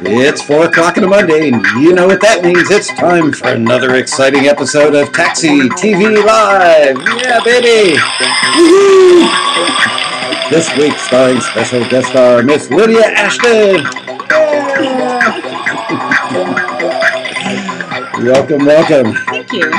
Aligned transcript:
It's 0.00 0.42
4 0.42 0.66
o'clock 0.66 0.98
on 0.98 1.04
a 1.04 1.06
Monday, 1.06 1.50
and 1.50 1.64
you 1.80 1.92
know 1.92 2.08
what 2.08 2.20
that 2.22 2.42
means. 2.42 2.68
It's 2.70 2.88
time 2.94 3.32
for 3.32 3.48
another 3.48 3.94
exciting 3.94 4.48
episode 4.48 4.96
of 4.96 5.12
Taxi 5.12 5.68
TV 5.70 6.24
Live. 6.24 6.96
Yeah, 7.22 7.40
baby! 7.44 7.96
Woo-hoo! 8.56 9.28
This 10.50 10.68
week 10.76 10.94
starring 10.98 11.40
special 11.40 11.88
guest 11.88 12.08
star 12.08 12.42
Miss 12.42 12.70
Lydia 12.70 13.04
Ashton. 13.06 13.84
Yeah. 14.30 15.34
welcome, 18.24 18.64
welcome. 18.64 19.14
Thank 19.26 19.52
you. 19.52 19.72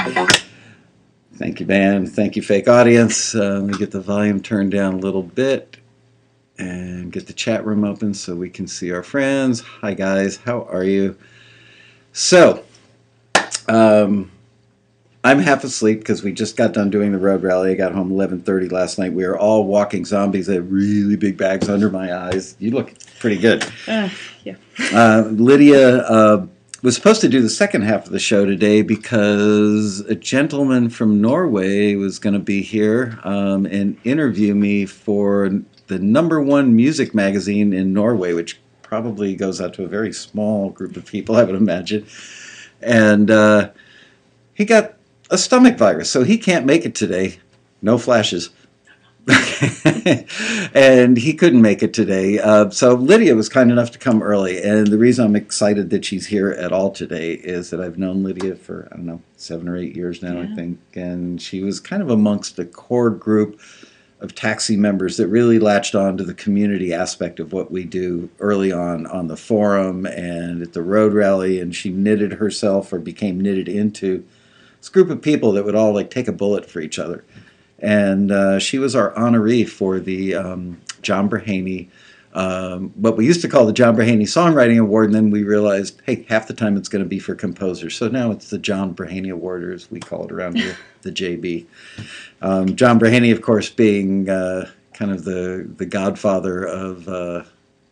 Thank 1.34 1.60
you, 1.60 1.66
man. 1.66 2.06
Thank 2.08 2.38
you, 2.38 2.42
fake 2.42 2.70
audience. 2.70 3.36
Uh, 3.36 3.60
let 3.60 3.64
me 3.64 3.78
get 3.78 3.92
the 3.92 4.00
volume 4.00 4.42
turned 4.42 4.72
down 4.72 4.94
a 4.94 4.98
little 4.98 5.24
bit 5.24 5.78
and 6.60 7.12
get 7.12 7.26
the 7.26 7.34
chat 7.34 7.66
room 7.66 7.84
open 7.84 8.14
so 8.14 8.36
we 8.36 8.50
can 8.50 8.68
see 8.68 8.92
our 8.92 9.02
friends. 9.02 9.62
Hi, 9.62 9.94
guys. 9.94 10.38
How 10.38 10.64
are 10.64 10.84
you? 10.84 11.18
So, 12.14 12.64
um, 13.68 14.32
I'm 15.24 15.40
half 15.40 15.64
asleep 15.64 16.00
because 16.00 16.24
we 16.24 16.32
just 16.32 16.56
got 16.56 16.74
done 16.74 16.90
doing 16.90 17.12
the 17.12 17.18
road 17.18 17.44
rally. 17.44 17.72
I 17.72 17.76
got 17.76 17.94
home 17.94 18.12
11:30 18.12 18.72
last 18.72 18.98
night. 18.98 19.14
We 19.14 19.26
were 19.26 19.38
all 19.38 19.66
walking 19.66 20.06
zombies. 20.06 20.50
I 20.50 20.54
have 20.56 20.72
really 20.72 21.16
big 21.16 21.38
bags 21.38 21.68
under 21.70 21.90
my 21.90 22.14
eyes. 22.14 22.56
You 22.60 22.72
look 22.72 22.94
pretty 23.20 23.38
good. 23.38 23.66
Uh, 23.88 24.10
yeah. 24.44 24.56
Uh, 24.94 25.24
Lydia 25.32 25.98
uh, 26.04 26.46
was 26.82 26.96
supposed 26.96 27.20
to 27.22 27.28
do 27.28 27.42
the 27.42 27.50
second 27.50 27.82
half 27.82 28.06
of 28.06 28.12
the 28.12 28.20
show 28.20 28.46
today 28.46 28.82
because 28.82 30.00
a 30.02 30.16
gentleman 30.16 30.90
from 30.90 31.20
Norway 31.20 31.96
was 31.96 32.20
going 32.20 32.34
to 32.34 32.40
be 32.40 32.62
here 32.62 33.20
um, 33.24 33.66
and 33.66 33.98
interview 34.06 34.56
me 34.56 34.86
for 34.86 35.50
the 35.90 36.00
number 36.00 36.42
one 36.42 36.76
music 36.76 37.14
magazine 37.14 37.74
in 37.74 37.94
Norway, 37.94 38.34
which 38.34 38.60
probably 38.84 39.36
goes 39.36 39.60
out 39.60 39.74
to 39.74 39.84
a 39.84 39.88
very 39.88 40.14
small 40.14 40.70
group 40.70 40.96
of 40.96 41.06
people, 41.06 41.36
I 41.36 41.44
would 41.44 41.56
imagine. 41.56 42.06
And 42.82 43.30
uh, 43.30 43.72
he 44.54 44.66
got 44.66 44.94
a 45.30 45.38
stomach 45.38 45.78
virus, 45.78 46.10
so 46.10 46.24
he 46.24 46.38
can't 46.38 46.66
make 46.66 46.86
it 46.86 46.96
today. 46.96 47.40
No 47.82 47.98
flashes. 47.98 48.52
and 50.74 51.18
he 51.18 51.34
couldn't 51.34 51.62
make 51.62 51.84
it 51.84 51.94
today. 51.94 52.40
Uh, 52.40 52.70
so 52.70 52.94
Lydia 52.96 53.36
was 53.36 53.50
kind 53.50 53.72
enough 53.72 53.92
to 53.92 54.00
come 54.00 54.24
early. 54.24 54.62
And 54.62 54.88
the 54.88 54.98
reason 54.98 55.26
I'm 55.26 55.36
excited 55.36 55.90
that 55.92 56.06
she's 56.06 56.28
here 56.28 56.52
at 56.52 56.72
all 56.72 56.92
today 56.92 57.34
is 57.34 57.70
that 57.70 57.82
I've 57.82 57.98
known 57.98 58.24
Lydia 58.24 58.56
for, 58.56 58.88
I 58.92 58.96
don't 58.96 59.06
know, 59.06 59.22
seven 59.38 59.68
or 59.68 59.78
eight 59.78 59.96
years 59.96 60.24
now, 60.24 60.34
Yeah. 60.40 60.50
I 60.52 60.56
think. 60.56 60.80
And 60.96 61.42
she 61.42 61.62
was 61.62 61.80
kind 61.80 62.02
of 62.02 62.10
amongst 62.10 62.58
a 62.60 62.66
core 62.66 63.12
group 63.12 63.60
of 64.20 64.36
taxi 64.36 64.76
members 64.76 65.18
that 65.18 65.28
really 65.28 65.60
latched 65.60 65.96
on 65.96 66.18
to 66.18 66.24
the 66.24 66.34
community 66.34 66.94
aspect 66.94 67.40
of 67.40 67.54
what 67.54 67.72
we 67.72 67.86
do 67.86 68.30
early 68.40 68.72
on 68.72 69.06
on 69.08 69.28
the 69.28 69.38
forum 69.38 70.06
and 70.06 70.62
at 70.62 70.74
the 70.74 70.82
road 70.82 71.14
rally. 71.14 71.60
And 71.60 71.76
she 71.76 71.90
knitted 71.90 72.34
herself 72.34 72.92
or 72.92 73.00
became 73.00 73.40
knitted 73.40 73.70
into 73.70 74.26
this 74.80 74.90
group 74.90 75.10
of 75.10 75.22
people 75.22 75.54
that 75.54 75.64
would 75.64 75.76
all 75.76 75.94
like 75.94 76.10
take 76.10 76.28
a 76.28 76.34
bullet 76.34 76.70
for 76.70 76.82
each 76.82 77.00
other 77.00 77.24
and 77.82 78.32
uh, 78.32 78.60
she 78.60 78.78
was 78.78 78.96
our 78.96 79.14
honoree 79.14 79.68
for 79.68 80.00
the 80.00 80.36
um, 80.36 80.82
John 81.02 81.30
Braheny, 81.30 81.90
um, 82.34 82.90
what 82.96 83.18
we 83.18 83.26
used 83.26 83.42
to 83.42 83.48
call 83.48 83.66
the 83.66 83.74
John 83.74 83.96
Braheny 83.96 84.24
Songwriting 84.24 84.80
Award, 84.80 85.08
and 85.08 85.16
then 85.16 85.32
we 85.32 85.44
realized, 85.44 86.00
hey, 86.06 86.26
half 86.30 86.48
the 86.48 86.54
time 86.54 86.78
it's 86.78 86.90
going 86.90 87.04
to 87.04 87.10
be 87.10 87.20
for 87.20 87.34
composers. 87.34 87.96
So 87.96 88.08
now 88.08 88.32
it's 88.32 88.50
the 88.50 88.60
John 88.60 88.94
Braheny 88.94 89.32
Award, 89.32 89.64
or 89.64 89.74
as 89.74 89.90
we 89.90 90.00
call 90.00 90.26
it 90.26 90.32
around 90.32 90.58
here, 90.58 90.78
the 91.02 91.12
JB. 91.12 91.66
Um, 92.42 92.76
John 92.76 93.00
Braheny, 93.00 93.32
of 93.32 93.42
course, 93.42 93.70
being 93.70 94.30
uh, 94.30 94.70
kind 94.94 95.12
of 95.12 95.24
the 95.24 95.68
the 95.78 95.86
godfather 95.86 96.66
of 96.66 97.08
uh, 97.08 97.44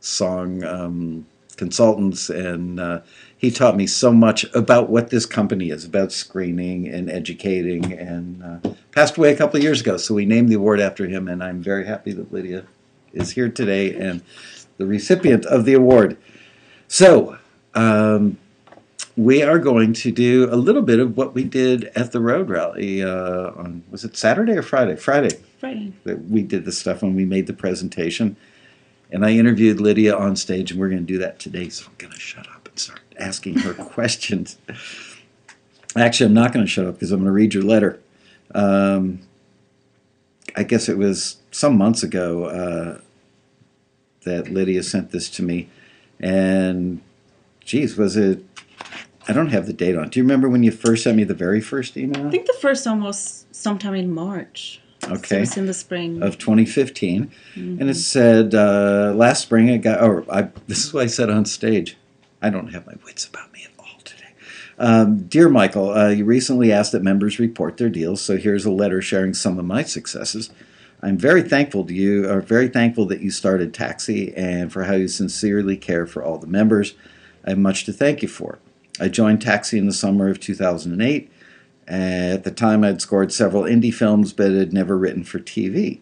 song 0.02 0.64
um, 0.64 1.26
consultants 1.56 2.30
and. 2.30 2.80
Uh, 2.80 3.02
he 3.40 3.52
taught 3.52 3.76
me 3.76 3.86
so 3.86 4.12
much 4.12 4.46
about 4.56 4.90
what 4.90 5.12
this 5.12 5.28
company 5.28 5.70
is 5.70 5.86
about 5.86 6.12
screening 6.12 6.88
and 6.88 7.08
educating 7.08 7.94
and 7.94 8.44
uh, 8.44 8.72
passed 8.92 9.16
away 9.16 9.32
a 9.32 9.38
couple 9.38 9.58
of 9.58 9.64
years 9.64 9.80
ago 9.80 9.96
so 9.96 10.16
we 10.16 10.26
named 10.26 10.50
the 10.50 10.56
award 10.56 10.80
after 10.80 11.06
him 11.06 11.28
and 11.28 11.44
i'm 11.44 11.62
very 11.62 11.86
happy 11.86 12.12
that 12.12 12.34
lydia 12.34 12.66
is 13.14 13.32
here 13.32 13.50
today 13.50 13.94
and 13.96 14.22
the 14.78 14.86
recipient 14.86 15.46
of 15.46 15.66
the 15.66 15.74
award. 15.74 16.18
So 16.88 17.38
um, 17.74 18.38
we 19.18 19.42
are 19.42 19.58
going 19.58 19.94
to 19.94 20.12
do 20.12 20.48
a 20.52 20.56
little 20.56 20.84
bit 20.84 21.00
of 21.00 21.18
what 21.18 21.34
we 21.34 21.44
did 21.44 21.86
at 21.96 22.12
the 22.12 22.20
road 22.20 22.50
rally 22.50 23.04
uh, 23.04 23.52
on 23.56 23.84
was 23.90 24.04
it 24.04 24.16
saturday 24.16 24.54
or 24.54 24.62
friday? 24.62 24.96
Friday. 24.96 25.40
Friday. 25.60 25.92
that 26.04 26.26
we 26.26 26.44
did 26.44 26.66
the 26.66 26.72
stuff 26.72 27.02
when 27.02 27.16
we 27.16 27.26
made 27.26 27.48
the 27.48 27.54
presentation. 27.54 28.38
And 29.12 29.26
i 29.26 29.32
interviewed 29.32 29.82
lydia 29.82 30.16
on 30.16 30.36
stage 30.36 30.72
and 30.72 30.80
we're 30.80 30.90
going 30.90 31.06
to 31.06 31.14
do 31.14 31.18
that 31.18 31.40
today 31.40 31.70
so 31.70 31.88
i'm 31.88 31.96
going 31.98 32.14
to 32.14 32.20
shut 32.20 32.48
up 32.48 32.68
and 32.68 32.78
start 32.78 33.02
asking 33.20 33.60
her 33.60 33.74
questions. 33.86 34.58
Actually 35.96 36.28
i'm 36.28 36.34
not 36.36 36.54
going 36.54 36.66
to 36.66 36.72
shut 36.72 36.86
up 36.86 36.94
because 36.94 37.12
i'm 37.12 37.20
going 37.20 37.28
to 37.28 37.32
read 37.32 37.54
your 37.54 37.64
letter. 37.64 38.00
Um, 38.54 39.22
i 40.56 40.64
guess 40.64 40.88
it 40.88 40.98
was 40.98 41.38
some 41.58 41.76
months 41.76 42.04
ago 42.04 42.46
uh, 42.46 43.02
that 44.24 44.50
lydia 44.54 44.84
sent 44.84 45.10
this 45.12 45.28
to 45.30 45.42
me 45.42 45.68
and 46.20 47.02
geez 47.66 47.98
was 47.98 48.16
it 48.16 48.44
i 49.28 49.34
don't 49.34 49.50
have 49.50 49.66
the 49.66 49.74
date 49.74 49.96
on 49.98 50.08
do 50.10 50.20
you 50.20 50.24
remember 50.24 50.48
when 50.48 50.62
you 50.62 50.72
first 50.72 51.04
sent 51.04 51.18
me 51.18 51.24
the 51.24 51.34
very 51.34 51.60
first 51.60 51.98
email 51.98 52.28
I 52.28 52.30
think 52.30 52.46
the 52.46 52.58
first 52.62 52.86
one 52.86 53.02
was 53.02 53.46
sometime 53.52 53.96
in 53.96 54.14
March. 54.14 54.80
So 55.04 55.14
okay 55.14 55.42
it's 55.42 55.58
in 55.58 55.66
the 55.66 55.74
spring. 55.74 56.22
of 56.22 56.38
2015, 56.38 57.32
Mhm. 57.56 57.80
and 57.82 57.90
it 57.90 57.96
said 57.96 58.54
uh, 58.54 59.14
last 59.16 59.42
spring 59.44 59.70
I 59.72 59.78
got. 59.78 60.02
Or 60.04 60.24
I, 60.32 60.50
this 60.68 60.84
is 60.86 60.94
what 60.94 61.04
I 61.04 61.08
said 61.08 61.30
on 61.30 61.46
stage. 61.46 61.98
I 62.42 62.50
don't 62.50 62.68
have 62.74 62.86
my 62.86 62.94
wits 63.06 63.26
about 63.26 63.52
me 63.54 63.62
at 63.66 63.72
all 63.80 64.00
today. 64.04 64.32
Um, 64.80 65.20
Dear 65.28 65.50
Michael, 65.50 65.90
uh, 65.92 66.10
you 66.10 66.26
recently 66.26 66.72
asked 66.72 66.92
that 66.94 67.04
members 67.04 67.40
report 67.40 67.78
their 67.78 67.90
deals, 67.90 68.22
so 68.22 68.38
here's 68.38 68.66
a 68.66 68.72
letter 68.72 69.02
sharing 69.02 69.34
some 69.34 69.58
of 69.60 69.66
my 69.66 69.84
successes. 69.84 70.50
I'm 71.02 71.18
very 71.18 71.44
thankful 71.44 71.86
to 71.86 71.94
you, 71.94 72.30
or 72.30 72.42
very 72.42 72.68
thankful 72.68 73.06
that 73.08 73.22
you 73.22 73.30
started 73.30 73.74
Taxi, 73.74 74.34
and 74.36 74.74
for 74.74 74.84
how 74.84 74.94
you 74.94 75.08
sincerely 75.08 75.78
care 75.78 76.08
for 76.08 76.24
all 76.24 76.38
the 76.38 76.48
members. 76.48 76.96
I 77.46 77.52
have 77.52 77.60
much 77.60 77.86
to 77.86 77.94
thank 77.94 78.22
you 78.22 78.28
for. 78.28 78.60
I 79.00 79.08
joined 79.08 79.42
Taxi 79.42 79.78
in 79.78 79.86
the 79.86 79.94
summer 79.94 80.30
of 80.30 80.40
2008. 80.40 81.32
At 81.88 82.44
the 82.44 82.52
time, 82.52 82.84
I'd 82.84 83.02
scored 83.02 83.32
several 83.32 83.64
indie 83.64 83.94
films, 83.94 84.34
but 84.34 84.52
had 84.52 84.74
never 84.74 84.98
written 84.98 85.24
for 85.24 85.40
TV. 85.40 86.00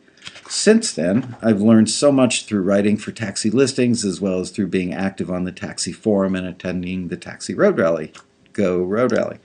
Since 0.50 0.94
then, 0.94 1.36
I've 1.42 1.62
learned 1.62 1.90
so 1.90 2.12
much 2.12 2.46
through 2.46 2.62
writing 2.62 2.98
for 2.98 3.12
taxi 3.12 3.50
listings 3.50 4.06
as 4.06 4.22
well 4.22 4.40
as 4.40 4.50
through 4.50 4.68
being 4.68 4.94
active 4.94 5.30
on 5.30 5.44
the 5.44 5.52
taxi 5.52 5.92
forum 5.92 6.36
and 6.36 6.48
attending 6.48 7.10
the 7.10 7.18
Taxi 7.18 7.54
Road 7.54 7.78
Rally. 7.78 8.12
Go 8.54 8.82
Road 8.82 9.12
Rally. 9.12 9.38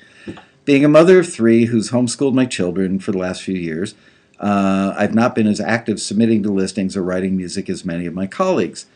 Being 0.65 0.85
a 0.85 0.89
mother 0.89 1.19
of 1.19 1.31
three 1.31 1.67
who's 1.67 1.91
homeschooled 1.91 2.35
my 2.35 2.47
children 2.47 2.99
for 2.99 3.13
the 3.13 3.19
last 3.19 3.43
few 3.43 3.57
years, 3.57 3.95
uh, 4.41 4.95
I've 4.97 5.15
not 5.15 5.35
been 5.35 5.47
as 5.47 5.61
active 5.61 6.01
submitting 6.01 6.43
to 6.45 6.51
listings 6.51 6.97
or 6.97 7.03
writing 7.03 7.37
music 7.37 7.69
as 7.71 7.85
many 7.85 8.07
of 8.07 8.15
my 8.15 8.27
colleagues. 8.27 8.87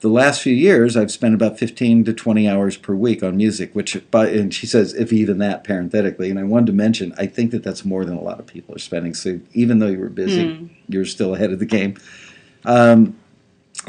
The 0.00 0.08
last 0.08 0.42
few 0.42 0.52
years, 0.54 0.96
I've 0.96 1.10
spent 1.10 1.34
about 1.34 1.58
15 1.58 2.04
to 2.04 2.12
20 2.12 2.48
hours 2.48 2.76
per 2.76 2.94
week 2.94 3.22
on 3.22 3.36
music, 3.36 3.74
which, 3.74 4.00
but, 4.12 4.28
and 4.28 4.54
she 4.54 4.64
says, 4.66 4.94
if 4.94 5.12
even 5.12 5.38
that, 5.38 5.64
parenthetically. 5.64 6.30
And 6.30 6.38
I 6.38 6.44
wanted 6.44 6.66
to 6.66 6.72
mention, 6.72 7.12
I 7.18 7.26
think 7.26 7.50
that 7.50 7.64
that's 7.64 7.84
more 7.84 8.04
than 8.04 8.16
a 8.16 8.20
lot 8.22 8.38
of 8.38 8.46
people 8.46 8.74
are 8.76 8.80
spending. 8.80 9.12
So 9.14 9.40
even 9.54 9.80
though 9.80 9.88
you 9.88 9.98
were 9.98 10.08
busy, 10.08 10.54
Hmm. 10.54 10.66
you're 10.88 11.04
still 11.04 11.34
ahead 11.34 11.52
of 11.52 11.58
the 11.58 11.66
game. 11.66 11.96
Um, 12.64 13.16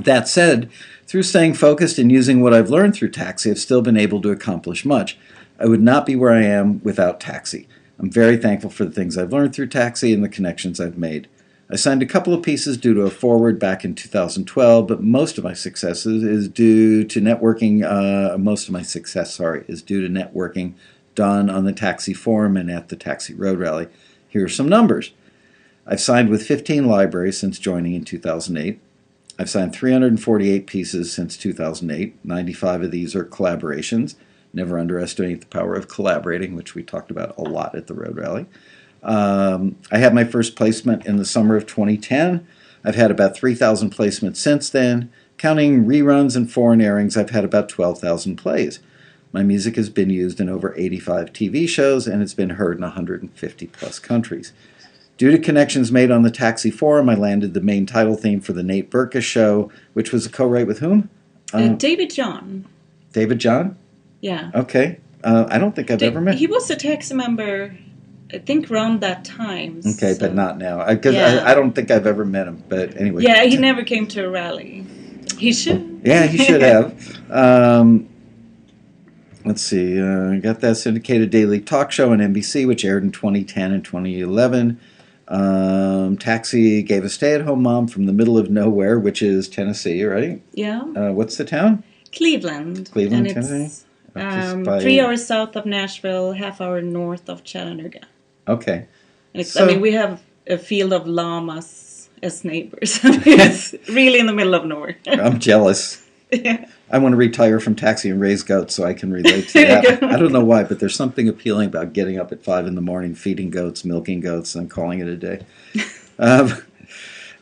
that 0.04 0.28
said, 0.28 0.70
through 1.06 1.24
staying 1.24 1.56
focused 1.56 1.98
and 2.00 2.12
using 2.12 2.42
what 2.42 2.54
I've 2.54 2.70
learned 2.70 2.96
through 2.96 3.10
Taxi, 3.10 3.52
I've 3.52 3.60
still 3.60 3.82
been 3.82 3.98
able 3.98 4.22
to 4.22 4.30
accomplish 4.32 4.86
much. 4.86 5.18
I 5.60 5.66
would 5.66 5.82
not 5.82 6.06
be 6.06 6.16
where 6.16 6.32
I 6.32 6.44
am 6.44 6.82
without 6.84 7.20
Taxi. 7.20 7.68
I'm 8.00 8.10
very 8.10 8.38
thankful 8.38 8.70
for 8.70 8.86
the 8.86 8.92
things 8.92 9.18
I've 9.18 9.34
learned 9.34 9.54
through 9.54 9.68
Taxi 9.68 10.14
and 10.14 10.24
the 10.24 10.30
connections 10.30 10.80
I've 10.80 10.98
made. 10.98 11.28
I 11.70 11.76
signed 11.76 12.02
a 12.02 12.08
couple 12.08 12.34
of 12.34 12.42
pieces 12.42 12.78
due 12.78 12.96
to 12.96 13.02
a 13.02 13.12
forward 13.12 13.60
back 13.60 13.86
in 13.86 13.94
2012, 13.94 14.88
but 14.88 15.04
most 15.04 15.38
of 15.38 15.44
my 15.44 15.54
successes 15.54 16.24
is 16.24 16.48
due 16.48 17.04
to 17.04 17.22
networking. 17.22 17.84
Uh, 17.84 18.38
most 18.38 18.68
of 18.68 18.74
my 18.74 18.82
success, 18.82 19.36
sorry, 19.36 19.66
is 19.68 19.84
due 19.84 20.02
to 20.02 20.12
networking 20.12 20.74
done 21.14 21.50
on 21.50 21.66
the 21.66 21.74
Taxi 21.74 22.14
Forum 22.14 22.58
and 22.58 22.72
at 22.72 22.90
the 22.90 22.96
Taxi 22.96 23.34
Road 23.34 23.60
Rally. 23.60 23.88
Here 24.30 24.46
are 24.46 24.50
some 24.50 24.70
numbers. 24.70 25.12
I've 25.86 26.00
signed 26.00 26.30
with 26.30 26.48
15 26.48 26.88
libraries 26.88 27.38
since 27.38 27.60
joining 27.60 27.94
in 27.94 28.06
2008. 28.06 28.80
I've 29.38 29.50
signed 29.50 29.74
348 29.74 30.66
pieces 30.66 31.12
since 31.12 31.38
2008. 31.38 32.16
95 32.24 32.84
of 32.84 32.92
these 32.92 33.16
are 33.16 33.26
collaborations. 33.26 34.16
Never 34.54 34.80
underestimate 34.80 35.42
the 35.42 35.48
power 35.48 35.76
of 35.76 35.88
collaborating, 35.88 36.56
which 36.56 36.76
we 36.76 36.84
talked 36.84 37.12
about 37.12 37.38
a 37.38 37.44
lot 37.44 37.76
at 37.76 37.88
the 37.88 37.94
Road 37.94 38.18
Rally. 38.18 38.48
Um, 39.04 39.78
I 39.92 40.00
had 40.00 40.14
my 40.14 40.24
first 40.24 40.56
placement 40.56 41.06
in 41.06 41.18
the 41.18 41.26
summer 41.26 41.56
of 41.56 41.66
2010. 41.68 42.46
I've 42.84 42.96
had 42.96 43.12
about 43.12 43.36
3,000 43.36 43.94
placements 43.94 44.38
since 44.38 44.70
then. 44.70 45.12
Counting 45.38 45.86
reruns 45.86 46.36
and 46.36 46.52
foreign 46.52 46.82
airings, 46.82 47.16
I've 47.16 47.30
had 47.30 47.46
about 47.46 47.70
12,000 47.70 48.36
plays. 48.36 48.80
My 49.32 49.44
music 49.44 49.76
has 49.76 49.90
been 49.90 50.10
used 50.10 50.40
in 50.40 50.50
over 50.50 50.74
85 50.76 51.32
TV 51.32 51.70
shows 51.70 52.08
and 52.08 52.22
it's 52.22 52.34
been 52.34 52.52
heard 52.52 52.78
in 52.78 52.84
150 52.84 53.68
plus 53.68 54.00
countries. 54.00 54.54
Due 55.18 55.32
to 55.32 55.38
connections 55.38 55.92
made 55.92 56.12
on 56.12 56.24
the 56.24 56.32
Taxi 56.32 56.72
Forum, 56.72 57.10
I 57.10 57.16
landed 57.16 57.54
the 57.54 57.62
main 57.62 57.86
title 57.86 58.16
theme 58.16 58.42
for 58.42 58.54
the 58.54 58.64
Nate 58.64 58.90
Berkus 58.90 59.22
show, 59.24 59.70
which 59.94 60.12
was 60.12 60.26
a 60.26 60.30
co 60.30 60.48
write 60.48 60.66
with 60.66 60.80
whom? 60.80 61.10
Uh, 61.54 61.58
Uh, 61.58 61.68
David 61.76 62.10
John. 62.10 62.66
David 63.12 63.40
John? 63.40 63.78
Yeah. 64.22 64.52
Okay. 64.54 65.00
Uh, 65.24 65.46
I 65.50 65.58
don't 65.58 65.76
think 65.76 65.92
I've 65.92 66.00
Da- 66.00 66.08
ever 66.08 66.22
met 66.22 66.34
him. 66.36 66.40
He 66.40 66.48
was 66.48 66.70
a 66.70 66.76
tax 66.76 67.12
member, 67.12 67.76
I 68.34 68.38
think, 68.40 68.70
around 68.72 69.02
that 69.02 69.26
time. 69.26 69.80
Okay, 69.86 70.14
so- 70.14 70.20
but 70.20 70.34
not 70.36 70.58
now. 70.58 70.86
Because 70.88 71.16
Yeah. 71.16 71.44
I, 71.46 71.52
I 71.52 71.54
don't 71.56 71.74
think 71.74 71.92
I've 71.92 72.08
ever 72.08 72.26
met 72.26 72.48
him. 72.48 72.64
But 72.70 72.96
anyway. 73.00 73.24
Yeah, 73.24 73.44
he 73.44 73.58
never 73.58 73.84
came 73.84 74.08
to 74.08 74.26
a 74.26 74.30
rally. 74.30 74.86
He 75.38 75.54
should. 75.54 76.02
Yeah, 76.04 76.26
he 76.26 76.38
should 76.38 76.62
have. 76.74 77.18
Um, 77.30 78.08
let's 79.46 79.62
see. 79.62 80.00
Uh, 80.00 80.36
got 80.40 80.60
that 80.62 80.76
syndicated 80.78 81.30
daily 81.30 81.60
talk 81.60 81.92
show 81.92 82.12
on 82.12 82.20
NBC, 82.20 82.66
which 82.68 82.84
aired 82.86 83.04
in 83.04 83.12
2010 83.12 83.72
and 83.72 83.84
2011. 83.86 84.80
Um, 85.28 86.18
Taxi 86.18 86.82
gave 86.82 87.04
a 87.04 87.10
stay-at-home 87.10 87.62
mom 87.62 87.88
from 87.88 88.06
the 88.08 88.14
middle 88.14 88.38
of 88.38 88.50
nowhere, 88.50 88.98
which 89.00 89.22
is 89.22 89.48
Tennessee, 89.48 90.04
right? 90.04 90.42
Yeah. 90.54 90.82
Uh, 90.96 91.12
what's 91.12 91.38
the 91.38 91.46
town? 91.46 91.84
Cleveland. 92.16 92.90
Cleveland, 92.92 93.28
and 93.28 93.36
Tennessee? 93.48 93.84
Um, 94.22 94.64
by- 94.64 94.80
three 94.80 95.00
hours 95.00 95.26
south 95.26 95.56
of 95.56 95.66
Nashville, 95.66 96.34
half 96.34 96.62
hour 96.62 96.82
north 96.82 97.30
of 97.30 97.44
Chattanooga. 97.44 98.02
Okay. 98.48 98.86
And 99.34 99.42
it's, 99.42 99.52
So- 99.52 99.64
I 99.64 99.68
mean, 99.68 99.82
we 99.82 99.92
have 99.94 100.22
a 100.48 100.58
field 100.58 100.94
of 100.94 101.08
llamas 101.08 102.10
as 102.24 102.44
neighbors. 102.44 103.00
it's 103.04 103.74
really 103.90 104.20
in 104.20 104.26
the 104.26 104.34
middle 104.34 104.54
of 104.56 104.66
nowhere. 104.66 104.98
I'm 105.08 105.40
jealous. 105.40 106.06
yeah. 106.32 106.66
I 106.92 106.98
want 106.98 107.14
to 107.14 107.18
retire 107.18 107.60
from 107.60 107.76
taxi 107.76 108.10
and 108.10 108.20
raise 108.20 108.42
goats 108.44 108.74
so 108.76 108.84
I 108.84 108.94
can 108.96 109.12
relate 109.14 109.48
to 109.50 109.62
that. 109.62 110.04
I 110.04 110.18
don't 110.18 110.32
know 110.32 110.44
why, 110.44 110.64
but 110.64 110.80
there's 110.80 110.96
something 110.96 111.28
appealing 111.30 111.68
about 111.68 111.94
getting 111.94 112.20
up 112.20 112.32
at 112.32 112.44
five 112.44 112.66
in 112.66 112.74
the 112.76 112.82
morning, 112.82 113.14
feeding 113.14 113.52
goats, 113.52 113.86
milking 113.86 114.22
goats, 114.22 114.56
and 114.56 114.70
calling 114.70 115.00
it 115.00 115.08
a 115.08 115.16
day. 115.16 115.42
um, 116.18 116.52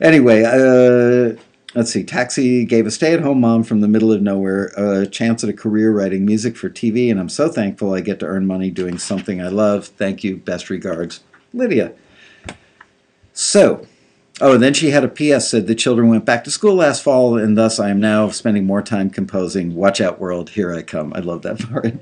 anyway, 0.01 0.44
uh, 0.44 1.39
let's 1.75 1.92
see. 1.92 2.04
Taxi 2.04 2.66
gave 2.66 2.86
a 2.86 2.92
stay 2.92 3.14
at 3.14 3.22
home 3.22 3.42
mom 3.42 3.64
from 3.64 3.81
the 3.81 3.88
middle 3.88 4.12
of 4.12 4.22
nowhere 4.22 4.68
a 4.78 5.06
chance 5.06 5.44
at 5.44 5.50
a 5.50 5.54
career 5.54 5.92
writing 5.92 6.25
music 6.25 6.56
for 6.56 6.69
TV, 6.69 7.12
and 7.12 7.19
I'm 7.19 7.30
so 7.30 7.50
thankful 7.50 7.94
I 7.94 8.02
get 8.02 8.19
to 8.19 8.25
earn 8.25 8.46
money 8.46 8.72
doing 8.72 8.98
something 8.98 9.42
I 9.42 9.50
love. 9.50 9.88
Thank 9.88 10.24
you. 10.24 10.38
Best 10.38 10.69
regards, 10.69 11.22
Lydia. 11.54 11.94
So, 13.34 13.86
Oh, 14.39 14.54
and 14.54 14.62
then 14.62 14.75
she 14.75 14.92
had 14.92 15.04
a 15.04 15.07
PS 15.07 15.50
said 15.50 15.66
the 15.66 15.74
children 15.74 16.10
went 16.10 16.24
back 16.24 16.44
to 16.44 16.51
school 16.51 16.75
last 16.75 17.01
fall, 17.01 17.39
and 17.39 17.57
thus 17.57 17.80
I 17.80 17.89
am 17.89 18.00
now 18.00 18.30
spending 18.30 18.66
more 18.66 18.84
time 18.84 19.10
composing. 19.10 19.74
Watch 19.74 20.00
out, 20.00 20.19
world, 20.19 20.51
here 20.51 20.72
I 20.72 20.84
come. 20.84 21.12
I 21.16 21.22
love 21.22 21.42
that 21.42 21.57
part. 21.72 21.95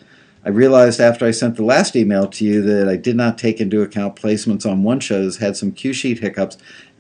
I 0.44 0.50
realized 0.50 1.00
after 1.00 1.26
I 1.26 1.32
sent 1.32 1.56
the 1.56 1.64
last 1.64 1.96
email 1.96 2.28
to 2.28 2.44
you 2.44 2.62
that 2.62 2.88
I 2.88 2.96
did 2.96 3.16
not 3.16 3.36
take 3.36 3.60
into 3.60 3.82
account 3.82 4.14
placements 4.14 4.64
on 4.64 4.84
one 4.84 5.00
shows 5.00 5.38
had 5.38 5.56
some 5.56 5.72
cue 5.72 5.92
sheet 5.92 6.20
hiccups 6.20 6.56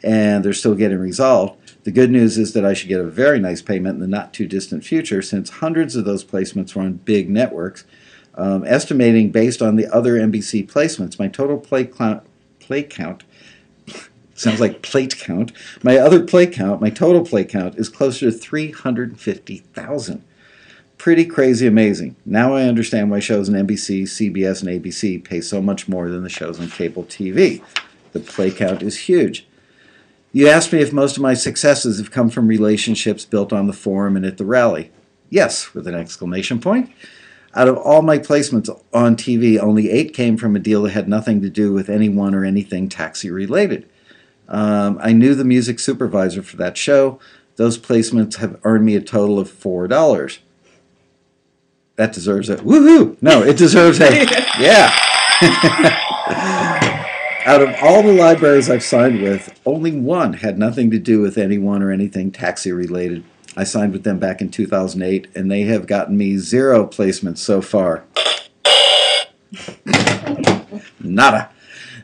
and 0.06 0.44
they're 0.44 0.52
still 0.52 0.76
getting 0.76 1.00
resolved. 1.00 1.58
The 1.82 1.90
good 1.90 2.12
news 2.12 2.38
is 2.38 2.52
that 2.52 2.64
I 2.64 2.74
should 2.74 2.88
get 2.88 3.00
a 3.00 3.04
very 3.04 3.40
nice 3.40 3.60
payment 3.60 3.96
in 3.96 4.00
the 4.00 4.06
not 4.06 4.32
too 4.32 4.46
distant 4.46 4.84
future 4.84 5.20
since 5.20 5.50
hundreds 5.50 5.96
of 5.96 6.04
those 6.04 6.24
placements 6.24 6.74
were 6.74 6.82
on 6.82 6.94
big 6.94 7.28
networks. 7.28 7.84
Um, 8.36 8.64
estimating 8.64 9.32
based 9.32 9.60
on 9.60 9.74
the 9.74 9.92
other 9.92 10.14
NBC 10.14 10.70
placements, 10.70 11.18
my 11.18 11.26
total 11.26 11.58
play, 11.58 11.84
clou- 11.84 12.20
play 12.60 12.84
count 12.84 13.24
sounds 14.34 14.60
like 14.60 14.82
plate 14.82 15.18
count. 15.18 15.50
My 15.82 15.96
other 15.96 16.22
play 16.22 16.46
count, 16.46 16.80
my 16.80 16.90
total 16.90 17.24
play 17.24 17.44
count, 17.44 17.74
is 17.76 17.88
closer 17.88 18.30
to 18.30 18.32
350,000 18.32 20.22
pretty 20.98 21.26
crazy 21.26 21.66
amazing. 21.66 22.16
Now 22.24 22.54
I 22.54 22.62
understand 22.62 23.10
why 23.10 23.20
shows 23.20 23.50
on 23.50 23.54
NBC, 23.54 24.04
CBS, 24.04 24.62
and 24.62 24.82
ABC 24.82 25.22
pay 25.22 25.42
so 25.42 25.60
much 25.60 25.88
more 25.88 26.08
than 26.08 26.22
the 26.22 26.30
shows 26.30 26.58
on 26.58 26.70
cable 26.70 27.04
TV. 27.04 27.62
The 28.12 28.20
play 28.20 28.50
count 28.50 28.82
is 28.82 29.00
huge. 29.00 29.46
You 30.36 30.48
asked 30.48 30.70
me 30.70 30.82
if 30.82 30.92
most 30.92 31.16
of 31.16 31.22
my 31.22 31.32
successes 31.32 31.96
have 31.96 32.10
come 32.10 32.28
from 32.28 32.46
relationships 32.46 33.24
built 33.24 33.54
on 33.54 33.68
the 33.68 33.72
forum 33.72 34.16
and 34.16 34.26
at 34.26 34.36
the 34.36 34.44
rally. 34.44 34.90
Yes, 35.30 35.72
with 35.72 35.86
an 35.86 35.94
exclamation 35.94 36.60
point. 36.60 36.92
Out 37.54 37.68
of 37.68 37.78
all 37.78 38.02
my 38.02 38.18
placements 38.18 38.68
on 38.92 39.16
TV, 39.16 39.58
only 39.58 39.88
eight 39.88 40.12
came 40.12 40.36
from 40.36 40.54
a 40.54 40.58
deal 40.58 40.82
that 40.82 40.90
had 40.90 41.08
nothing 41.08 41.40
to 41.40 41.48
do 41.48 41.72
with 41.72 41.88
anyone 41.88 42.34
or 42.34 42.44
anything 42.44 42.90
taxi 42.90 43.30
related. 43.30 43.88
Um, 44.46 44.98
I 45.00 45.14
knew 45.14 45.34
the 45.34 45.42
music 45.42 45.80
supervisor 45.80 46.42
for 46.42 46.58
that 46.58 46.76
show. 46.76 47.18
Those 47.54 47.78
placements 47.78 48.36
have 48.36 48.60
earned 48.62 48.84
me 48.84 48.94
a 48.94 49.00
total 49.00 49.38
of 49.38 49.48
four 49.50 49.88
dollars 49.88 50.40
that 51.94 52.12
deserves 52.12 52.50
a 52.50 52.56
woohoo. 52.56 53.16
No, 53.22 53.42
it 53.42 53.56
deserves 53.56 54.00
a 54.00 54.12
yeah. 54.60 55.92
Out 57.46 57.62
of 57.62 57.76
all 57.80 58.02
the 58.02 58.12
libraries 58.12 58.68
I've 58.68 58.82
signed 58.82 59.22
with, 59.22 59.56
only 59.64 59.92
one 59.92 60.32
had 60.32 60.58
nothing 60.58 60.90
to 60.90 60.98
do 60.98 61.20
with 61.20 61.38
anyone 61.38 61.80
or 61.80 61.92
anything 61.92 62.32
taxi 62.32 62.72
related. 62.72 63.22
I 63.56 63.62
signed 63.62 63.92
with 63.92 64.02
them 64.02 64.18
back 64.18 64.40
in 64.40 64.50
2008, 64.50 65.28
and 65.32 65.48
they 65.48 65.62
have 65.62 65.86
gotten 65.86 66.16
me 66.16 66.38
zero 66.38 66.84
placements 66.86 67.38
so 67.38 67.62
far. 67.62 68.02
Nada. 70.98 71.50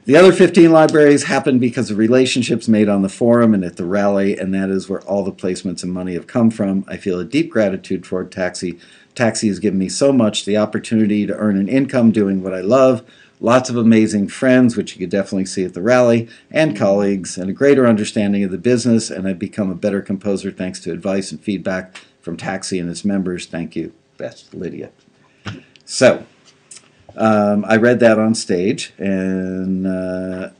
The 0.04 0.14
other 0.14 0.32
15 0.32 0.70
libraries 0.70 1.24
happened 1.24 1.60
because 1.60 1.90
of 1.90 1.98
relationships 1.98 2.68
made 2.68 2.88
on 2.88 3.02
the 3.02 3.08
forum 3.08 3.52
and 3.52 3.64
at 3.64 3.74
the 3.74 3.84
rally, 3.84 4.38
and 4.38 4.54
that 4.54 4.70
is 4.70 4.88
where 4.88 5.02
all 5.02 5.24
the 5.24 5.32
placements 5.32 5.82
and 5.82 5.92
money 5.92 6.14
have 6.14 6.28
come 6.28 6.52
from. 6.52 6.84
I 6.86 6.96
feel 6.98 7.18
a 7.18 7.24
deep 7.24 7.50
gratitude 7.50 8.04
toward 8.04 8.30
Taxi. 8.30 8.78
Taxi 9.16 9.48
has 9.48 9.58
given 9.58 9.80
me 9.80 9.88
so 9.88 10.12
much 10.12 10.44
the 10.44 10.56
opportunity 10.56 11.26
to 11.26 11.36
earn 11.36 11.56
an 11.56 11.68
income 11.68 12.12
doing 12.12 12.44
what 12.44 12.54
I 12.54 12.60
love, 12.60 13.04
lots 13.42 13.68
of 13.68 13.76
amazing 13.76 14.28
friends, 14.28 14.76
which 14.76 14.94
you 14.94 15.00
could 15.00 15.10
definitely 15.10 15.44
see 15.44 15.64
at 15.64 15.74
the 15.74 15.82
rally, 15.82 16.28
and 16.50 16.76
colleagues, 16.76 17.36
and 17.36 17.50
a 17.50 17.52
greater 17.52 17.86
understanding 17.86 18.44
of 18.44 18.52
the 18.52 18.58
business, 18.58 19.10
and 19.10 19.26
I've 19.26 19.38
become 19.38 19.70
a 19.70 19.74
better 19.74 20.00
composer 20.00 20.52
thanks 20.52 20.78
to 20.80 20.92
advice 20.92 21.32
and 21.32 21.40
feedback 21.40 21.96
from 22.20 22.36
Taxi 22.36 22.78
and 22.78 22.88
its 22.88 23.04
members. 23.04 23.46
Thank 23.46 23.74
you. 23.74 23.92
Best, 24.16 24.54
Lydia. 24.54 24.90
So, 25.84 26.24
um, 27.16 27.64
I 27.66 27.76
read 27.76 27.98
that 28.00 28.18
on 28.18 28.36
stage, 28.36 28.92
and 28.96 29.88
uh, 29.88 30.50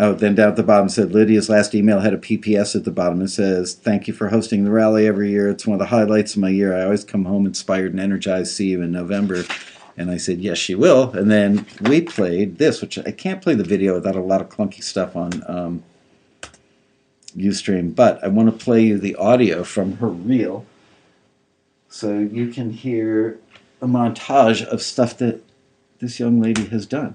oh, 0.00 0.14
then 0.14 0.34
down 0.34 0.48
at 0.48 0.56
the 0.56 0.64
bottom 0.64 0.88
said 0.88 1.12
Lydia's 1.12 1.48
last 1.48 1.72
email 1.72 2.00
had 2.00 2.14
a 2.14 2.18
PPS 2.18 2.74
at 2.74 2.84
the 2.84 2.90
bottom. 2.90 3.22
It 3.22 3.28
says, 3.28 3.74
"Thank 3.74 4.08
you 4.08 4.12
for 4.12 4.28
hosting 4.28 4.64
the 4.64 4.72
rally 4.72 5.06
every 5.06 5.30
year. 5.30 5.48
It's 5.48 5.66
one 5.66 5.74
of 5.74 5.78
the 5.78 5.86
highlights 5.86 6.34
of 6.34 6.40
my 6.40 6.48
year. 6.48 6.76
I 6.76 6.82
always 6.82 7.04
come 7.04 7.26
home 7.26 7.46
inspired 7.46 7.92
and 7.92 8.00
energized. 8.00 8.52
See 8.52 8.70
you 8.70 8.82
in 8.82 8.90
November." 8.90 9.44
And 9.96 10.10
I 10.10 10.16
said, 10.16 10.40
"Yes, 10.40 10.58
she 10.58 10.74
will." 10.74 11.12
And 11.12 11.30
then 11.30 11.66
we 11.82 12.00
played 12.00 12.58
this, 12.58 12.80
which 12.80 12.98
I 12.98 13.12
can't 13.12 13.40
play 13.42 13.54
the 13.54 13.64
video 13.64 13.94
without 13.94 14.16
a 14.16 14.20
lot 14.20 14.40
of 14.40 14.48
clunky 14.48 14.82
stuff 14.82 15.14
on 15.14 15.42
um, 15.46 15.84
UStream, 17.36 17.94
but 17.94 18.22
I 18.22 18.28
want 18.28 18.48
to 18.48 18.64
play 18.64 18.82
you 18.82 18.98
the 18.98 19.16
audio 19.16 19.64
from 19.64 19.96
her 19.98 20.08
reel, 20.08 20.66
so 21.88 22.18
you 22.18 22.48
can 22.48 22.70
hear 22.70 23.38
a 23.80 23.86
montage 23.86 24.64
of 24.64 24.82
stuff 24.82 25.18
that 25.18 25.42
this 26.00 26.18
young 26.18 26.40
lady 26.40 26.66
has 26.66 26.86
done. 26.86 27.14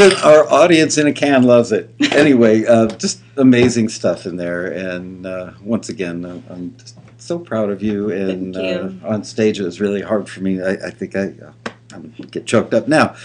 Even 0.00 0.16
our 0.18 0.48
audience 0.48 0.96
in 0.96 1.08
a 1.08 1.12
can 1.12 1.42
loves 1.42 1.72
it. 1.72 1.92
Anyway, 2.12 2.64
uh, 2.64 2.86
just 2.86 3.20
amazing 3.36 3.88
stuff 3.88 4.26
in 4.26 4.36
there. 4.36 4.66
And 4.66 5.26
uh, 5.26 5.52
once 5.60 5.88
again, 5.88 6.24
I'm 6.48 6.76
just 6.76 6.96
so 7.18 7.36
proud 7.38 7.68
of 7.70 7.82
you. 7.82 8.10
And 8.12 8.54
Thank 8.54 8.66
you. 9.02 9.08
Uh, 9.08 9.08
on 9.14 9.24
stage, 9.24 9.58
it 9.58 9.64
was 9.64 9.80
really 9.80 10.00
hard 10.02 10.28
for 10.28 10.40
me. 10.40 10.62
I, 10.62 10.70
I 10.74 10.90
think 10.90 11.16
I, 11.16 11.32
uh, 11.44 11.52
I'm 11.92 12.10
get 12.30 12.46
choked 12.46 12.74
up 12.74 12.86
now. 12.86 13.16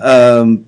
Um, 0.00 0.66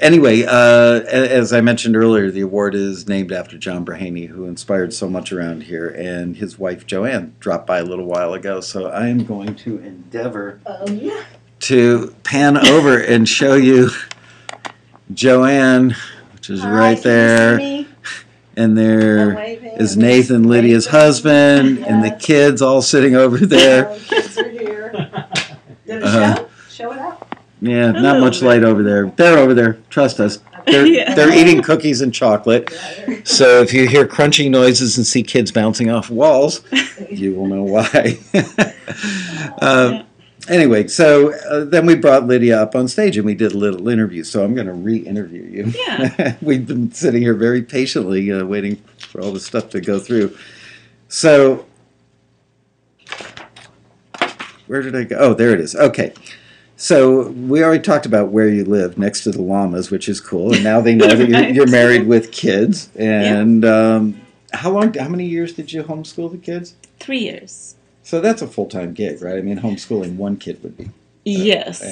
anyway, 0.00 0.42
uh, 0.44 1.02
as 1.06 1.52
I 1.52 1.60
mentioned 1.60 1.94
earlier, 1.94 2.28
the 2.32 2.40
award 2.40 2.74
is 2.74 3.06
named 3.06 3.30
after 3.30 3.56
John 3.56 3.84
Braheny, 3.84 4.26
who 4.26 4.46
inspired 4.46 4.92
so 4.92 5.08
much 5.08 5.32
around 5.32 5.62
here. 5.62 5.86
And 5.86 6.36
his 6.36 6.58
wife, 6.58 6.84
Joanne, 6.84 7.36
dropped 7.38 7.68
by 7.68 7.78
a 7.78 7.84
little 7.84 8.06
while 8.06 8.34
ago. 8.34 8.60
So 8.60 8.88
I 8.88 9.06
am 9.06 9.24
going 9.24 9.54
to 9.54 9.78
endeavor 9.78 10.58
Oh, 10.66 10.90
yeah. 10.90 11.22
to 11.60 12.12
pan 12.24 12.56
over 12.56 12.98
and 12.98 13.28
show 13.28 13.54
you 13.54 13.90
Joanne, 15.14 15.96
which 16.34 16.50
is 16.50 16.60
Hi, 16.60 16.70
right 16.70 17.02
can 17.02 17.10
you 17.10 17.16
there, 17.16 17.58
see 17.58 17.64
me? 17.82 17.88
and 18.56 18.64
I'm 18.70 18.74
there 18.74 19.34
waving. 19.34 19.72
is 19.78 19.96
Nathan, 19.96 20.48
Lydia's 20.48 20.86
husband, 20.86 21.78
and 21.86 22.02
the 22.02 22.08
Yes. 22.08 22.24
kids 22.24 22.62
all 22.62 22.82
sitting 22.82 23.14
over 23.16 23.38
there. 23.38 23.88
Oh, 23.90 23.98
kids 24.08 24.38
are 24.38 24.48
here. 24.48 24.90
Did 25.86 25.96
it 25.98 26.02
Uh-huh. 26.04 26.36
show? 26.36 26.48
Show 26.70 26.92
it 26.92 26.98
up. 26.98 27.28
Yeah, 27.60 27.92
not 27.92 28.18
much 28.20 28.42
light 28.42 28.64
over 28.64 28.82
there. 28.82 29.06
They're 29.16 29.38
over 29.38 29.54
there. 29.54 29.78
Trust 29.88 30.18
us. 30.20 30.38
They're, 30.66 30.86
Yeah. 30.86 31.14
they're 31.14 31.32
eating 31.36 31.62
cookies 31.62 32.00
and 32.00 32.12
chocolate. 32.12 32.72
So 33.24 33.62
if 33.62 33.72
you 33.72 33.86
hear 33.86 34.06
crunching 34.06 34.50
noises 34.50 34.96
and 34.96 35.06
see 35.06 35.22
kids 35.22 35.52
bouncing 35.52 35.88
off 35.90 36.10
walls, 36.10 36.62
you 37.10 37.34
will 37.34 37.46
know 37.46 37.62
why. 37.62 38.18
uh, 39.60 40.02
Anyway, 40.48 40.88
so 40.88 41.32
uh, 41.32 41.64
then 41.64 41.86
we 41.86 41.94
brought 41.94 42.26
Lydia 42.26 42.60
up 42.60 42.74
on 42.74 42.88
stage 42.88 43.16
and 43.16 43.24
we 43.24 43.34
did 43.34 43.52
a 43.52 43.58
little 43.58 43.88
interview. 43.88 44.24
So 44.24 44.44
I'm 44.44 44.54
going 44.54 44.66
to 44.66 44.72
re-interview 44.72 45.42
you. 45.42 45.72
Yeah. 45.76 46.36
We've 46.42 46.66
been 46.66 46.90
sitting 46.90 47.22
here 47.22 47.34
very 47.34 47.62
patiently, 47.62 48.30
uh, 48.32 48.44
waiting 48.44 48.76
for 48.98 49.20
all 49.20 49.32
this 49.32 49.46
stuff 49.46 49.70
to 49.70 49.80
go 49.80 50.00
through. 50.00 50.36
So 51.08 51.66
where 54.66 54.82
did 54.82 54.96
I 54.96 55.04
go? 55.04 55.16
Oh, 55.18 55.34
there 55.34 55.52
it 55.52 55.60
is. 55.60 55.76
Okay. 55.76 56.12
So 56.76 57.28
we 57.28 57.62
already 57.62 57.82
talked 57.82 58.06
about 58.06 58.30
where 58.30 58.48
you 58.48 58.64
live 58.64 58.98
next 58.98 59.22
to 59.24 59.30
the 59.30 59.42
llamas, 59.42 59.90
which 59.90 60.08
is 60.08 60.20
cool. 60.20 60.52
And 60.54 60.64
now 60.64 60.80
they 60.80 60.94
know 60.94 61.14
that 61.14 61.28
you're, 61.28 61.48
you're 61.50 61.70
married 61.70 62.06
with 62.06 62.32
kids. 62.32 62.88
And 62.96 63.64
um, 63.64 64.20
how 64.52 64.70
long? 64.70 64.92
How 64.94 65.08
many 65.08 65.26
years 65.26 65.52
did 65.52 65.72
you 65.72 65.84
homeschool 65.84 66.32
the 66.32 66.38
kids? 66.38 66.74
Three 66.98 67.20
years. 67.20 67.76
So 68.02 68.20
that's 68.20 68.42
a 68.42 68.46
full 68.46 68.66
time 68.66 68.92
gig, 68.94 69.22
right? 69.22 69.36
I 69.38 69.42
mean, 69.42 69.58
homeschooling 69.60 70.16
one 70.16 70.36
kid 70.36 70.62
would 70.62 70.76
be. 70.76 70.90
Yes. 71.24 71.82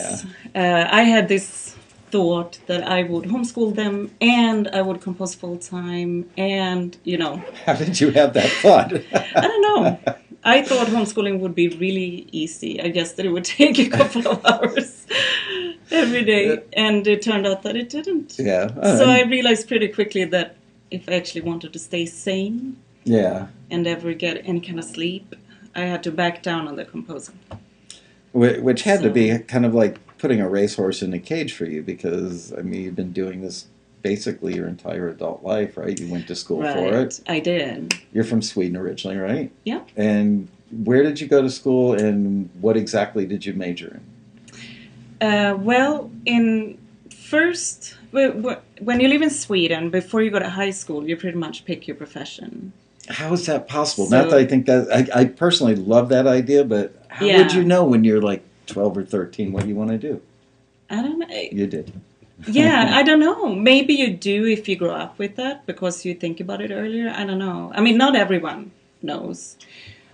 Uh, 0.54 0.88
I 0.90 1.02
had 1.02 1.28
this 1.28 1.76
thought 2.10 2.58
that 2.66 2.82
I 2.88 3.04
would 3.04 3.24
homeschool 3.26 3.76
them 3.76 4.10
and 4.20 4.66
I 4.68 4.82
would 4.82 5.00
compose 5.00 5.36
full 5.36 5.56
time 5.58 6.28
and, 6.36 6.96
you 7.04 7.16
know, 7.16 7.36
How 7.64 7.74
did 7.74 8.00
you 8.00 8.10
have 8.10 8.34
that 8.34 8.50
thought? 8.62 8.92
I 8.92 9.40
don't 9.40 9.62
know. 9.62 9.98
I 10.42 10.62
thought 10.62 10.88
homeschooling 10.88 11.38
would 11.40 11.54
be 11.54 11.68
really 11.68 12.26
easy. 12.32 12.80
I 12.82 12.88
guess 12.88 13.12
that 13.12 13.24
it 13.26 13.28
would 13.30 13.44
take 13.60 13.78
a 13.78 13.88
couple 13.88 14.26
of 14.26 14.44
hours 14.44 15.06
every 15.92 16.24
day, 16.24 16.62
and 16.72 17.06
it 17.06 17.22
turned 17.22 17.46
out 17.46 17.62
that 17.62 17.76
it 17.76 17.88
didn't. 17.90 18.36
yeah. 18.38 18.68
So 18.98 19.04
Uh, 19.04 19.12
I 19.18 19.22
realized 19.24 19.68
pretty 19.68 19.88
quickly 19.88 20.24
that 20.24 20.56
if 20.90 21.08
I 21.08 21.12
actually 21.12 21.42
wanted 21.42 21.72
to 21.74 21.78
stay 21.78 22.06
sane 22.06 22.76
yeah. 23.04 23.48
and 23.70 23.86
ever 23.86 24.12
get 24.14 24.42
any 24.46 24.60
kind 24.60 24.78
of 24.78 24.84
sleep, 24.86 25.34
I 25.74 25.80
had 25.82 26.02
to 26.04 26.10
back 26.10 26.42
down 26.42 26.66
on 26.68 26.76
the 26.76 26.84
composing. 26.84 27.38
Wh- 28.32 28.62
Which 28.62 28.82
had 28.82 29.02
to 29.02 29.10
be 29.10 29.38
kind 29.38 29.64
of 29.66 29.74
like 29.74 29.98
putting 30.18 30.40
a 30.40 30.48
racehorse 30.48 31.02
in 31.02 31.12
a 31.14 31.18
cage 31.18 31.52
for 31.54 31.64
you 31.64 31.82
because, 31.82 32.52
I 32.52 32.62
mean, 32.62 32.82
you've 32.82 32.96
been 32.96 33.12
doing 33.12 33.40
this 33.42 33.66
basically 34.02 34.54
your 34.54 34.66
entire 34.66 35.08
adult 35.08 35.42
life, 35.42 35.76
right? 35.76 35.98
You 35.98 36.10
went 36.10 36.26
to 36.28 36.34
school 36.34 36.62
for 36.62 36.94
it. 36.94 37.20
I 37.28 37.38
did. 37.40 37.94
You're 38.12 38.24
from 38.24 38.42
Sweden 38.42 38.76
originally, 38.76 39.16
right? 39.18 39.50
Yeah. 39.64 39.82
And 39.96 40.48
where 40.84 41.02
did 41.02 41.20
you 41.20 41.26
go 41.26 41.42
to 41.42 41.50
school 41.50 41.92
and 41.94 42.48
what 42.60 42.76
exactly 42.76 43.26
did 43.26 43.44
you 43.44 43.52
major 43.52 44.00
in? 45.20 45.26
Uh, 45.26 45.54
well, 45.56 46.10
in 46.24 46.78
first, 47.14 47.96
wh- 48.14 48.32
wh- 48.42 48.82
when 48.82 49.00
you 49.00 49.08
live 49.08 49.20
in 49.22 49.30
Sweden, 49.30 49.90
before 49.90 50.22
you 50.22 50.30
go 50.30 50.38
to 50.38 50.48
high 50.48 50.70
school, 50.70 51.06
you 51.06 51.16
pretty 51.16 51.36
much 51.36 51.64
pick 51.66 51.86
your 51.86 51.96
profession. 51.96 52.72
How 53.08 53.32
is 53.32 53.46
that 53.46 53.68
possible? 53.68 54.06
So- 54.06 54.16
Not 54.20 54.30
that 54.30 54.38
I 54.38 54.46
think 54.46 54.66
that, 54.66 54.88
I, 55.14 55.20
I 55.20 55.24
personally 55.24 55.74
love 55.74 56.08
that 56.10 56.26
idea, 56.26 56.64
but 56.64 56.94
how 57.08 57.26
would 57.26 57.52
you 57.52 57.64
know 57.64 57.84
when 57.84 58.04
you're 58.04 58.22
like 58.22 58.42
12 58.66 58.98
or 58.98 59.04
13 59.04 59.52
what 59.52 59.66
you 59.66 59.74
want 59.74 59.90
to 59.90 59.98
do? 59.98 60.20
I 60.88 61.02
don't 61.02 61.18
know. 61.18 61.26
You 61.30 61.66
did. 61.66 61.92
yeah, 62.46 62.90
I 62.94 63.02
don't 63.02 63.20
know. 63.20 63.54
Maybe 63.54 63.94
you 63.94 64.12
do 64.12 64.46
if 64.46 64.68
you 64.68 64.76
grow 64.76 64.92
up 64.94 65.18
with 65.18 65.36
that 65.36 65.66
because 65.66 66.04
you 66.04 66.14
think 66.14 66.40
about 66.40 66.60
it 66.60 66.70
earlier. 66.70 67.12
I 67.14 67.24
don't 67.24 67.38
know. 67.38 67.72
I 67.74 67.80
mean, 67.80 67.96
not 67.96 68.16
everyone 68.16 68.70
knows. 69.02 69.56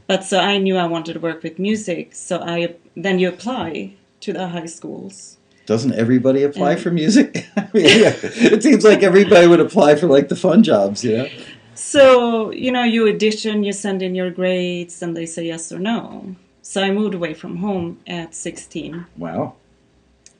But 0.06 0.22
so 0.24 0.38
I 0.38 0.58
knew 0.58 0.76
I 0.76 0.86
wanted 0.86 1.14
to 1.14 1.20
work 1.20 1.42
with 1.42 1.58
music, 1.58 2.14
so 2.14 2.40
I 2.40 2.76
then 2.96 3.18
you 3.18 3.28
apply 3.28 3.94
to 4.20 4.32
the 4.32 4.48
high 4.48 4.66
schools. 4.66 5.36
Doesn't 5.66 5.94
everybody 5.94 6.44
apply 6.44 6.72
And- 6.72 6.80
for 6.80 6.90
music? 6.92 7.44
I 7.56 7.68
mean, 7.74 7.84
yeah, 8.00 8.14
it 8.22 8.62
seems 8.62 8.84
like 8.84 9.02
everybody 9.02 9.48
would 9.48 9.58
apply 9.60 9.96
for 9.96 10.06
like 10.06 10.28
the 10.28 10.36
fun 10.36 10.62
jobs, 10.62 11.02
you 11.04 11.16
know? 11.16 11.28
So, 11.76 12.50
you 12.52 12.72
know, 12.72 12.82
you 12.84 13.06
audition, 13.08 13.62
you 13.62 13.72
send 13.72 14.02
in 14.02 14.14
your 14.14 14.30
grades, 14.30 15.02
and 15.02 15.16
they 15.16 15.26
say 15.26 15.46
yes 15.46 15.70
or 15.70 15.78
no. 15.78 16.34
So 16.62 16.82
I 16.82 16.90
moved 16.90 17.14
away 17.14 17.34
from 17.34 17.56
home 17.56 18.00
at 18.06 18.34
16 18.34 19.06
Wow. 19.16 19.54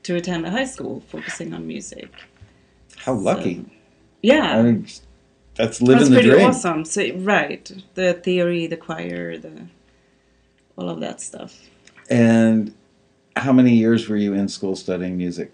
to 0.03 0.15
attend 0.15 0.45
a 0.45 0.51
high 0.51 0.65
school 0.65 1.01
focusing 1.07 1.53
on 1.53 1.67
music. 1.67 2.11
How 2.97 3.13
lucky. 3.13 3.65
Yeah, 4.23 4.57
I 4.57 4.61
mean, 4.63 4.81
that's 4.83 4.99
that's 5.55 5.81
living 5.81 6.09
the 6.09 6.15
pretty 6.15 6.29
dream. 6.31 6.47
awesome. 6.49 6.83
So, 6.85 7.01
right, 7.17 7.71
the 7.93 8.13
theory, 8.15 8.67
the 8.67 8.77
choir, 8.77 9.37
the 9.37 9.67
all 10.75 10.89
of 10.89 10.99
that 11.01 11.21
stuff. 11.21 11.69
And 12.09 12.73
how 13.35 13.53
many 13.53 13.75
years 13.75 14.09
were 14.09 14.17
you 14.17 14.33
in 14.33 14.47
school 14.47 14.75
studying 14.75 15.17
music? 15.17 15.51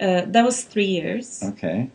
Uh, 0.00 0.22
that 0.26 0.44
was 0.44 0.64
three 0.64 0.86
years, 0.86 1.40
Okay. 1.44 1.88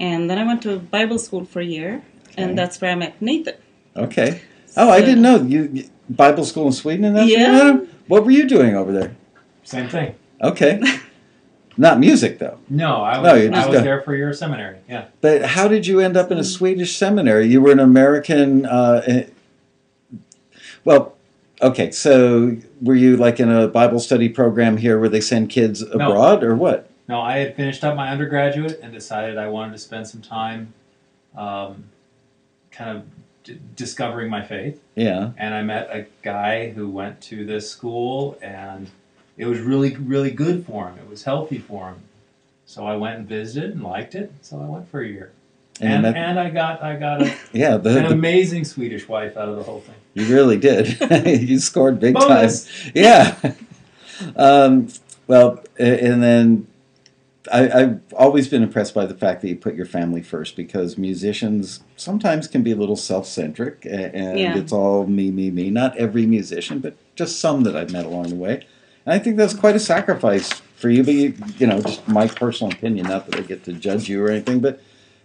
and 0.00 0.28
then 0.28 0.38
I 0.38 0.44
went 0.44 0.62
to 0.62 0.78
Bible 0.80 1.18
school 1.18 1.44
for 1.44 1.60
a 1.60 1.64
year, 1.64 2.02
Okay. 2.32 2.42
and 2.42 2.58
that's 2.58 2.80
where 2.80 2.90
I 2.90 2.94
met 2.94 3.20
Nathan. 3.20 3.54
Okay. 3.96 4.40
Oh, 4.76 4.90
I 4.90 5.00
didn't 5.00 5.22
know 5.22 5.36
you 5.42 5.68
you- 5.72 5.88
Bible 6.08 6.44
school 6.44 6.66
in 6.66 6.72
Sweden 6.72 7.04
and 7.04 7.16
that's 7.16 7.30
where 7.30 7.38
you 7.38 7.44
Yeah. 7.46 7.52
met 7.52 7.66
him? 7.66 7.88
What 8.08 8.24
were 8.24 8.30
you 8.30 8.48
doing 8.48 8.74
over 8.76 8.92
there? 8.92 9.14
Same 9.62 9.88
thing. 9.88 10.14
Okay. 10.42 10.80
Not 11.76 11.98
music 12.00 12.38
though. 12.38 12.58
No, 12.68 12.96
I 12.96 13.18
was, 13.18 13.26
No, 13.26 13.34
you 13.34 13.50
I 13.52 13.66
was 13.66 13.82
there 13.82 14.02
for 14.02 14.14
your 14.14 14.32
seminary. 14.34 14.78
Yeah. 14.88 15.06
But 15.20 15.42
how 15.42 15.68
did 15.68 15.86
you 15.86 16.00
end 16.00 16.16
up 16.16 16.30
in 16.30 16.38
a. 16.38 16.44
Swedish 16.44 16.96
seminary? 16.96 17.46
You 17.46 17.62
were 17.62 17.72
an 17.72 17.80
American. 17.80 18.66
Uh, 18.66 19.02
eh, 19.06 19.24
well, 20.84 21.14
okay. 21.62 21.90
So 21.92 22.56
were 22.82 22.94
you 22.94 23.16
like 23.16 23.40
in 23.40 23.50
a 23.50 23.68
Bible 23.68 24.00
study 24.00 24.28
program 24.28 24.76
here 24.76 24.98
where 24.98 25.08
they 25.08 25.20
send 25.20 25.48
kids 25.48 25.80
abroad, 25.82 26.42
or 26.44 26.54
what? 26.56 26.90
No, 27.08 27.20
I 27.20 27.38
had 27.38 27.56
finished 27.56 27.82
up 27.84 27.96
my 27.96 28.10
undergraduate 28.10 28.80
and 28.82 28.92
decided 28.92 29.38
I 29.38 29.48
wanted 29.48 29.72
to 29.72 29.78
spend 29.78 30.06
some 30.06 30.20
time, 30.20 30.74
um, 31.36 31.84
kind 32.72 32.96
of 32.98 33.04
d- 33.44 33.58
discovering 33.76 34.30
my 34.30 34.42
faith. 34.42 34.80
Yeah. 34.94 35.30
And 35.36 35.54
I 35.54 35.62
met 35.62 35.88
a 35.90 36.06
guy 36.22 36.70
who 36.70 36.88
went 36.88 37.20
to 37.22 37.44
this 37.44 37.70
school, 37.70 38.38
and 38.42 38.90
it 39.36 39.46
was 39.46 39.60
really, 39.60 39.94
really 39.96 40.30
good 40.30 40.66
for 40.66 40.88
him. 40.88 40.98
It 40.98 41.08
was 41.08 41.24
healthy 41.24 41.58
for 41.58 41.88
him. 41.90 41.96
So 42.66 42.86
I 42.86 42.96
went 42.96 43.18
and 43.18 43.28
visited 43.28 43.72
and 43.72 43.82
liked 43.82 44.14
it. 44.14 44.32
So 44.40 44.60
I 44.60 44.64
went 44.64 44.90
for 44.90 45.00
a 45.02 45.06
year, 45.08 45.32
And, 45.80 45.92
and 45.92 46.02
met- 46.02 46.16
and 46.16 46.40
I 46.40 46.48
got 46.50 46.82
I 46.82 46.96
got 46.96 47.22
a, 47.22 47.34
yeah, 47.52 47.76
the, 47.76 47.98
an 47.98 48.04
the- 48.04 48.10
amazing 48.12 48.64
Swedish 48.64 49.08
wife 49.08 49.36
out 49.36 49.48
of 49.48 49.56
the 49.56 49.62
whole 49.62 49.80
thing. 49.80 49.94
you 50.14 50.26
really 50.34 50.56
did. 50.58 50.98
you 51.48 51.58
scored 51.58 52.00
big 52.00 52.14
time. 52.14 52.28
Bonus. 52.28 52.90
Yeah. 52.94 53.36
um, 54.36 54.88
well, 55.26 55.62
and 55.78 56.22
then 56.22 56.66
I, 57.50 57.70
I've 57.70 58.00
always 58.14 58.46
been 58.48 58.62
impressed 58.62 58.94
by 58.94 59.06
the 59.06 59.14
fact 59.14 59.40
that 59.42 59.48
you 59.48 59.56
put 59.56 59.74
your 59.74 59.86
family 59.86 60.22
first 60.22 60.54
because 60.54 60.96
musicians 60.96 61.80
sometimes 61.96 62.46
can 62.46 62.62
be 62.62 62.70
a 62.72 62.76
little 62.76 62.94
self 62.96 63.26
centric 63.26 63.84
and 63.84 64.38
Yeah. 64.38 64.56
it's 64.56 64.70
all 64.72 65.06
me, 65.06 65.30
me, 65.30 65.50
me. 65.50 65.70
Not 65.70 65.96
every 65.96 66.26
musician, 66.26 66.78
but 66.78 66.94
just 67.16 67.40
some 67.40 67.62
that 67.64 67.74
I've 67.74 67.90
met 67.90 68.04
along 68.06 68.28
the 68.28 68.36
way. 68.36 68.64
And 69.04 69.12
I 69.14 69.18
think 69.18 69.36
that's 69.36 69.54
quite 69.54 69.74
a 69.74 69.80
sacrifice 69.80 70.52
for 70.76 70.88
you, 70.88 71.02
but 71.02 71.14
you, 71.14 71.34
you 71.58 71.66
know, 71.66 71.80
just 71.80 72.06
my 72.06 72.28
personal 72.28 72.72
opinion, 72.72 73.06
not 73.08 73.26
that 73.26 73.36
I 73.36 73.42
get 73.42 73.64
to 73.64 73.72
judge 73.72 74.08
you 74.08 74.24
or 74.24 74.30
anything, 74.30 74.60
but 74.60 74.80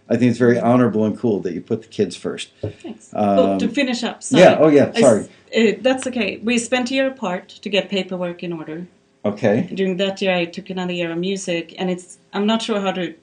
I 0.08 0.16
think 0.16 0.30
it's 0.30 0.38
very 0.38 0.58
honorable 0.58 1.04
and 1.04 1.16
cool 1.16 1.38
that 1.40 1.52
you 1.52 1.60
put 1.60 1.82
the 1.82 1.88
kids 1.88 2.16
first. 2.16 2.48
Thanks. 2.82 3.10
Um, 3.14 3.38
oh, 3.38 3.58
to 3.60 3.68
finish 3.68 4.02
up, 4.02 4.22
sorry. 4.24 4.42
Yeah, 4.42 4.58
oh 4.58 4.68
yeah, 4.68 4.92
sorry. 4.92 5.28
s- 5.52 5.76
uh, 5.76 5.78
that's 5.82 6.06
okay. 6.08 6.38
We 6.38 6.58
spent 6.58 6.90
a 6.90 6.94
year 6.94 7.06
apart 7.06 7.48
to 7.48 7.68
get 7.68 7.88
paperwork 7.88 8.42
in 8.42 8.52
order. 8.52 8.88
Okay. 9.24 9.68
During 9.74 9.96
that 9.98 10.22
year, 10.22 10.34
I 10.34 10.44
took 10.44 10.70
another 10.70 10.92
year 10.92 11.10
of 11.10 11.18
music, 11.18 11.74
and 11.78 11.90
it's 11.90 12.18
I'm 12.32 12.46
not 12.46 12.62
sure 12.62 12.80
how 12.80 12.92
to 12.92 13.14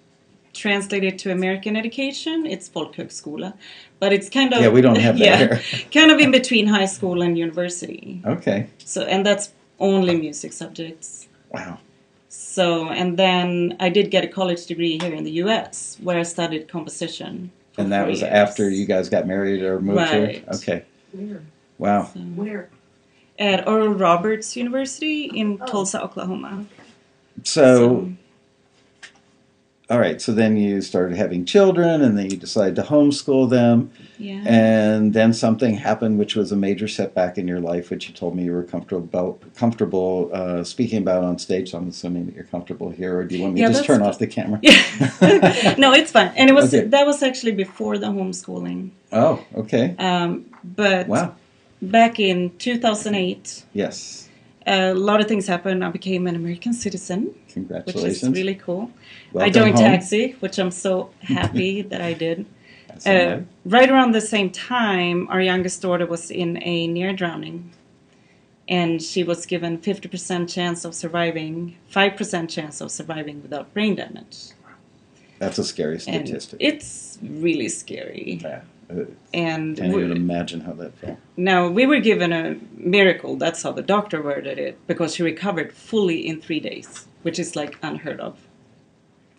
translate 0.53 1.03
it 1.03 1.19
to 1.19 1.31
American 1.31 1.75
education. 1.75 2.45
It's 2.45 2.69
folkhögskola, 2.69 3.53
but 3.99 4.13
it's 4.13 4.29
kind 4.29 4.53
of 4.53 4.61
Yeah, 4.61 4.69
we 4.69 4.81
don't 4.81 4.97
have 4.97 5.17
that 5.19 5.25
yeah, 5.25 5.37
here. 5.37 5.61
kind 5.91 6.11
of 6.11 6.19
in 6.19 6.31
between 6.31 6.67
high 6.67 6.85
school 6.85 7.21
and 7.21 7.37
university. 7.37 8.21
Okay. 8.25 8.67
So, 8.79 9.03
and 9.03 9.25
that's 9.25 9.53
only 9.79 10.15
music 10.15 10.53
subjects. 10.53 11.27
Wow. 11.51 11.79
So, 12.29 12.89
and 12.89 13.17
then 13.17 13.77
I 13.79 13.89
did 13.89 14.11
get 14.11 14.23
a 14.23 14.27
college 14.27 14.65
degree 14.65 14.97
here 14.99 15.13
in 15.13 15.23
the 15.23 15.31
U.S. 15.43 15.97
where 16.01 16.17
I 16.17 16.23
studied 16.23 16.67
composition. 16.67 17.51
And 17.77 17.91
that 17.91 18.07
was 18.07 18.21
years. 18.21 18.31
after 18.31 18.69
you 18.69 18.85
guys 18.85 19.09
got 19.09 19.27
married 19.27 19.61
or 19.61 19.79
moved 19.81 20.09
here? 20.09 20.43
Okay. 20.55 20.85
Where? 21.11 21.41
Wow. 21.77 22.05
So- 22.13 22.19
Where? 22.19 22.69
At 23.39 23.67
Oral 23.67 23.89
Roberts 23.93 24.55
University 24.55 25.25
in 25.25 25.57
Oh. 25.61 25.65
Tulsa, 25.65 26.01
Oklahoma. 26.03 26.65
So, 27.43 28.11
all 29.89 29.99
right. 29.99 30.19
So 30.21 30.31
then 30.31 30.57
you 30.57 30.81
started 30.81 31.15
having 31.17 31.45
children 31.45 32.01
and 32.01 32.17
then 32.17 32.31
you 32.31 32.37
decided 32.37 32.75
to 32.77 32.81
homeschool 32.83 33.49
them. 33.49 33.91
yeah. 34.17 34.41
And 34.47 35.13
then 35.13 35.31
something 35.33 35.75
happened, 35.75 36.17
which 36.17 36.35
was 36.35 36.51
a 36.51 36.55
major 36.55 36.87
setback 36.87 37.37
in 37.37 37.47
your 37.47 37.59
life, 37.59 37.89
which 37.91 38.07
you 38.07 38.15
told 38.15 38.35
me 38.35 38.45
you 38.45 38.53
were 38.53 38.63
comfortable 38.63 39.03
about, 39.03 39.55
comfortable 39.55 40.31
uh, 40.33 40.63
speaking 40.63 40.99
about 40.99 41.23
on 41.23 41.37
stage. 41.37 41.71
So 41.71 41.77
I'm 41.77 41.89
assuming 41.89 42.25
that 42.27 42.35
you're 42.35 42.45
comfortable 42.45 42.89
here, 42.89 43.17
or 43.19 43.25
do 43.25 43.35
you 43.35 43.43
want 43.43 43.53
me 43.55 43.59
Yeah, 43.61 43.67
to 43.67 43.73
just 43.73 43.85
that's 43.85 43.99
turn 43.99 44.01
off 44.07 44.17
the 44.17 44.27
camera? 44.27 44.59
Yeah. 44.63 45.75
no, 45.77 45.93
it's 45.93 46.11
fine. 46.11 46.31
And 46.37 46.49
it 46.49 46.53
was 46.53 46.73
Okay. 46.73 46.85
that 46.87 47.05
was 47.05 47.21
actually 47.21 47.51
before 47.51 47.97
the 47.99 48.07
homeschooling. 48.07 48.91
Oh, 49.11 49.43
okay. 49.55 49.93
Um, 49.99 50.45
but 50.63 51.07
Wow. 51.07 51.35
Back 51.91 52.19
in 52.19 52.51
2008, 52.57 53.63
Yes. 53.73 54.29
a 54.67 54.93
lot 54.93 55.21
of 55.21 55.27
things 55.27 55.47
happened. 55.47 55.83
I 55.83 55.89
became 55.89 56.27
an 56.27 56.35
American 56.35 56.73
citizen, 56.73 57.25
which 57.25 57.53
Congratulations. 57.53 58.23
is 58.23 58.29
really 58.29 58.55
cool. 58.55 58.91
I 58.91 59.33
Welcome 59.33 59.53
joined 59.53 59.75
home. 59.75 59.83
Taxi, 59.85 60.35
which 60.39 60.57
I'm 60.57 60.71
so 60.71 61.09
happy 61.21 61.81
that 61.91 62.01
I 62.01 62.13
did. 62.13 62.45
Uh, 63.05 63.39
right. 63.65 63.89
around 63.91 64.13
the 64.13 64.21
same 64.21 64.49
time, 64.49 65.27
our 65.29 65.41
youngest 65.41 65.81
daughter 65.81 66.05
was 66.05 66.31
in 66.31 66.61
a 66.63 66.87
near 66.87 67.11
drowning, 67.11 67.71
and 68.69 69.01
she 69.01 69.21
was 69.23 69.45
given 69.45 69.77
50% 69.79 70.47
chance 70.49 70.85
of 70.85 70.95
surviving, 70.95 71.75
5% 71.91 72.49
chance 72.49 72.79
of 72.81 72.89
surviving 72.91 73.41
without 73.41 73.73
brain 73.73 73.95
damage. 73.95 74.37
That's 75.39 75.57
a 75.59 75.65
scary 75.65 75.95
And 76.07 76.25
statistic. 76.25 76.57
it's 76.61 77.19
really 77.21 77.67
scary. 77.67 78.39
yeah. 78.41 78.61
Uh, 78.89 79.05
And 79.33 79.75
can't 79.77 79.93
we- 79.93 80.03
even 80.03 80.15
imagine 80.15 80.61
how 80.61 80.73
that 80.73 80.93
felt. 80.97 81.17
now 81.37 81.67
we 81.67 81.85
were 81.85 81.99
given 81.99 82.31
a 82.31 82.55
miracle. 82.77 83.35
That's 83.35 83.63
how 83.63 83.71
the 83.71 83.81
doctor 83.81 84.21
worded 84.21 84.59
it, 84.59 84.77
because 84.87 85.15
she 85.15 85.23
recovered 85.23 85.73
fully 85.73 86.27
in 86.27 86.39
three 86.41 86.59
days, 86.59 87.07
which 87.23 87.39
is 87.39 87.55
like 87.55 87.77
unheard 87.81 88.19
of. 88.19 88.37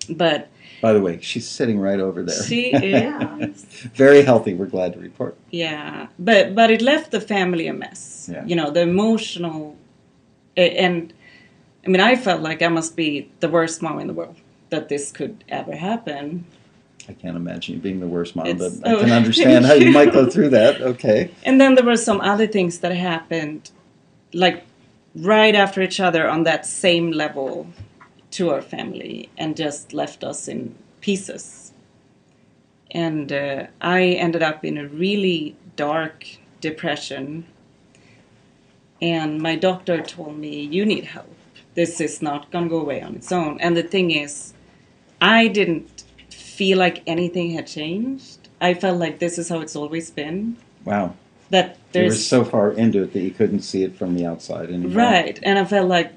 But 0.09 0.49
By 0.83 0.93
the 0.93 1.01
way, 1.01 1.19
she's 1.21 1.49
sitting 1.49 1.79
right 1.81 2.01
over 2.01 2.23
there. 2.23 2.43
she 2.45 2.71
is. 2.73 3.63
Very 3.95 4.23
healthy, 4.23 4.55
we're 4.55 4.67
glad 4.67 4.93
to 4.95 4.99
report. 5.01 5.37
Yeah, 5.51 6.09
but 6.19 6.55
but 6.55 6.71
it 6.71 6.83
left 6.83 7.11
the 7.11 7.21
family 7.21 7.67
a 7.69 7.73
mess. 7.73 8.29
Yeah. 8.33 8.45
You 8.47 8.57
know, 8.57 8.71
the 8.71 8.81
emotional, 8.83 9.77
and 10.57 11.13
I 11.85 11.89
mean, 11.89 12.01
I 12.01 12.17
felt 12.17 12.41
like 12.43 12.63
I 12.63 12.69
must 12.69 12.97
be 12.97 13.29
the 13.41 13.49
worst 13.49 13.81
mom 13.83 13.99
in 14.01 14.07
the 14.09 14.13
world 14.15 14.37
that 14.71 14.89
this 14.89 15.13
could 15.13 15.45
ever 15.49 15.75
happen. 15.77 16.45
I 17.09 17.13
can't 17.13 17.37
imagine 17.37 17.75
you 17.75 17.81
being 17.81 18.01
the 18.01 18.07
worst 18.07 18.35
mom, 18.37 18.47
It's- 18.47 18.77
but 18.79 18.89
I 18.89 19.01
can 19.01 19.11
understand 19.23 19.65
how 19.67 19.75
you 19.75 19.87
you. 19.87 19.93
might 19.93 20.13
go 20.13 20.29
through 20.29 20.51
that. 20.51 20.81
Okay. 20.81 21.31
And 21.45 21.61
then 21.61 21.75
there 21.75 21.85
were 21.85 21.97
some 21.97 22.21
other 22.21 22.47
things 22.47 22.79
that 22.81 22.93
happened, 22.93 23.71
like 24.33 24.65
right 25.15 25.55
after 25.55 25.81
each 25.83 26.01
other 26.01 26.29
on 26.29 26.43
that 26.45 26.67
same 26.67 27.11
level 27.13 27.69
to 28.33 28.51
our 28.51 28.61
family, 28.63 29.29
and 29.39 29.57
just 29.57 29.93
left 29.93 30.23
us 30.25 30.49
in 30.49 30.75
pieces. 31.01 31.73
And 32.91 33.33
uh, 33.33 33.67
I 33.81 34.03
ended 34.03 34.43
up 34.43 34.65
in 34.65 34.77
a 34.79 34.87
really 34.89 35.57
dark 35.77 36.27
depression. 36.61 37.47
And 39.01 39.41
my 39.41 39.57
doctor 39.57 40.03
told 40.03 40.39
me, 40.39 40.61
You 40.63 40.85
need 40.85 41.05
help. 41.05 41.33
This 41.75 42.01
is 42.01 42.23
not 42.23 42.51
going 42.51 42.65
to 42.65 42.71
go 42.71 42.81
away 42.81 43.03
on 43.03 43.15
its 43.15 43.31
own. 43.31 43.61
And 43.61 43.77
the 43.77 43.83
thing 43.83 44.11
is, 44.11 44.55
I 45.21 45.49
didn't 45.49 46.05
feel 46.57 46.79
like 46.79 47.03
anything 47.07 47.51
had 47.51 47.67
changed. 47.67 48.49
I 48.61 48.73
felt 48.75 48.99
like 48.99 49.19
this 49.19 49.39
is 49.39 49.49
how 49.49 49.61
it's 49.61 49.77
always 49.77 50.11
been. 50.11 50.57
Wow. 50.85 51.15
That 51.51 51.77
You 51.95 52.05
were 52.05 52.11
so 52.11 52.45
far 52.45 52.73
into 52.73 53.03
it 53.03 53.13
that 53.13 53.21
you 53.21 53.31
couldn't 53.31 53.61
see 53.61 53.83
it 53.85 53.95
from 53.95 54.15
the 54.17 54.25
outside 54.27 54.71
anymore. 54.71 54.97
right, 54.99 55.39
and 55.43 55.59
I 55.59 55.65
felt 55.65 55.89
like, 55.89 56.13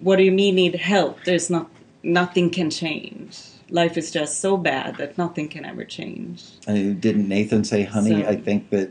what 0.00 0.16
do 0.16 0.24
you 0.24 0.32
mean 0.32 0.54
need 0.56 0.74
help? 0.76 1.22
There's 1.24 1.50
not 1.50 1.70
nothing 2.02 2.50
can 2.50 2.70
change. 2.70 3.38
Life 3.70 3.96
is 3.96 4.10
just 4.10 4.40
so 4.40 4.56
bad 4.56 4.96
that 4.96 5.16
nothing 5.16 5.48
can 5.48 5.64
ever 5.64 5.84
change. 5.84 6.42
And 6.66 7.00
didn't 7.00 7.28
Nathan 7.28 7.62
say, 7.64 7.84
honey, 7.84 8.22
So- 8.22 8.28
I 8.28 8.36
think 8.36 8.70
that, 8.70 8.90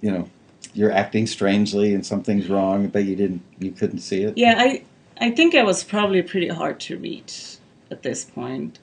you 0.00 0.10
know, 0.10 0.28
you're 0.74 0.92
acting 0.92 1.26
strangely 1.26 1.92
and 1.94 2.04
something's 2.06 2.48
wrong, 2.48 2.86
but 2.88 3.04
you 3.04 3.16
didn't, 3.16 3.42
you 3.58 3.72
couldn't 3.72 3.98
see 4.00 4.22
it? 4.22 4.36
Yeah, 4.38 4.54
I 4.58 4.84
I 5.20 5.30
think 5.30 5.54
I 5.54 5.62
was 5.62 5.84
probably 5.84 6.22
pretty 6.22 6.48
hard 6.48 6.80
to 6.80 6.96
reach 6.98 7.56
at 7.90 8.02
this 8.02 8.24
point, 8.24 8.78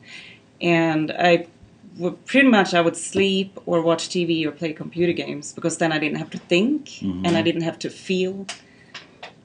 and 0.61 1.11
I 1.11 1.47
w- 1.97 2.17
pretty 2.25 2.47
much 2.47 2.73
I 2.73 2.81
would 2.81 2.95
sleep 2.95 3.57
or 3.65 3.81
watch 3.81 4.09
TV 4.09 4.45
or 4.45 4.51
play 4.51 4.73
computer 4.73 5.13
games 5.13 5.53
because 5.53 5.77
then 5.77 5.91
I 5.91 5.99
didn't 5.99 6.17
have 6.17 6.29
to 6.31 6.37
think 6.37 7.01
and 7.25 7.37
I 7.37 7.41
didn't 7.41 7.61
have 7.61 7.79
to 7.79 7.89
feel. 7.89 8.45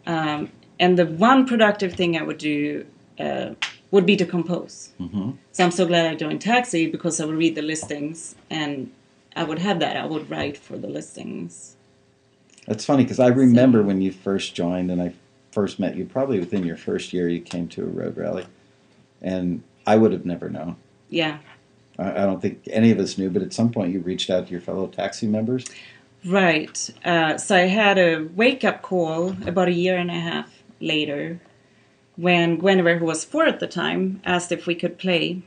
Um, 0.06 0.50
and 0.78 0.98
the 0.98 1.06
one 1.06 1.46
productive 1.46 1.94
thing 1.94 2.16
I 2.18 2.22
would 2.22 2.38
do 2.38 2.86
uh, 3.18 3.50
would 3.90 4.06
be 4.06 4.16
to 4.16 4.26
compose. 4.26 4.90
hmm 4.98 5.32
So 5.52 5.64
I'm 5.64 5.70
so 5.70 5.86
glad 5.86 6.06
I 6.06 6.14
joined 6.14 6.40
Taxi 6.40 6.86
because 6.86 7.20
I 7.20 7.24
would 7.26 7.36
read 7.36 7.54
the 7.54 7.62
listings 7.62 8.34
and 8.50 8.90
I 9.36 9.44
would 9.44 9.60
have 9.60 9.78
that. 9.80 9.96
I 9.96 10.06
would 10.06 10.28
write 10.30 10.56
for 10.56 10.76
the 10.76 10.88
listings. 10.88 11.76
That's 12.66 12.84
funny 12.84 13.04
because 13.04 13.20
I 13.20 13.28
remember 13.28 13.82
when 13.82 14.00
you 14.00 14.10
first 14.12 14.54
joined 14.54 14.90
and 14.90 15.00
I 15.00 15.14
first 15.52 15.78
met 15.78 15.96
you. 15.96 16.04
Probably 16.04 16.40
within 16.40 16.64
your 16.64 16.76
first 16.76 17.12
year, 17.12 17.28
you 17.28 17.40
came 17.40 17.68
to 17.68 17.82
a 17.82 17.86
road 17.86 18.16
rally, 18.16 18.46
and 19.22 19.62
I 19.86 19.96
would 19.96 20.12
have 20.12 20.24
never 20.24 20.48
known. 20.48 20.76
Yeah, 21.08 21.38
I, 21.98 22.10
I 22.10 22.26
don't 22.26 22.40
think 22.40 22.62
any 22.70 22.90
of 22.90 22.98
us 22.98 23.18
knew, 23.18 23.30
but 23.30 23.42
at 23.42 23.52
some 23.52 23.70
point 23.70 23.92
you 23.92 24.00
reached 24.00 24.30
out 24.30 24.46
to 24.46 24.52
your 24.52 24.60
fellow 24.60 24.86
taxi 24.86 25.26
members. 25.26 25.66
right. 26.24 26.90
Uh, 27.04 27.36
so 27.38 27.56
I 27.56 27.66
had 27.66 27.98
a 27.98 28.24
wake 28.34 28.64
up 28.64 28.82
call 28.82 29.30
about 29.46 29.68
a 29.68 29.72
year 29.72 29.96
and 29.96 30.10
a 30.10 30.14
half 30.14 30.62
later 30.80 31.40
when 32.16 32.58
Guinevere, 32.58 32.98
who 32.98 33.06
was 33.06 33.24
four 33.24 33.44
at 33.46 33.60
the 33.60 33.66
time, 33.66 34.20
asked 34.24 34.52
if 34.52 34.66
we 34.66 34.74
could 34.74 34.98
play. 34.98 35.42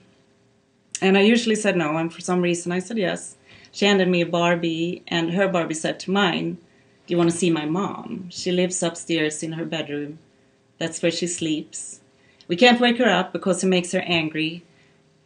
And 1.01 1.17
I 1.17 1.21
usually 1.21 1.55
said 1.55 1.77
no, 1.77 1.95
and 1.97 2.13
for 2.13 2.21
some 2.21 2.41
reason 2.41 2.71
I 2.71 2.79
said 2.79 2.97
yes. 2.97 3.35
She 3.71 3.85
handed 3.85 4.07
me 4.07 4.21
a 4.21 4.25
Barbie, 4.25 5.03
and 5.07 5.33
her 5.33 5.47
Barbie 5.47 5.75
said 5.75 5.99
to 6.01 6.11
mine, 6.11 6.57
Do 7.05 7.13
you 7.13 7.17
want 7.17 7.29
to 7.29 7.37
see 7.37 7.51
my 7.51 7.65
mom? 7.65 8.29
She 8.29 8.51
lives 8.51 8.81
upstairs 8.81 9.43
in 9.43 9.53
her 9.53 9.65
bedroom. 9.65 10.19
That's 10.79 11.01
where 11.01 11.11
she 11.11 11.27
sleeps. 11.27 12.01
We 12.47 12.55
can't 12.55 12.79
wake 12.81 12.97
her 12.97 13.09
up 13.09 13.33
because 13.33 13.63
it 13.63 13.67
makes 13.67 13.91
her 13.91 14.03
angry, 14.05 14.63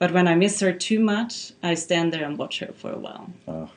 but 0.01 0.11
when 0.13 0.27
I 0.27 0.33
miss 0.33 0.59
her 0.61 0.73
too 0.73 0.99
much, 0.99 1.53
I 1.61 1.75
stand 1.75 2.11
there 2.11 2.23
and 2.23 2.35
watch 2.35 2.57
her 2.57 2.73
for 2.73 2.91
a 2.91 2.97
while. 2.97 3.29
Oh. 3.47 3.69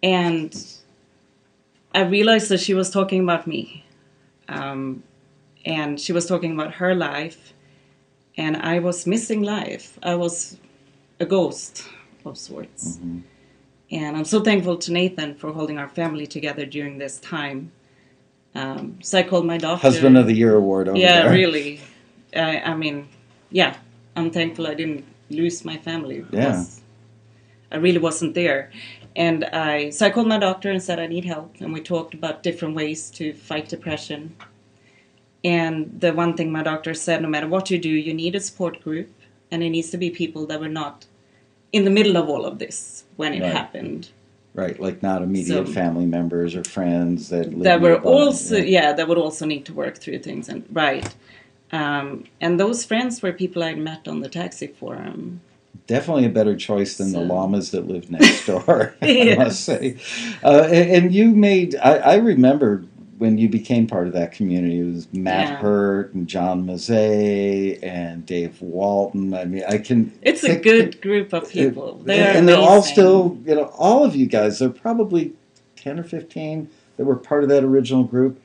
And 0.00 0.54
I 1.92 2.02
realized 2.04 2.50
that 2.50 2.60
she 2.60 2.72
was 2.72 2.88
talking 2.88 3.20
about 3.24 3.48
me. 3.48 3.84
Um, 4.48 5.02
and 5.64 5.98
she 5.98 6.12
was 6.12 6.26
talking 6.26 6.52
about 6.52 6.74
her 6.74 6.94
life. 6.94 7.52
And 8.36 8.56
I 8.56 8.78
was 8.78 9.08
missing 9.08 9.42
life. 9.42 9.98
I 10.04 10.14
was 10.14 10.56
a 11.18 11.26
ghost 11.26 11.88
of 12.24 12.38
sorts. 12.38 12.98
Mhm. 12.98 13.22
And 13.90 14.16
I'm 14.16 14.24
so 14.24 14.40
thankful 14.40 14.76
to 14.76 14.92
Nathan 14.92 15.34
for 15.34 15.50
holding 15.50 15.78
our 15.78 15.88
family 15.88 16.28
together 16.28 16.64
during 16.64 16.98
this 16.98 17.18
time. 17.18 17.72
Um, 18.54 18.98
so 19.02 19.18
I 19.18 19.24
called 19.24 19.46
my 19.46 19.58
doctor. 19.58 19.88
Husband 19.88 20.16
of 20.16 20.28
the 20.28 20.34
Year 20.34 20.54
award 20.54 20.96
yeah, 20.96 21.22
there. 21.22 21.32
really. 21.32 21.80
I, 22.36 22.60
I 22.60 22.74
mean, 22.76 23.08
yeah, 23.50 23.74
I'm 24.16 24.30
thankful 24.30 24.66
I 24.66 24.74
didn't 24.74 25.04
lose 25.30 25.64
my 25.64 25.76
family 25.76 26.20
because 26.20 26.80
I 27.72 27.76
really 27.76 27.98
wasn't 27.98 28.34
there. 28.34 28.70
And 29.16 29.44
I 29.44 29.90
so 29.90 30.06
I 30.06 30.10
called 30.10 30.28
my 30.28 30.38
doctor 30.38 30.70
and 30.70 30.82
said 30.82 30.98
I 30.98 31.06
need 31.06 31.24
help, 31.24 31.56
and 31.60 31.72
we 31.72 31.80
talked 31.80 32.14
about 32.14 32.42
different 32.42 32.74
ways 32.74 33.10
to 33.12 33.32
fight 33.32 33.68
depression. 33.68 34.34
And 35.44 36.00
the 36.00 36.12
one 36.12 36.36
thing 36.36 36.50
my 36.50 36.62
doctor 36.62 36.94
said, 36.94 37.20
no 37.22 37.28
matter 37.28 37.46
what 37.46 37.70
you 37.70 37.78
do, 37.78 37.90
you 37.90 38.14
need 38.14 38.34
a 38.34 38.40
support 38.40 38.82
group, 38.82 39.10
and 39.50 39.62
it 39.62 39.70
needs 39.70 39.90
to 39.90 39.98
be 39.98 40.10
people 40.10 40.46
that 40.46 40.58
were 40.60 40.68
not 40.68 41.06
in 41.72 41.84
the 41.84 41.90
middle 41.90 42.16
of 42.16 42.28
all 42.28 42.44
of 42.46 42.58
this 42.58 43.04
when 43.16 43.34
it 43.34 43.42
Right. 43.42 43.52
happened. 43.52 44.08
Right, 44.54 44.78
like 44.78 45.02
not 45.02 45.20
immediate 45.22 45.66
So- 45.66 45.72
family 45.72 46.06
members 46.06 46.54
or 46.54 46.62
friends 46.64 47.28
that 47.30 47.46
that 47.62 47.80
were 47.80 47.96
also 47.98 48.56
yeah. 48.56 48.62
yeah. 48.64 48.92
that 48.92 49.08
would 49.08 49.18
also 49.18 49.44
need 49.46 49.64
to 49.66 49.72
work 49.74 49.98
through 49.98 50.20
things 50.20 50.48
and 50.48 50.64
right 50.72 51.12
um, 51.74 52.24
and 52.40 52.58
those 52.60 52.84
friends 52.84 53.22
were 53.22 53.32
people 53.32 53.62
i'd 53.62 53.78
met 53.78 54.06
on 54.08 54.20
the 54.20 54.28
taxi 54.28 54.66
forum 54.66 55.40
definitely 55.86 56.24
a 56.24 56.30
better 56.30 56.56
choice 56.56 56.96
than 56.96 57.12
the 57.12 57.20
llamas 57.20 57.70
that 57.72 57.86
live 57.86 58.10
next 58.10 58.46
door. 58.52 58.94
I 59.02 59.34
must 59.36 59.60
say, 59.64 59.98
uh, 60.42 60.62
and, 60.70 60.90
and 61.04 61.14
you 61.14 61.26
made. 61.34 61.76
I, 61.76 61.96
I 61.96 62.14
remember 62.16 62.84
when 63.18 63.36
you 63.36 63.48
became 63.50 63.86
part 63.86 64.06
of 64.06 64.14
that 64.14 64.32
community. 64.32 64.80
It 64.80 64.94
was 64.94 65.12
Matt 65.12 65.48
Yeah. 65.48 65.56
Hurt 65.56 66.14
and 66.14 66.26
John 66.26 66.66
Mazet 66.66 67.80
and 67.82 68.24
Dave 68.24 68.62
Walton. 68.62 69.34
I 69.34 69.44
mean, 69.44 69.64
I 69.68 69.76
can. 69.78 70.12
it's 70.22 70.42
a 70.44 70.56
good 70.58 71.02
group 71.02 71.32
of 71.34 71.50
people 71.50 72.00
It- 72.00 72.06
they're 72.06 72.36
and 72.36 72.48
they're 72.48 72.56
all 72.56 72.82
still, 72.82 73.38
you 73.44 73.54
know, 73.54 73.70
all 73.76 74.04
of 74.04 74.16
you 74.16 74.24
guys. 74.26 74.58
They're 74.60 74.70
probably 74.70 75.34
ten 75.76 75.98
or 75.98 76.04
fifteen 76.04 76.70
that 76.96 77.04
were 77.04 77.16
part 77.16 77.42
of 77.42 77.50
that 77.50 77.62
original 77.62 78.04
group 78.04 78.40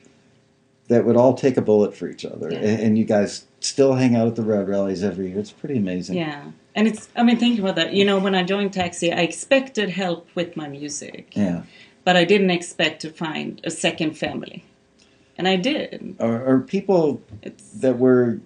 that 0.90 1.04
would 1.06 1.16
all 1.16 1.34
take 1.34 1.56
a 1.56 1.62
bullet 1.62 1.96
for 1.96 2.08
each 2.08 2.24
other, 2.24 2.50
Yeah. 2.50 2.58
and, 2.58 2.80
and 2.82 2.98
you 2.98 3.04
guys 3.04 3.44
still 3.60 3.94
hang 3.94 4.14
out 4.16 4.26
at 4.28 4.36
the 4.36 4.42
road 4.42 4.68
rallies 4.68 5.02
every 5.04 5.28
year. 5.30 5.38
It's 5.38 5.52
pretty 5.52 5.76
amazing. 5.78 6.16
yeah 6.16 6.42
and 6.74 6.86
it's 6.86 7.08
i 7.16 7.22
mean 7.24 7.36
think 7.36 7.58
about 7.58 7.74
that 7.74 7.92
you 7.94 8.04
know 8.04 8.18
when 8.20 8.32
i 8.34 8.44
joined 8.44 8.72
taxi 8.72 9.12
i 9.12 9.22
expected 9.30 9.88
help 9.90 10.28
with 10.36 10.56
my 10.56 10.68
music 10.68 11.32
Yeah. 11.34 11.62
but 12.04 12.16
i 12.16 12.24
didn't 12.24 12.50
expect 12.50 13.02
to 13.02 13.10
find 13.10 13.60
a 13.64 13.70
second 13.72 14.16
family 14.16 14.64
and 15.36 15.48
i 15.48 15.56
did 15.56 16.14
Or, 16.20 16.34
or 16.48 16.60
people 16.60 17.20
it's 17.42 17.70
that 17.82 17.98
were 17.98 18.38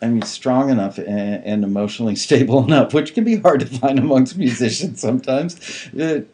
I 0.00 0.08
mean, 0.08 0.22
strong 0.22 0.68
enough 0.70 0.96
and, 0.98 1.44
and 1.44 1.62
emotionally 1.64 2.16
stable 2.26 2.64
enough, 2.64 2.92
which 2.94 3.14
can 3.14 3.22
be 3.24 3.36
hard 3.36 3.60
to 3.60 3.66
find 3.66 3.98
amongst 4.00 4.36
musicians 4.36 5.00
sometimes, 5.00 5.54
that, 5.92 6.26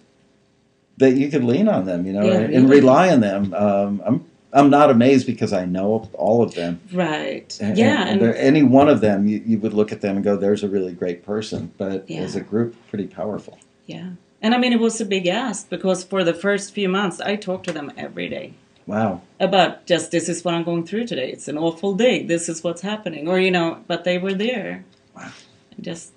that 0.97 1.17
you 1.21 1.29
could 1.29 1.45
lean 1.45 1.69
on 1.69 1.85
them, 1.85 2.07
you 2.07 2.15
know, 2.15 2.25
Yeah, 2.25 2.39
and, 2.57 2.71
rely 2.71 3.11
on 3.11 3.21
them. 3.21 3.53
Um, 3.53 4.03
I'm 4.07 4.25
I'm 4.53 4.71
not 4.71 4.91
amazed 4.91 5.27
because 5.27 5.53
I 5.53 5.65
know 5.67 6.09
all 6.15 6.43
of 6.43 6.55
them. 6.55 6.81
right 6.93 7.57
And, 7.61 7.77
yeah 7.77 8.09
and 8.09 8.23
and, 8.23 8.35
any 8.37 8.63
one 8.63 8.89
of 8.89 9.01
them, 9.03 9.27
you, 9.29 9.43
you 9.47 9.59
would 9.59 9.75
look 9.75 9.93
at 9.93 10.01
them 10.01 10.17
and 10.17 10.25
go, 10.25 10.37
"There's 10.37 10.63
a 10.65 10.69
really 10.69 10.93
great 10.93 11.25
person," 11.25 11.73
but 11.77 12.09
Yeah. 12.09 12.21
as 12.21 12.35
a 12.37 12.41
group, 12.41 12.75
pretty 12.89 13.07
powerful. 13.07 13.59
yeah 13.87 14.11
and 14.41 14.55
i 14.55 14.59
mean 14.59 14.73
it 14.73 14.79
was 14.81 15.01
a 15.01 15.05
big 15.05 15.27
ask 15.27 15.69
because 15.69 16.05
for 16.05 16.23
the 16.23 16.35
first 16.35 16.73
few 16.73 16.89
months 16.89 17.21
i 17.21 17.35
talked 17.37 17.65
to 17.67 17.73
them 17.73 17.91
every 17.97 18.29
day 18.29 18.53
Wow. 18.87 19.21
about 19.41 19.85
just 19.93 20.11
this 20.13 20.29
is 20.31 20.43
what 20.45 20.55
I'm 20.55 20.65
going 20.65 20.87
through 20.87 21.07
today. 21.09 21.29
It's 21.31 21.47
an 21.49 21.59
awful 21.59 21.93
day. 21.95 22.17
This 22.25 22.49
is 22.49 22.65
what's 22.65 22.81
happening, 22.81 23.29
or 23.29 23.39
you 23.39 23.51
know, 23.51 23.69
but 23.87 24.05
they 24.05 24.17
were 24.17 24.33
there. 24.33 24.83
Wow. 25.15 25.31
And 25.77 25.85
Just 25.85 26.13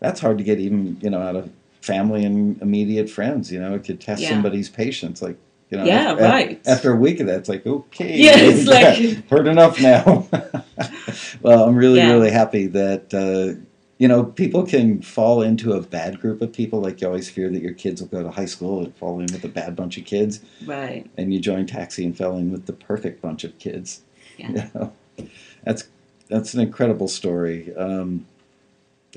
That's 0.00 0.18
hard 0.20 0.36
to 0.38 0.44
get 0.50 0.58
even 0.58 0.96
you 1.00 1.10
know 1.10 1.22
out 1.28 1.36
of 1.36 1.44
family 1.80 2.24
and 2.24 2.60
immediate 2.60 3.08
friends. 3.08 3.52
You 3.52 3.60
know, 3.60 3.72
it 3.76 3.84
could 3.84 4.00
test 4.00 4.22
Yeah. 4.22 4.30
somebody's 4.30 4.68
patience. 4.68 5.22
Like 5.22 5.36
you 5.70 5.78
know, 5.78 5.84
Yeah, 5.84 6.12
af- 6.12 6.18
af- 6.20 6.30
right. 6.30 6.60
After 6.66 6.92
a 6.92 6.96
week 6.96 7.20
of 7.20 7.26
that, 7.26 7.38
it's 7.40 7.48
like 7.48 7.66
okay, 7.66 8.16
Yeah, 8.16 8.32
it's 8.36 8.66
like- 8.66 9.28
heard 9.28 9.46
enough 9.54 9.80
now. 9.80 10.26
well, 11.42 11.64
I'm 11.64 11.76
really 11.76 11.98
Yeah. 11.98 12.12
really 12.12 12.30
happy 12.30 12.66
that. 12.68 13.12
Uh, 13.14 13.60
you 14.00 14.06
know, 14.06 14.22
people 14.22 14.64
can 14.64 15.02
fall 15.02 15.42
into 15.42 15.72
a 15.72 15.80
bad 15.80 16.20
group 16.20 16.40
of 16.40 16.52
people. 16.52 16.80
Like 16.80 17.00
you 17.00 17.08
always 17.08 17.28
fear 17.28 17.50
that 17.50 17.60
your 17.60 17.72
kids 17.74 18.00
will 18.00 18.06
go 18.08 18.22
to 18.22 18.30
high 18.30 18.44
school 18.44 18.84
and 18.84 18.94
fall 18.96 19.18
in 19.18 19.26
with 19.32 19.42
a 19.44 19.48
bad 19.48 19.74
bunch 19.74 19.98
of 19.98 20.04
kids, 20.04 20.38
right. 20.64 21.04
and 21.16 21.34
you 21.34 21.40
join 21.40 21.66
Taxi 21.66 22.04
and 22.04 22.16
fell 22.16 22.36
in 22.36 22.52
with 22.52 22.66
the 22.66 22.72
perfect 22.72 23.20
bunch 23.20 23.42
of 23.42 23.58
kids. 23.58 24.02
Yeah. 24.36 24.68
You 25.18 25.24
know, 25.26 25.28
that's 25.64 25.88
that's 26.28 26.54
an 26.54 26.60
incredible 26.60 27.08
story, 27.08 27.74
um, 27.74 28.24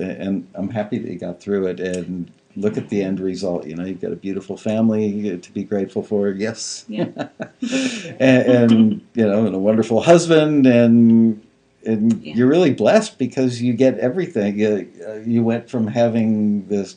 and 0.00 0.48
I'm 0.56 0.70
happy 0.70 0.98
that 0.98 1.08
you 1.12 1.16
got 1.16 1.40
through 1.40 1.68
it. 1.68 1.78
And 1.78 2.32
look 2.56 2.76
at 2.76 2.88
the 2.90 3.02
end 3.02 3.20
result. 3.20 3.66
You 3.66 3.76
know, 3.76 3.84
you've 3.84 4.00
got 4.00 4.12
a 4.12 4.16
beautiful 4.16 4.56
family 4.56 5.38
to 5.38 5.52
be 5.52 5.64
grateful 5.64 6.02
for. 6.02 6.28
Yes, 6.30 6.84
Yeah. 6.88 7.06
and, 7.60 8.20
and 8.20 9.06
you 9.14 9.26
know, 9.26 9.46
and 9.46 9.54
a 9.54 9.58
wonderful 9.58 10.02
husband, 10.02 10.66
and 10.66 11.42
and 11.84 12.22
Yeah. 12.24 12.34
you're 12.36 12.46
really 12.48 12.72
blessed 12.72 13.18
because 13.18 13.60
you 13.60 13.72
get 13.72 13.98
everything. 13.98 14.58
You, 14.58 14.88
uh, 15.06 15.14
you 15.26 15.42
went 15.42 15.68
from 15.68 15.88
having 15.88 16.68
this 16.68 16.96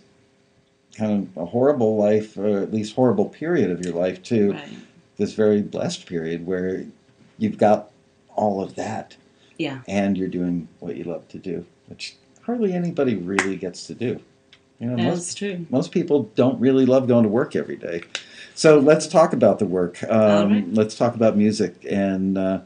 kind 0.96 1.28
of 1.36 1.41
a 1.41 1.46
horrible 1.48 1.98
life, 1.98 2.38
or 2.38 2.60
at 2.62 2.72
least 2.74 2.96
horrible 2.96 3.26
period 3.30 3.72
of 3.72 3.84
your 3.84 3.94
life, 3.96 4.22
to 4.24 4.52
Right. 4.54 4.62
this 5.18 5.34
very 5.34 5.62
blessed 5.62 6.06
period 6.06 6.46
where 6.46 6.86
you've 7.38 7.58
got 7.58 7.89
all 8.36 8.62
of 8.62 8.76
that 8.76 9.15
Yeah. 9.58 9.80
and 9.88 10.18
you're 10.18 10.28
doing 10.28 10.68
what 10.80 10.96
you 10.98 11.04
love 11.06 11.28
to 11.30 11.38
do, 11.39 11.65
which 11.88 12.15
hardly 12.44 12.72
anybody 12.74 13.15
really 13.15 13.56
gets 13.56 13.88
to 13.88 13.94
do. 13.96 14.20
You 14.80 14.88
know, 14.88 14.98
most, 14.98 15.38
true. 15.38 15.66
most 15.70 15.92
people 15.92 16.24
don't 16.36 16.60
really 16.60 16.86
love 16.86 17.08
going 17.08 17.24
to 17.24 17.30
work 17.30 17.56
every 17.56 17.78
day. 17.78 18.04
So 18.56 18.78
let's 18.80 19.08
talk 19.08 19.34
about 19.34 19.60
the 19.60 19.66
work. 19.66 20.04
Um, 20.04 20.12
All 20.12 20.48
right. 20.48 20.74
Let's 20.74 20.96
talk 20.96 21.16
about 21.16 21.38
music 21.38 21.76
and 21.90 22.38
uh, 22.38 22.62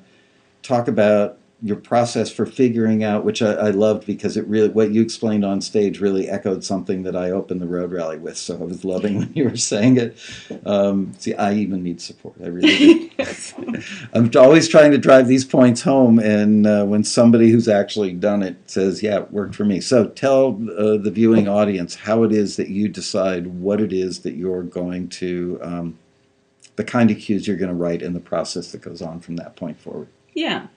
talk 0.64 0.88
about 0.88 1.38
your 1.62 1.76
process 1.76 2.32
for 2.32 2.46
figuring 2.46 3.04
out, 3.04 3.26
which 3.26 3.42
I, 3.42 3.52
I 3.54 3.70
loved 3.72 4.06
because 4.06 4.38
it 4.38 4.48
really, 4.48 4.70
what 4.70 4.92
you 4.92 5.02
explained 5.02 5.44
on 5.44 5.60
stage 5.60 6.00
really 6.00 6.30
echoed 6.30 6.64
something 6.64 7.04
that 7.04 7.18
I 7.18 7.32
opened 7.32 7.62
the 7.62 7.68
road 7.68 7.92
rally 7.92 8.18
with. 8.18 8.38
So 8.38 8.56
I 8.56 8.64
was 8.64 8.86
loving 8.86 9.18
when 9.18 9.34
you 9.34 9.44
were 9.44 9.58
saying 9.58 9.98
it. 9.98 10.18
Um, 10.66 11.14
see, 11.18 11.34
I 11.34 11.54
even 11.54 11.84
need 11.84 12.00
support. 12.00 12.36
I 12.42 12.48
really 12.48 12.78
do. 12.78 13.10
I'm 14.14 14.32
always 14.38 14.70
trying 14.70 14.92
to 14.92 14.98
drive 14.98 15.28
these 15.28 15.44
points 15.44 15.82
home, 15.82 16.18
and 16.20 16.66
uh, 16.66 16.86
when 16.86 17.04
somebody 17.04 17.50
who's 17.50 17.68
actually 17.68 18.14
done 18.14 18.42
it 18.42 18.56
says, 18.66 19.04
"Yeah, 19.04 19.20
it 19.20 19.32
worked 19.32 19.56
for 19.56 19.66
me," 19.66 19.82
so 19.82 20.08
tell 20.08 20.60
uh, 20.78 20.98
the 20.98 21.12
viewing 21.12 21.50
audience 21.50 21.96
how 21.96 22.24
it 22.24 22.32
is 22.32 22.56
that 22.56 22.70
you 22.70 22.88
decide 22.88 23.48
what 23.48 23.82
it 23.82 23.92
is 23.92 24.20
that 24.20 24.36
you're 24.36 24.64
going 24.64 25.10
to, 25.10 25.60
um, 25.62 26.00
the 26.78 26.84
kind 26.86 27.12
of 27.12 27.18
cues 27.18 27.48
you're 27.48 27.58
going 27.58 27.70
to 27.70 27.76
write, 27.76 28.02
and 28.02 28.16
the 28.16 28.22
process 28.22 28.72
that 28.72 28.82
goes 28.82 29.02
on 29.02 29.20
from 29.20 29.36
that 29.36 29.58
point 29.58 29.78
forward. 29.78 30.08
Yeah. 30.34 30.68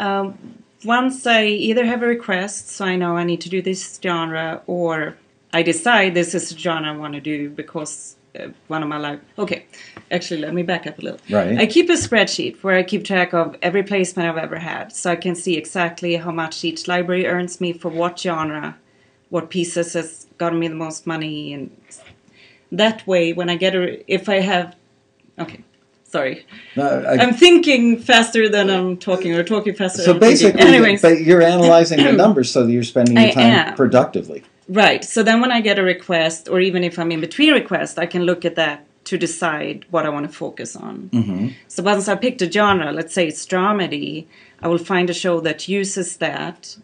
Um, 0.00 0.38
once 0.84 1.26
I 1.26 1.44
either 1.44 1.84
have 1.84 2.02
a 2.02 2.06
request, 2.06 2.70
so 2.70 2.86
I 2.86 2.96
know 2.96 3.16
I 3.16 3.24
need 3.24 3.42
to 3.42 3.50
do 3.50 3.60
this 3.60 4.00
genre, 4.02 4.62
or 4.66 5.16
I 5.52 5.62
decide 5.62 6.14
this 6.14 6.34
is 6.34 6.52
a 6.52 6.58
genre 6.58 6.88
I 6.88 6.96
want 6.96 7.14
to 7.14 7.20
do 7.20 7.50
because 7.50 8.16
uh, 8.38 8.48
one 8.68 8.82
of 8.82 8.88
my 8.88 8.96
life. 8.96 9.20
Okay, 9.38 9.66
actually, 10.10 10.40
let 10.40 10.54
me 10.54 10.62
back 10.62 10.86
up 10.86 10.98
a 10.98 11.02
little. 11.02 11.20
Right. 11.28 11.58
I 11.58 11.66
keep 11.66 11.90
a 11.90 11.94
spreadsheet 11.94 12.62
where 12.62 12.76
I 12.76 12.82
keep 12.82 13.04
track 13.04 13.34
of 13.34 13.56
every 13.60 13.82
placement 13.82 14.28
I've 14.28 14.42
ever 14.42 14.58
had, 14.58 14.90
so 14.92 15.10
I 15.10 15.16
can 15.16 15.34
see 15.34 15.56
exactly 15.58 16.16
how 16.16 16.30
much 16.30 16.64
each 16.64 16.88
library 16.88 17.26
earns 17.26 17.60
me 17.60 17.74
for 17.74 17.90
what 17.90 18.18
genre, 18.18 18.78
what 19.28 19.50
pieces 19.50 19.92
has 19.92 20.26
gotten 20.38 20.58
me 20.58 20.68
the 20.68 20.76
most 20.76 21.06
money, 21.06 21.52
and 21.52 21.70
that 22.72 23.06
way, 23.06 23.34
when 23.34 23.50
I 23.50 23.56
get 23.56 23.74
a, 23.74 24.12
if 24.12 24.30
I 24.30 24.36
have, 24.36 24.76
okay, 25.38 25.62
sorry, 26.10 26.44
No, 26.76 26.84
I- 27.08 27.18
I'm 27.22 27.34
thinking 27.34 27.98
faster 27.98 28.48
than 28.48 28.68
I'm 28.70 28.96
talking, 28.96 29.32
or 29.34 29.42
talking 29.44 29.74
faster. 29.74 30.02
so 30.02 30.12
than 30.12 30.22
I'm 30.22 30.36
thinking. 30.36 30.36
So 30.38 30.52
basically, 30.52 30.74
anyways, 30.76 31.02
but 31.02 31.20
you're 31.22 31.42
analyzing 31.42 31.98
the 32.02 32.12
numbers 32.24 32.50
so 32.50 32.66
that 32.66 32.72
you're 32.72 32.82
spending 32.94 33.16
your 33.16 33.28
I 33.28 33.30
time 33.30 33.52
am. 33.68 33.74
productively. 33.74 34.42
right. 34.68 35.04
So 35.04 35.22
then, 35.22 35.40
when 35.40 35.52
I 35.52 35.60
get 35.60 35.78
a 35.78 35.82
request, 35.82 36.48
or 36.48 36.60
even 36.60 36.82
if 36.84 36.98
I'm 36.98 37.10
in 37.12 37.20
between 37.20 37.52
requests, 37.52 37.96
I 37.98 38.06
can 38.06 38.22
look 38.24 38.44
at 38.44 38.56
that 38.56 38.78
to 39.04 39.16
decide 39.16 39.86
what 39.90 40.04
I 40.04 40.10
want 40.10 40.26
to 40.30 40.32
focus 40.44 40.76
on. 40.76 40.94
hmm 41.12 41.48
So 41.68 41.82
once 41.82 42.06
I 42.08 42.16
picked 42.16 42.42
a 42.42 42.50
genre, 42.50 42.92
let's 42.92 43.14
say 43.14 43.26
it's 43.28 43.46
dramedy, 43.46 44.26
I 44.62 44.68
will 44.68 44.78
find 44.92 45.08
a 45.10 45.14
show 45.14 45.40
that 45.40 45.68
uses 45.68 46.16
that 46.18 46.76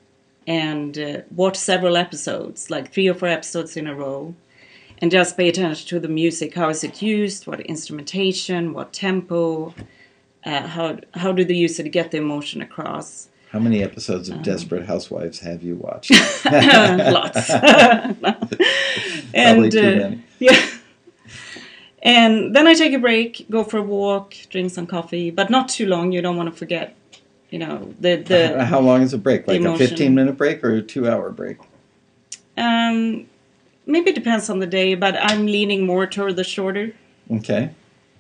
and 0.47 0.97
uh, 0.99 1.21
watch 1.35 1.57
several 1.57 1.97
episodes, 1.97 2.71
like 2.71 2.93
three 2.93 3.09
or 3.09 3.15
four 3.15 3.29
episodes 3.29 3.77
in 3.77 3.87
a 3.87 3.95
row, 3.95 4.35
and 4.99 5.11
just 5.11 5.37
pay 5.37 5.49
attention 5.49 5.89
to 5.89 6.01
the 6.01 6.09
music. 6.09 6.55
How 6.55 6.69
is 6.69 6.83
it 6.85 7.03
used? 7.03 7.47
What 7.47 7.61
instrumentation? 7.61 8.73
What 8.73 8.93
tempo? 8.93 9.75
Uh, 10.45 10.67
how 10.67 10.99
how 11.15 11.33
do 11.33 11.45
they 11.45 11.55
use 11.55 11.79
it 11.79 11.85
to 11.85 11.89
get 11.89 12.11
the 12.11 12.19
emotion 12.19 12.63
across? 12.63 13.29
How 13.51 13.59
many 13.59 13.83
episodes 13.83 14.29
of 14.29 14.43
Desperate 14.43 14.87
Housewives 14.87 15.39
have 15.41 15.63
you 15.63 15.77
watched? 15.77 16.11
Lots. 16.45 17.47
Probably 18.21 18.59
and 19.35 19.73
too 19.73 19.79
uh, 19.79 19.83
many. 19.83 20.25
yeah. 20.39 20.67
And 22.03 22.55
then 22.55 22.67
I 22.67 22.75
take 22.75 22.93
a 22.93 22.99
break, 22.99 23.47
go 23.51 23.65
for 23.65 23.79
a 23.79 23.83
walk, 23.83 24.35
drink 24.51 24.71
some 24.71 24.87
coffee, 24.87 25.31
but 25.31 25.51
not 25.51 25.69
too 25.69 25.87
long. 25.87 26.13
You 26.13 26.23
don't 26.23 26.37
want 26.37 26.51
to 26.51 26.57
forget, 26.57 26.95
you 27.51 27.59
know, 27.59 27.95
the 27.99 28.17
the 28.17 28.65
How 28.65 28.81
long 28.81 29.03
is 29.03 29.13
a 29.13 29.19
break? 29.19 29.47
Like 29.49 29.61
a 29.63 29.77
15 29.77 30.15
minute 30.15 30.37
break 30.37 30.63
or 30.63 30.75
a 30.75 30.83
two 30.83 31.09
hour 31.09 31.31
break? 31.31 31.59
um 32.59 33.27
maybe 33.87 34.11
it 34.11 34.15
depends 34.15 34.51
on 34.51 34.59
the 34.59 34.67
day, 34.67 34.95
but 34.95 35.17
I'm 35.19 35.47
leaning 35.47 35.87
more 35.87 36.07
toward 36.07 36.37
the 36.37 36.45
shorter, 36.45 36.93
Okay. 37.31 37.71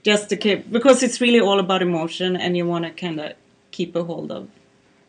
just 0.05 0.29
to 0.31 0.37
keep 0.37 0.71
because 0.71 1.03
it's 1.03 1.21
really 1.21 1.41
all 1.41 1.59
about 1.61 1.83
emotion, 1.83 2.37
and 2.37 2.57
you 2.57 2.67
want 2.67 2.85
to 2.85 2.91
kind 2.91 3.21
of 3.21 3.33
keep 3.71 3.95
a 3.97 4.05
hold 4.05 4.31
of 4.33 4.49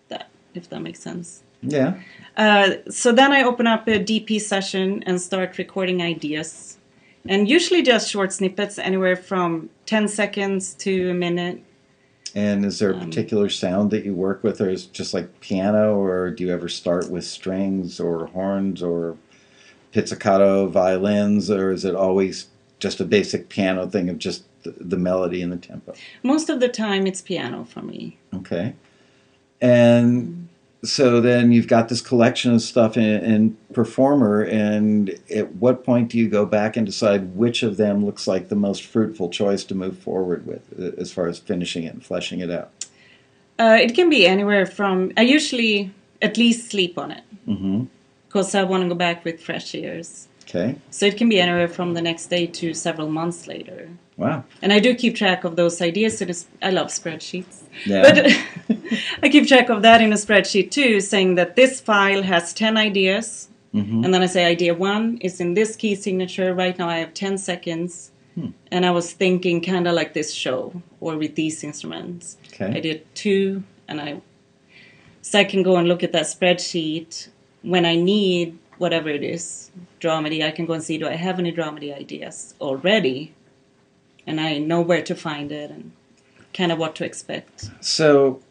that, 0.10 0.30
if 0.54 0.70
that 0.70 0.82
makes 0.82 1.00
sense. 1.00 1.41
Yeah. 1.62 1.96
Uh, 2.36 2.74
so 2.89 3.12
then 3.12 3.32
I 3.32 3.43
open 3.43 3.65
up 3.67 3.88
a 3.88 4.00
DP 4.00 4.39
session 4.39 5.04
and 5.08 5.20
start 5.22 5.58
recording 5.58 6.02
ideas. 6.02 6.78
And 7.30 7.50
usually 7.50 7.82
just 7.82 8.10
short 8.10 8.32
snippets, 8.32 8.80
anywhere 8.80 9.15
from 9.17 9.70
10 9.86 10.08
seconds 10.08 10.74
to 10.76 11.10
a 11.10 11.13
minute. 11.13 11.62
And 12.36 12.63
is 12.63 12.80
there 12.80 12.91
a 12.91 12.96
Um, 12.96 13.06
particular 13.10 13.50
sound 13.50 13.89
that 13.91 14.06
you 14.06 14.13
work 14.13 14.43
with, 14.43 14.62
or 14.62 14.70
is 14.70 14.86
it 14.86 14.93
just 14.93 15.13
like 15.13 15.41
piano, 15.41 15.96
or 16.00 16.30
do 16.30 16.43
you 16.46 16.54
ever 16.54 16.70
start 16.70 17.10
with 17.10 17.26
strings 17.26 18.00
or 18.00 18.28
horns 18.28 18.82
or 18.84 19.17
pizzicato 19.98 20.68
violins, 20.68 21.50
or 21.50 21.72
is 21.72 21.84
it 21.84 21.96
always 21.96 22.46
just 22.78 23.00
a 23.00 23.04
basic 23.04 23.50
piano 23.50 23.88
thing 23.88 24.10
of 24.10 24.20
just 24.20 24.44
the, 24.62 24.70
the 24.80 24.96
melody 24.96 25.42
and 25.42 25.52
the 25.52 25.58
tempo? 25.58 25.96
Most 26.22 26.52
of 26.52 26.60
the 26.60 26.70
time, 26.70 27.08
it's 27.08 27.20
piano 27.20 27.66
for 27.66 27.82
me. 27.82 28.16
Okay. 28.36 28.76
And 29.60 30.50
so 30.84 31.20
then 31.20 31.52
you've 31.52 31.68
got 31.68 31.90
this 31.90 32.00
collection 32.00 32.54
of 32.54 32.62
stuff 32.62 32.96
in, 32.96 33.04
in 33.04 33.58
Performer, 33.74 34.44
and 34.44 35.20
at 35.36 35.56
what 35.56 35.84
point 35.84 36.12
do 36.12 36.20
you 36.20 36.30
go 36.30 36.46
back 36.46 36.78
and 36.78 36.86
decide 36.86 37.36
which 37.36 37.64
of 37.64 37.78
them 37.78 38.06
looks 38.06 38.28
like 38.28 38.50
the 38.50 38.56
most 38.56 38.84
fruitful 38.84 39.32
choice 39.32 39.64
to 39.64 39.74
move 39.74 39.98
forward 39.98 40.46
with 40.46 40.62
uh, 40.80 41.02
as 41.02 41.12
far 41.12 41.28
as 41.28 41.40
finishing 41.40 41.86
it 41.86 41.94
and 41.96 42.06
fleshing 42.06 42.40
it 42.40 42.52
out? 42.52 42.70
Uh, 43.58 43.80
it 43.82 43.96
can 43.96 44.12
be 44.12 44.28
anywhere 44.28 44.68
from, 44.68 45.12
I 45.18 45.22
usually 45.22 45.92
at 46.22 46.38
least 46.38 46.70
sleep 46.70 47.00
on 47.00 47.12
it 47.12 47.24
hmm 47.48 47.86
because 48.28 48.56
I 48.56 48.63
want 48.63 48.84
to 48.84 48.90
go 48.90 48.96
back 48.96 49.24
with 49.26 49.42
fresh 49.42 49.74
ears. 49.76 50.28
Okay. 50.44 50.76
So 50.92 51.06
it 51.06 51.18
can 51.18 51.28
be 51.28 51.42
anywhere 51.42 51.68
from 51.68 51.94
the 51.94 52.02
next 52.02 52.28
day 52.28 52.48
to 52.48 52.74
several 52.74 53.10
months 53.10 53.48
later. 53.48 53.90
Wow. 54.16 54.46
And 54.62 54.72
I 54.72 54.80
do 54.80 54.96
keep 54.96 55.16
track 55.16 55.44
of 55.44 55.58
those 55.58 55.82
ideas. 55.82 56.22
It 56.22 56.30
is, 56.30 56.48
I 56.62 56.72
love 56.72 56.88
spreadsheets. 56.88 57.63
Yeah. 57.86 58.02
But 58.02 58.78
I 59.24 59.30
keep 59.30 59.48
track 59.48 59.70
of 59.70 59.82
that 59.82 60.02
in 60.02 60.13
a 60.13 60.16
spreadsheet 60.16 60.72
too, 60.72 61.02
saying 61.02 61.36
that 61.36 61.56
this 61.56 61.82
file 61.82 62.24
has 62.24 62.54
10 62.54 62.78
ideas. 62.78 63.50
hmm 63.74 64.04
And 64.04 64.13
then 64.13 64.24
I 64.24 64.28
say 64.28 64.46
idea 64.46 64.74
one 64.74 65.18
is 65.18 65.40
in 65.42 65.54
this 65.54 65.76
key 65.76 65.96
signature. 65.96 66.54
Right 66.54 66.78
now 66.80 66.88
I 66.88 66.98
have 66.98 67.13
10 67.13 67.38
seconds. 67.38 68.12
Hmm. 68.36 68.52
And 68.72 68.86
I 68.86 68.92
was 68.92 69.12
thinking 69.12 69.62
kind 69.62 69.88
of 69.88 69.94
like 69.94 70.13
this 70.13 70.34
show 70.34 70.82
or 71.02 71.18
with 71.18 71.36
these 71.36 71.63
instruments. 71.63 72.38
Okay. 72.54 72.78
I 72.78 72.80
did 72.80 73.04
two 73.16 73.63
and 73.88 74.00
I 74.00 74.22
so 75.22 75.40
I 75.40 75.44
can 75.44 75.62
go 75.62 75.76
and 75.76 75.90
look 75.90 76.04
at 76.04 76.13
that 76.13 76.24
spreadsheet 76.24 77.28
when 77.62 77.86
I 77.86 77.96
need 77.96 78.58
whatever 78.78 79.10
it 79.10 79.24
is, 79.24 79.72
dramedy, 80.00 80.43
I 80.43 80.52
can 80.52 80.65
go 80.65 80.74
and 80.74 80.84
see 80.84 80.98
do 80.98 81.08
I 81.08 81.15
have 81.15 81.39
any 81.39 81.52
dramedy 81.52 81.96
ideas 81.96 82.54
already? 82.62 83.34
And 84.26 84.39
I 84.39 84.58
know 84.58 84.82
where 84.82 85.02
to 85.04 85.15
find 85.15 85.52
it 85.52 85.72
and 85.72 85.91
kind 86.54 86.72
of 86.72 86.78
what 86.78 86.96
to 86.96 87.06
expect. 87.06 87.70
So 87.82 88.41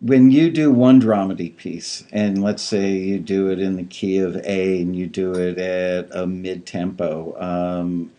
when 0.00 0.30
you 0.30 0.50
do 0.50 0.70
one 0.70 1.00
dramedy 1.00 1.56
piece, 1.56 2.04
and 2.12 2.42
let's 2.42 2.62
say 2.62 2.92
you 2.92 3.18
do 3.18 3.50
it 3.50 3.58
in 3.58 3.76
the 3.76 3.84
key 3.84 4.18
of 4.18 4.36
A 4.36 4.80
and 4.80 4.94
you 4.94 5.06
do 5.06 5.34
it 5.34 5.58
at 5.58 6.14
a 6.14 6.26
mid 6.26 6.66
tempo, 6.66 7.34
um, 7.40 8.12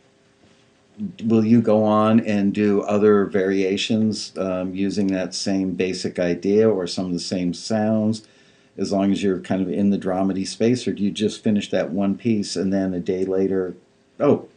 will 1.23 1.45
you 1.45 1.61
go 1.61 1.83
on 1.83 2.19
and 2.21 2.53
do 2.53 2.81
other 2.81 3.25
variations 3.25 4.35
um, 4.37 4.73
using 4.73 5.07
that 5.07 5.35
same 5.35 5.71
basic 5.71 6.17
idea 6.17 6.67
or 6.69 6.87
some 6.87 7.05
of 7.05 7.13
the 7.13 7.19
same 7.19 7.53
sounds 7.53 8.23
as 8.77 8.91
long 8.91 9.11
as 9.11 9.23
you're 9.23 9.39
kind 9.39 9.61
of 9.61 9.69
in 9.69 9.89
the 9.89 9.97
dramedy 9.97 10.47
space 10.47 10.87
or 10.87 10.93
do 10.93 11.03
you 11.03 11.11
just 11.11 11.43
finish 11.43 11.69
that 11.69 11.89
one 11.91 12.15
piece 12.17 12.55
and 12.55 12.71
then 12.71 12.93
a 12.93 12.99
day 12.99 13.25
later 13.25 13.75
oh 14.19 14.47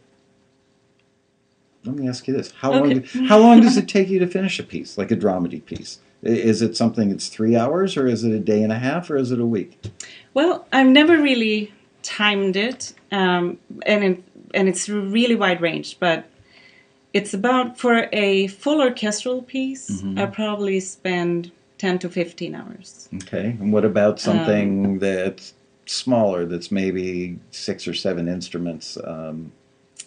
let 1.85 1.95
me 1.95 2.07
ask 2.07 2.27
you 2.27 2.33
this 2.33 2.51
how 2.61 2.71
long 2.71 3.03
how 3.27 3.37
long 3.39 3.59
does 3.61 3.77
it 3.77 3.87
take 3.87 4.09
you 4.09 4.19
to 4.19 4.27
finish 4.27 4.59
a 4.59 4.63
piece 4.63 4.97
like 4.97 5.11
a 5.11 5.15
dramedy 5.17 5.63
piece 5.65 5.99
is 6.21 6.61
it 6.61 6.77
something 6.77 7.09
that's 7.09 7.29
three 7.29 7.55
hours 7.55 7.97
or 7.97 8.05
is 8.07 8.23
it 8.23 8.31
a 8.31 8.39
day 8.39 8.61
and 8.61 8.71
a 8.71 8.77
half 8.77 9.09
or 9.09 9.17
is 9.17 9.31
it 9.31 9.39
a 9.39 9.45
week 9.45 9.79
Well, 10.35 10.65
I've 10.71 10.87
never 10.87 11.17
really 11.17 11.73
timed 12.03 12.55
it, 12.55 12.93
um, 13.11 13.57
and 13.85 14.03
it, 14.03 14.23
and 14.53 14.69
it's 14.69 14.87
really 14.87 15.35
wide 15.35 15.59
range. 15.61 15.97
But 15.99 16.29
it's 17.13 17.33
about 17.33 17.77
for 17.77 18.07
a 18.13 18.47
full 18.47 18.79
orchestral 18.81 19.41
piece, 19.41 19.89
Mhm. 19.89 20.17
I 20.19 20.25
probably 20.27 20.79
spend 20.79 21.51
ten 21.81 21.97
to 21.99 22.09
fifteen 22.09 22.53
hours. 22.55 23.09
Okay. 23.21 23.47
And 23.59 23.73
what 23.73 23.85
about 23.93 24.13
Um, 24.13 24.17
something 24.27 24.99
that's 24.99 25.45
smaller, 25.85 26.45
that's 26.51 26.69
maybe 26.71 27.07
six 27.67 27.87
or 27.87 27.95
seven 28.05 28.27
instruments? 28.27 28.97
Um, 29.13 29.51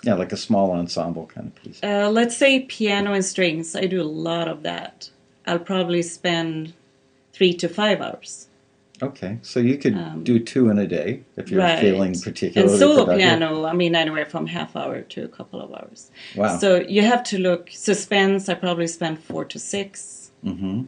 yeah, 0.06 0.14
like 0.22 0.32
a 0.32 0.36
small 0.48 0.68
ensemble 0.80 1.26
kind 1.34 1.46
of 1.50 1.54
piece. 1.62 1.78
Uh, 1.82 2.08
let's 2.18 2.36
say 2.36 2.60
piano 2.78 3.12
and 3.12 3.24
strings. 3.24 3.74
I 3.74 3.86
do 3.94 4.00
a 4.08 4.10
lot 4.30 4.46
of 4.54 4.58
that. 4.70 5.10
I'll 5.48 5.64
probably 5.72 6.02
spend 6.02 6.72
three 7.36 7.54
to 7.62 7.68
five 7.68 7.98
hours. 8.06 8.32
Okay. 9.02 9.32
So 9.42 9.58
you 9.60 9.76
could 9.82 9.96
Um, 9.96 10.22
do 10.30 10.38
two 10.52 10.64
in 10.72 10.78
a 10.78 10.86
day 10.98 11.08
if 11.40 11.44
you're 11.50 11.60
right. 11.68 11.80
feeling 11.80 12.12
particularly 12.28 12.72
And 12.72 12.78
solo 12.84 13.04
productive. 13.04 13.18
piano, 13.18 13.48
I 13.72 13.72
mean, 13.80 13.94
anywhere 14.04 14.26
from 14.34 14.46
half 14.46 14.76
hour 14.80 14.96
to 15.14 15.20
a 15.24 15.28
couple 15.38 15.58
of 15.60 15.70
hours. 15.78 16.00
Wow. 16.36 16.58
So 16.62 16.68
you 16.96 17.02
have 17.12 17.22
to 17.30 17.36
look. 17.48 17.62
Suspense, 17.72 18.48
I 18.52 18.54
probably 18.66 18.86
spend 18.98 19.14
four 19.18 19.44
to 19.52 19.58
six. 19.58 19.94
hmm 20.44 20.82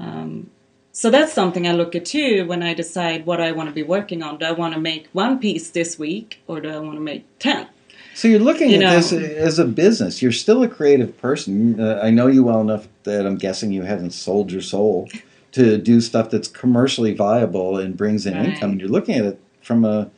Um, 0.00 0.50
so 0.92 1.10
that's 1.10 1.32
something 1.32 1.68
I 1.68 1.72
look 1.72 1.94
at 1.94 2.04
too 2.04 2.46
when 2.46 2.62
I 2.62 2.74
decide 2.74 3.24
what 3.26 3.40
I 3.40 3.52
want 3.52 3.68
to 3.68 3.74
be 3.74 3.82
working 3.84 4.22
on. 4.22 4.38
Do 4.38 4.46
I 4.46 4.52
want 4.52 4.74
to 4.74 4.80
make 4.80 5.08
one 5.12 5.38
piece 5.38 5.70
this 5.70 5.98
week 5.98 6.40
or 6.48 6.60
do 6.60 6.68
I 6.70 6.78
want 6.78 6.96
to 6.96 7.00
make 7.00 7.24
10? 7.38 7.68
So 8.14 8.26
you're 8.26 8.40
looking 8.40 8.70
You 8.70 8.76
at 8.76 8.80
know- 8.80 8.94
this 8.96 9.12
as 9.12 9.58
a 9.58 9.64
business. 9.64 10.20
You're 10.20 10.32
still 10.32 10.62
a 10.62 10.68
creative 10.68 11.16
person. 11.20 11.78
Uh, 11.80 12.00
I 12.02 12.10
know 12.10 12.26
you 12.26 12.42
well 12.42 12.60
enough 12.60 12.88
that 13.04 13.24
I'm 13.26 13.36
guessing 13.36 13.70
you 13.70 13.82
haven't 13.82 14.10
sold 14.10 14.50
your 14.50 14.62
soul 14.62 15.08
to 15.52 15.78
do 15.78 16.00
stuff 16.00 16.30
that's 16.30 16.48
commercially 16.48 17.14
viable 17.14 17.78
and 17.78 17.96
brings 17.96 18.26
in 18.26 18.34
Right. 18.34 18.48
income. 18.50 18.78
You're 18.80 18.88
looking 18.88 19.14
at 19.16 19.24
it 19.24 19.40
from 19.62 19.84
a, 19.84 20.10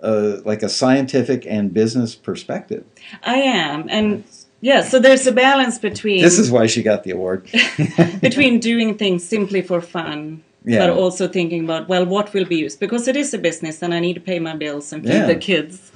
a 0.00 0.40
like 0.44 0.62
a 0.62 0.68
scientific 0.68 1.46
and 1.46 1.72
business 1.72 2.14
perspective. 2.14 2.84
I 3.22 3.36
am. 3.36 3.86
And 3.88 4.24
yeah, 4.60 4.82
so 4.82 4.98
there's 4.98 5.26
a 5.26 5.32
balance 5.32 5.78
between 5.78 6.22
This 6.22 6.38
is 6.38 6.50
why 6.50 6.66
she 6.66 6.82
got 6.82 7.04
the 7.04 7.12
award. 7.12 7.48
between 8.20 8.60
doing 8.60 8.96
things 8.98 9.24
simply 9.24 9.62
for 9.62 9.80
fun 9.80 10.42
Yeah. 10.64 10.86
but 10.86 10.90
also 10.90 11.26
thinking 11.28 11.64
about 11.64 11.88
well 11.88 12.04
what 12.04 12.32
will 12.34 12.44
be 12.44 12.56
used 12.56 12.78
because 12.80 13.08
it 13.08 13.16
is 13.16 13.32
a 13.34 13.38
business 13.38 13.82
and 13.82 13.94
I 13.94 14.00
need 14.00 14.14
to 14.14 14.20
pay 14.20 14.38
my 14.38 14.54
bills 14.56 14.92
and 14.92 15.02
feed 15.02 15.12
Yeah. 15.14 15.26
the 15.26 15.36
kids. 15.36 15.90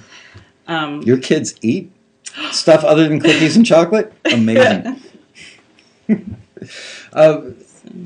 Um, 0.66 1.02
Your 1.02 1.18
kids 1.18 1.54
eat 1.60 1.90
stuff 2.52 2.82
other 2.84 3.06
than 3.08 3.20
cookies 3.20 3.56
and 3.56 3.66
chocolate? 3.66 4.12
Amazing. 4.24 5.00
uh, 7.12 7.40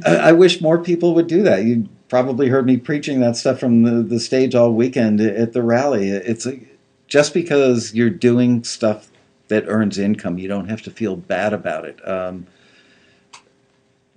I, 0.05 0.16
I 0.16 0.33
wish 0.33 0.61
more 0.61 0.79
people 0.79 1.14
would 1.14 1.27
do 1.29 1.42
that. 1.42 1.64
You 1.64 1.88
probably 2.09 2.49
heard 2.49 2.66
me 2.66 2.77
preaching 2.77 3.21
that 3.21 3.37
stuff 3.37 3.61
from 3.61 3.83
the, 3.83 4.03
the 4.03 4.18
stage 4.21 4.55
all 4.55 4.73
weekend 4.73 5.21
at 5.21 5.53
the 5.53 5.62
rally. 5.62 6.09
It's 6.11 6.47
a, 6.47 6.59
just 7.07 7.33
because 7.35 7.94
you're 7.94 8.11
doing 8.11 8.64
stuff 8.64 9.09
that 9.49 9.65
earns 9.67 9.99
income, 9.99 10.39
you 10.39 10.49
don't 10.49 10.69
have 10.69 10.83
to 10.83 10.91
feel 10.91 11.17
bad 11.17 11.53
about 11.53 11.85
it. 11.85 12.07
Um, 12.07 12.47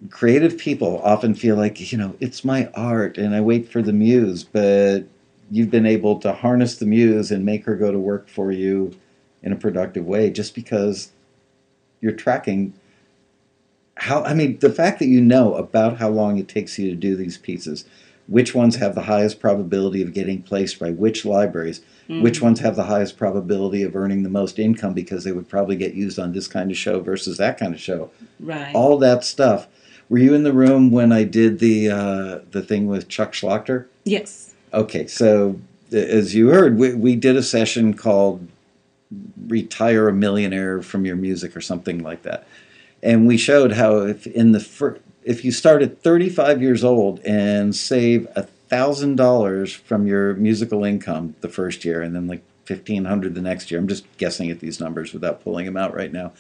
creative 0.10 0.58
people 0.58 1.02
often 1.04 1.34
feel 1.34 1.56
like, 1.56 1.92
you 1.92 1.98
know, 1.98 2.16
it's 2.20 2.44
my 2.44 2.70
art 2.74 3.18
and 3.18 3.36
I 3.36 3.42
wait 3.42 3.70
for 3.70 3.82
the 3.82 3.94
muse, 3.94 4.44
but 4.44 5.02
you've 5.50 5.70
been 5.70 5.86
able 5.86 6.20
to 6.20 6.32
harness 6.32 6.78
the 6.78 6.86
muse 6.86 7.32
and 7.32 7.46
make 7.46 7.66
her 7.66 7.76
go 7.76 7.92
to 7.92 8.00
work 8.00 8.28
for 8.28 8.52
you 8.52 8.98
in 9.44 9.52
a 9.52 9.56
productive 9.56 10.06
way 10.06 10.30
just 10.30 10.56
because 10.56 11.12
you're 12.00 12.12
tracking 12.12 12.74
how 13.96 14.24
I 14.24 14.34
mean 14.34 14.58
the 14.60 14.72
fact 14.72 15.00
that 15.00 15.08
you 15.08 15.22
know 15.22 15.54
about 15.54 15.98
how 15.98 16.10
long 16.10 16.40
it 16.40 16.48
takes 16.48 16.80
you 16.80 16.90
to 16.90 16.96
do 16.96 17.16
these 17.16 17.38
pieces, 17.38 17.86
which 18.32 18.56
ones 18.56 18.78
have 18.78 18.96
the 18.96 19.02
highest 19.02 19.40
probability 19.40 20.02
of 20.02 20.14
getting 20.14 20.42
placed 20.42 20.80
by 20.80 20.90
which 20.92 21.26
libraries, 21.26 21.82
Mm. 22.10 22.22
which 22.24 22.42
ones 22.42 22.60
have 22.62 22.76
the 22.76 22.84
highest 22.86 23.16
probability 23.18 23.84
of 23.84 23.96
earning 23.96 24.24
the 24.24 24.30
most 24.30 24.58
income 24.58 24.94
because 24.94 25.24
they 25.24 25.32
would 25.32 25.48
probably 25.48 25.76
get 25.76 25.94
used 25.94 26.18
on 26.18 26.34
this 26.34 26.48
kind 26.48 26.72
of 26.72 26.78
show 26.78 27.00
versus 27.00 27.38
that 27.38 27.58
kind 27.60 27.74
of 27.74 27.80
show. 27.80 28.10
Right. 28.40 28.74
All 28.74 28.98
that 29.00 29.24
stuff. 29.24 29.68
Were 30.10 30.18
you 30.18 30.34
in 30.34 30.44
the 30.44 30.52
room 30.54 30.92
when 30.92 31.12
I 31.12 31.24
did 31.24 31.60
the 31.60 31.90
uh, 31.90 32.40
the 32.52 32.62
thing 32.62 32.88
with 32.88 33.08
Chuck 33.08 33.34
Schlachter? 33.34 33.86
yes. 34.06 34.54
Okay, 34.74 35.06
so 35.08 35.60
as 35.92 36.34
you 36.34 36.48
heard, 36.50 36.78
we, 36.78 36.94
we 36.94 37.16
did 37.18 37.36
a 37.36 37.44
session 37.44 37.94
called 37.94 38.48
"Retire 39.48 40.08
a 40.08 40.14
Millionaire 40.14 40.82
from 40.82 41.06
Your 41.06 41.16
Music" 41.18 41.56
or 41.56 41.62
something 41.62 42.02
like 42.02 42.24
that, 42.24 42.46
and 43.04 43.28
we 43.28 43.38
showed 43.38 43.74
how 43.74 43.98
if 44.00 44.26
in 44.28 44.52
the 44.54 44.60
fir- 44.60 45.00
if 45.24 45.46
you 45.46 45.52
start 45.52 45.82
at 45.82 46.02
35 46.02 46.62
years 46.62 46.84
old 46.84 47.20
and 47.26 47.76
save 47.76 48.28
a 48.36 48.44
thousand 48.44 49.18
dollars 49.18 49.74
from 49.74 50.08
your 50.08 50.34
musical 50.36 50.84
income 50.84 51.36
the 51.42 51.50
first 51.50 51.84
year, 51.84 52.02
and 52.02 52.16
then 52.16 52.28
like 52.28 52.42
1500 52.68 53.36
the 53.36 53.42
next 53.42 53.70
year. 53.70 53.80
I'm 53.80 53.88
just 53.88 54.06
guessing 54.18 54.50
at 54.50 54.60
these 54.60 54.80
numbers 54.80 55.14
without 55.14 55.44
pulling 55.44 55.66
them 55.66 55.78
out 55.78 55.94
right 55.94 56.12
now. 56.12 56.32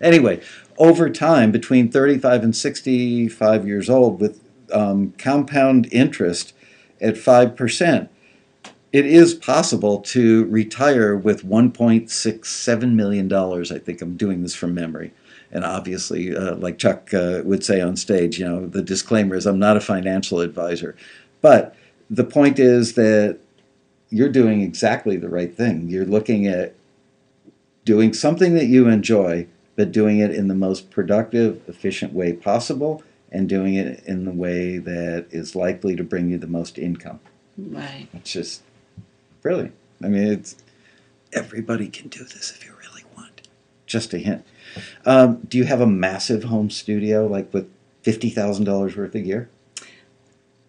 Anyway, 0.00 0.40
over 0.76 1.10
time, 1.10 1.50
between 1.50 1.90
35 1.90 2.44
and 2.44 2.56
65 2.56 3.66
years 3.66 3.90
old, 3.90 4.20
with 4.20 4.40
um, 4.72 5.12
compound 5.18 5.88
interest 5.92 6.52
at 7.00 7.14
5%, 7.14 8.08
it 8.92 9.06
is 9.06 9.34
possible 9.34 9.98
to 10.00 10.44
retire 10.46 11.16
with 11.16 11.44
$1.67 11.44 12.92
million. 12.92 13.32
I 13.32 13.78
think 13.78 14.00
I'm 14.00 14.16
doing 14.16 14.42
this 14.42 14.54
from 14.54 14.74
memory. 14.74 15.12
And 15.50 15.64
obviously, 15.64 16.36
uh, 16.36 16.56
like 16.56 16.78
Chuck 16.78 17.12
uh, 17.14 17.40
would 17.44 17.64
say 17.64 17.80
on 17.80 17.96
stage, 17.96 18.38
you 18.38 18.44
know, 18.44 18.66
the 18.66 18.82
disclaimer 18.82 19.34
is 19.34 19.46
I'm 19.46 19.58
not 19.58 19.76
a 19.76 19.80
financial 19.80 20.40
advisor. 20.40 20.94
But 21.40 21.74
the 22.10 22.24
point 22.24 22.58
is 22.58 22.94
that 22.94 23.38
you're 24.10 24.28
doing 24.28 24.60
exactly 24.62 25.16
the 25.16 25.28
right 25.28 25.54
thing. 25.54 25.88
You're 25.88 26.04
looking 26.04 26.46
at 26.46 26.74
doing 27.84 28.12
something 28.12 28.54
that 28.54 28.66
you 28.66 28.88
enjoy, 28.88 29.46
but 29.76 29.92
doing 29.92 30.18
it 30.18 30.30
in 30.30 30.48
the 30.48 30.54
most 30.54 30.90
productive, 30.90 31.62
efficient 31.68 32.12
way 32.12 32.32
possible, 32.32 33.02
and 33.30 33.48
doing 33.48 33.74
it 33.74 34.02
in 34.04 34.24
the 34.24 34.32
way 34.32 34.78
that 34.78 35.26
is 35.30 35.54
likely 35.54 35.96
to 35.96 36.04
bring 36.04 36.30
you 36.30 36.38
the 36.38 36.46
most 36.46 36.78
income. 36.78 37.20
Right. 37.56 38.08
It's 38.14 38.32
just 38.32 38.62
brilliant. 39.42 39.74
I 40.02 40.08
mean, 40.08 40.32
it's 40.32 40.56
everybody 41.32 41.88
can 41.88 42.08
do 42.08 42.24
this 42.24 42.50
if 42.50 42.64
you 42.64 42.72
really 42.78 43.04
want. 43.16 43.48
Just 43.86 44.14
a 44.14 44.18
hint. 44.18 44.44
Um, 45.06 45.40
do 45.48 45.58
you 45.58 45.64
have 45.64 45.80
a 45.80 45.86
massive 45.86 46.44
home 46.44 46.70
studio, 46.70 47.26
like 47.26 47.52
with 47.52 47.68
fifty 48.02 48.30
thousand 48.30 48.64
dollars 48.64 48.96
worth 48.96 49.14
of 49.14 49.24
gear? 49.24 49.48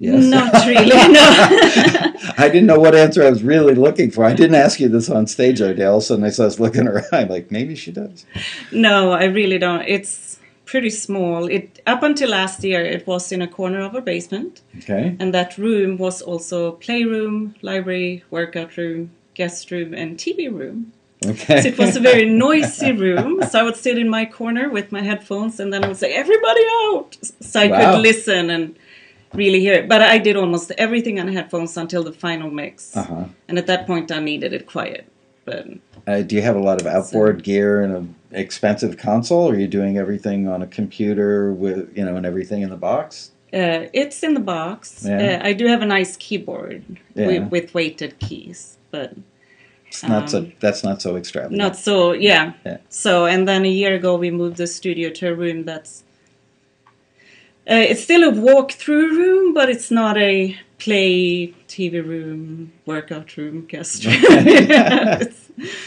Not 0.01 0.65
really, 0.65 0.85
no. 1.11 1.19
I 2.37 2.47
didn't 2.47 2.67
know 2.67 2.79
what 2.79 2.95
answer 2.95 3.21
I 3.21 3.29
was 3.29 3.43
really 3.43 3.75
looking 3.75 4.11
for. 4.11 4.23
I 4.23 4.33
didn't 4.33 4.55
ask 4.55 4.79
you 4.79 4.87
this 4.87 5.09
on 5.09 5.27
stage, 5.27 5.61
Odell. 5.61 5.91
All 5.91 5.97
of 5.97 6.03
a 6.03 6.05
sudden, 6.05 6.23
I 6.23 6.29
saw 6.29 6.45
us 6.45 6.57
looking 6.57 6.87
around, 6.87 7.29
like 7.29 7.51
maybe 7.51 7.75
she 7.75 7.91
does. 7.91 8.25
No, 8.71 9.11
I 9.11 9.25
really 9.25 9.57
don't. 9.57 9.81
It's 9.81 10.39
pretty 10.63 10.89
small. 10.89 11.47
It 11.47 11.81
up 11.85 12.01
until 12.01 12.29
last 12.29 12.63
year, 12.63 12.81
it 12.81 13.05
was 13.07 13.31
in 13.33 13.41
a 13.41 13.47
corner 13.47 13.81
of 13.81 13.93
our 13.93 13.99
basement, 14.01 14.61
Okay. 14.77 15.17
and 15.19 15.33
that 15.33 15.57
room 15.57 15.97
was 15.97 16.21
also 16.21 16.71
playroom, 16.73 17.55
library, 17.61 18.23
workout 18.31 18.77
room, 18.77 19.11
guest 19.33 19.69
room, 19.69 19.93
and 19.93 20.17
TV 20.17 20.49
room. 20.49 20.93
Okay. 21.25 21.61
So 21.61 21.67
it 21.67 21.77
was 21.77 21.95
a 21.95 21.99
very 21.99 22.25
noisy 22.25 22.91
room. 22.93 23.43
So 23.43 23.59
I 23.59 23.63
would 23.63 23.75
sit 23.75 23.97
in 23.97 24.09
my 24.09 24.25
corner 24.25 24.69
with 24.69 24.91
my 24.91 25.01
headphones, 25.01 25.59
and 25.59 25.73
then 25.73 25.83
I 25.83 25.87
would 25.89 25.97
say, 25.97 26.13
"Everybody 26.13 26.61
out!" 26.85 27.17
So 27.41 27.59
I 27.59 27.67
Wow. 27.67 27.91
could 27.95 28.01
listen 28.01 28.49
and 28.49 28.75
really 29.33 29.59
hear 29.59 29.73
it. 29.73 29.89
But 29.89 30.01
I 30.01 30.17
did 30.17 30.35
almost 30.37 30.71
everything 30.77 31.19
on 31.19 31.27
headphones 31.27 31.75
until 31.77 32.03
the 32.03 32.13
final 32.13 32.49
mix, 32.49 32.95
Uh 32.95 33.03
huh. 33.03 33.23
and 33.49 33.57
at 33.57 33.67
that 33.67 33.85
point, 33.85 34.11
I 34.11 34.19
needed 34.19 34.53
it 34.53 34.65
quiet. 34.65 35.05
But 35.45 35.67
Uh, 36.07 36.21
do 36.21 36.35
you 36.35 36.41
have 36.41 36.55
a 36.55 36.59
lot 36.69 36.79
of 36.81 36.87
outboard 36.87 37.43
gear 37.43 37.81
and 37.83 37.93
an 37.95 38.15
expensive 38.31 38.97
console? 38.97 39.49
Or 39.49 39.53
are 39.53 39.59
you 39.59 39.67
doing 39.67 39.97
everything 39.97 40.47
on 40.47 40.61
a 40.61 40.67
computer 40.67 41.51
with 41.51 41.89
you 41.97 42.05
know 42.05 42.15
and 42.15 42.25
everything 42.25 42.61
in 42.61 42.69
the 42.69 42.77
box? 42.77 43.31
Uh, 43.53 43.87
it's 43.93 44.23
in 44.23 44.35
the 44.35 44.39
box. 44.57 45.03
Yeah. 45.05 45.39
Uh, 45.43 45.47
I 45.49 45.53
do 45.53 45.65
have 45.67 45.81
a 45.81 45.85
nice 45.85 46.15
keyboard 46.17 46.83
Yeah. 47.15 47.27
with, 47.27 47.43
with 47.51 47.73
weighted 47.73 48.19
keys, 48.19 48.77
but 48.91 49.11
It's 49.89 50.03
not 50.03 50.29
so. 50.29 50.37
Um, 50.39 50.53
That's 50.61 50.83
not 50.83 51.01
so 51.01 51.17
extravagant. 51.17 51.57
not 51.57 51.75
so. 51.75 52.13
Yeah. 52.13 52.53
Yeah. 52.65 52.77
So, 52.89 53.25
and 53.25 53.47
then 53.47 53.65
a 53.65 53.69
year 53.69 53.95
ago, 53.95 54.15
we 54.15 54.31
moved 54.31 54.57
the 54.57 54.67
studio 54.67 55.09
to 55.09 55.29
a 55.29 55.35
room 55.35 55.65
that's. 55.65 56.03
Uh, 57.69 57.75
it's 57.75 58.01
still 58.03 58.23
a 58.23 58.31
walk-through 58.31 59.09
room, 59.17 59.53
but 59.53 59.69
it's 59.69 59.91
not 59.91 60.17
a 60.17 60.55
play 60.79 61.53
TV 61.67 62.03
room, 62.03 62.71
workout 62.85 63.35
room, 63.37 63.65
guest 63.65 64.05
room. 64.05 64.15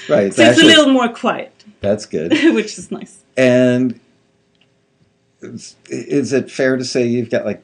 Right. 0.08 0.34
so 0.34 0.42
it's 0.44 0.60
a 0.60 0.66
little 0.66 0.88
more 0.92 1.08
quiet, 1.08 1.64
That's 1.80 2.04
good. 2.04 2.32
which 2.54 2.76
is 2.78 2.90
nice. 2.90 3.24
And 3.38 3.98
is, 5.40 5.76
is 5.88 6.32
it 6.34 6.50
fair 6.50 6.76
to 6.76 6.84
say 6.84 7.06
you've 7.06 7.30
got 7.30 7.46
like 7.46 7.62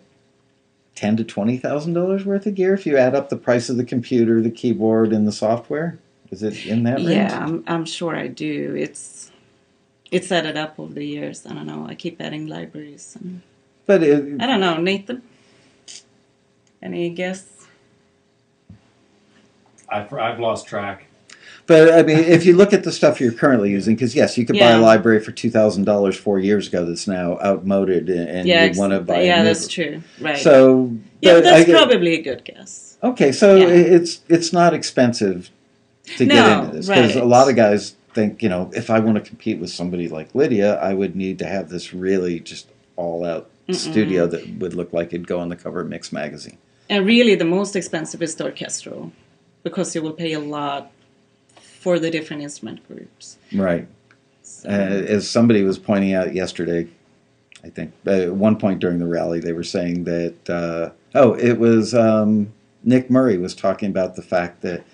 ten 0.94 1.16
to 1.18 1.24
twenty 1.24 1.58
thousand 1.58 1.92
dollars 1.92 2.24
worth 2.24 2.46
of 2.46 2.54
gear 2.54 2.72
if 2.74 2.86
you 2.86 2.96
add 2.96 3.14
up 3.14 3.28
the 3.28 3.36
price 3.36 3.68
of 3.68 3.76
the 3.76 3.84
computer, 3.84 4.40
the 4.40 4.50
keyboard, 4.50 5.12
and 5.12 5.26
the 5.28 5.32
software? 5.32 5.98
Is 6.30 6.42
it 6.42 6.66
in 6.66 6.82
that 6.84 6.96
range? 6.98 7.10
Yeah, 7.10 7.44
I'm, 7.44 7.64
I'm 7.66 7.84
sure 7.84 8.14
I 8.14 8.26
do. 8.28 8.74
It's 8.76 9.30
it's 10.10 10.30
added 10.32 10.56
up 10.56 10.78
over 10.78 10.92
the 10.92 11.04
years. 11.06 11.46
I 11.46 11.54
don't 11.54 11.66
know. 11.66 11.86
I 11.88 11.94
keep 11.94 12.20
adding 12.20 12.46
libraries. 12.46 13.16
And, 13.20 13.42
But 13.86 14.02
it, 14.02 14.40
I 14.40 14.46
don't 14.46 14.60
know, 14.60 14.76
Nathan. 14.78 15.22
Any 16.82 17.10
guess? 17.10 17.66
I've, 19.88 20.12
I've 20.12 20.38
lost 20.38 20.66
track. 20.66 21.06
but 21.66 21.92
I 21.94 22.02
mean, 22.02 22.18
if 22.18 22.44
you 22.44 22.54
look 22.56 22.72
at 22.72 22.84
the 22.84 22.92
stuff 22.92 23.20
you're 23.20 23.32
currently 23.32 23.70
using, 23.70 23.94
because 23.96 24.14
yes, 24.14 24.36
you 24.36 24.44
could 24.46 24.58
buy 24.58 24.72
a 24.72 24.80
library 24.80 25.20
for 25.20 25.32
two 25.32 25.50
thousand 25.50 25.84
dollars 25.84 26.16
four 26.16 26.38
years 26.38 26.68
ago 26.68 26.84
that's 26.84 27.08
now 27.08 27.38
outmoded, 27.40 28.08
and, 28.10 28.28
and 28.28 28.48
yeah, 28.48 28.64
you 28.64 28.78
want 28.78 28.92
to 28.92 28.98
ex- 28.98 29.06
buy. 29.06 29.22
yeah, 29.22 29.36
a 29.36 29.38
new- 29.38 29.44
that's 29.44 29.66
true. 29.68 30.02
Right. 30.20 30.36
So 30.38 30.92
yeah, 31.22 31.34
but 31.34 31.46
I 31.46 31.64
that's 31.64 31.70
probably 31.70 32.14
a 32.14 32.22
good 32.22 32.44
guess. 32.44 32.98
Okay, 33.02 33.32
so 33.32 33.56
Yeah. 33.56 33.68
it's 33.68 34.20
it's 34.28 34.52
not 34.52 34.74
expensive 34.74 35.50
to 36.16 36.26
get 36.26 36.64
into 36.64 36.76
this 36.76 36.88
because 36.88 37.16
a 37.16 37.24
lot 37.24 37.48
of 37.48 37.56
guys 37.56 37.94
think 38.14 38.42
you 38.42 38.48
know 38.48 38.70
if 38.74 38.90
I 38.90 38.98
want 38.98 39.16
to 39.16 39.28
compete 39.28 39.58
with 39.58 39.70
somebody 39.70 40.08
like 40.08 40.34
Lydia, 40.34 40.78
I 40.80 40.94
would 40.94 41.14
need 41.14 41.38
to 41.40 41.46
have 41.46 41.68
this 41.68 41.92
really 41.92 42.40
just 42.40 42.68
all 42.96 43.24
out 43.24 43.50
studio 43.70 44.26
that 44.26 44.48
would 44.58 44.74
look 44.74 44.92
like 44.92 45.08
it'd 45.08 45.26
go 45.26 45.40
on 45.40 45.48
the 45.50 45.56
cover 45.56 45.80
of 45.80 45.88
Mix 45.88 46.10
magazine. 46.12 46.56
And 46.88 47.04
really, 47.04 47.34
the 47.34 47.44
most 47.44 47.76
expensive 47.76 48.22
is 48.22 48.34
the 48.36 48.44
orchestral, 48.44 49.12
because 49.62 49.94
you 49.94 50.00
will 50.00 50.12
pay 50.12 50.32
a 50.32 50.40
lot 50.40 50.90
for 51.60 51.98
the 51.98 52.10
different 52.10 52.42
instrument 52.42 52.86
groups. 52.88 53.36
Right. 53.52 53.86
So, 54.42 54.68
Uh, 54.70 54.72
as 54.72 55.28
somebody 55.28 55.62
was 55.62 55.78
pointing 55.78 56.14
out 56.14 56.34
yesterday, 56.34 56.88
I 57.62 57.68
think 57.68 57.92
uh, 58.06 58.10
at 58.10 58.34
one 58.34 58.56
point 58.56 58.78
during 58.80 58.98
the 58.98 59.06
rally 59.06 59.40
they 59.40 59.52
were 59.52 59.64
saying 59.64 60.04
that 60.04 60.50
uh, 60.50 60.90
oh 61.14 61.34
it 61.34 61.58
was 61.58 61.94
um, 61.94 62.52
Nick 62.84 63.10
Murray 63.10 63.36
was 63.36 63.54
talking 63.54 63.90
about 63.90 64.16
the 64.16 64.22
fact 64.22 64.62
that 64.62 64.84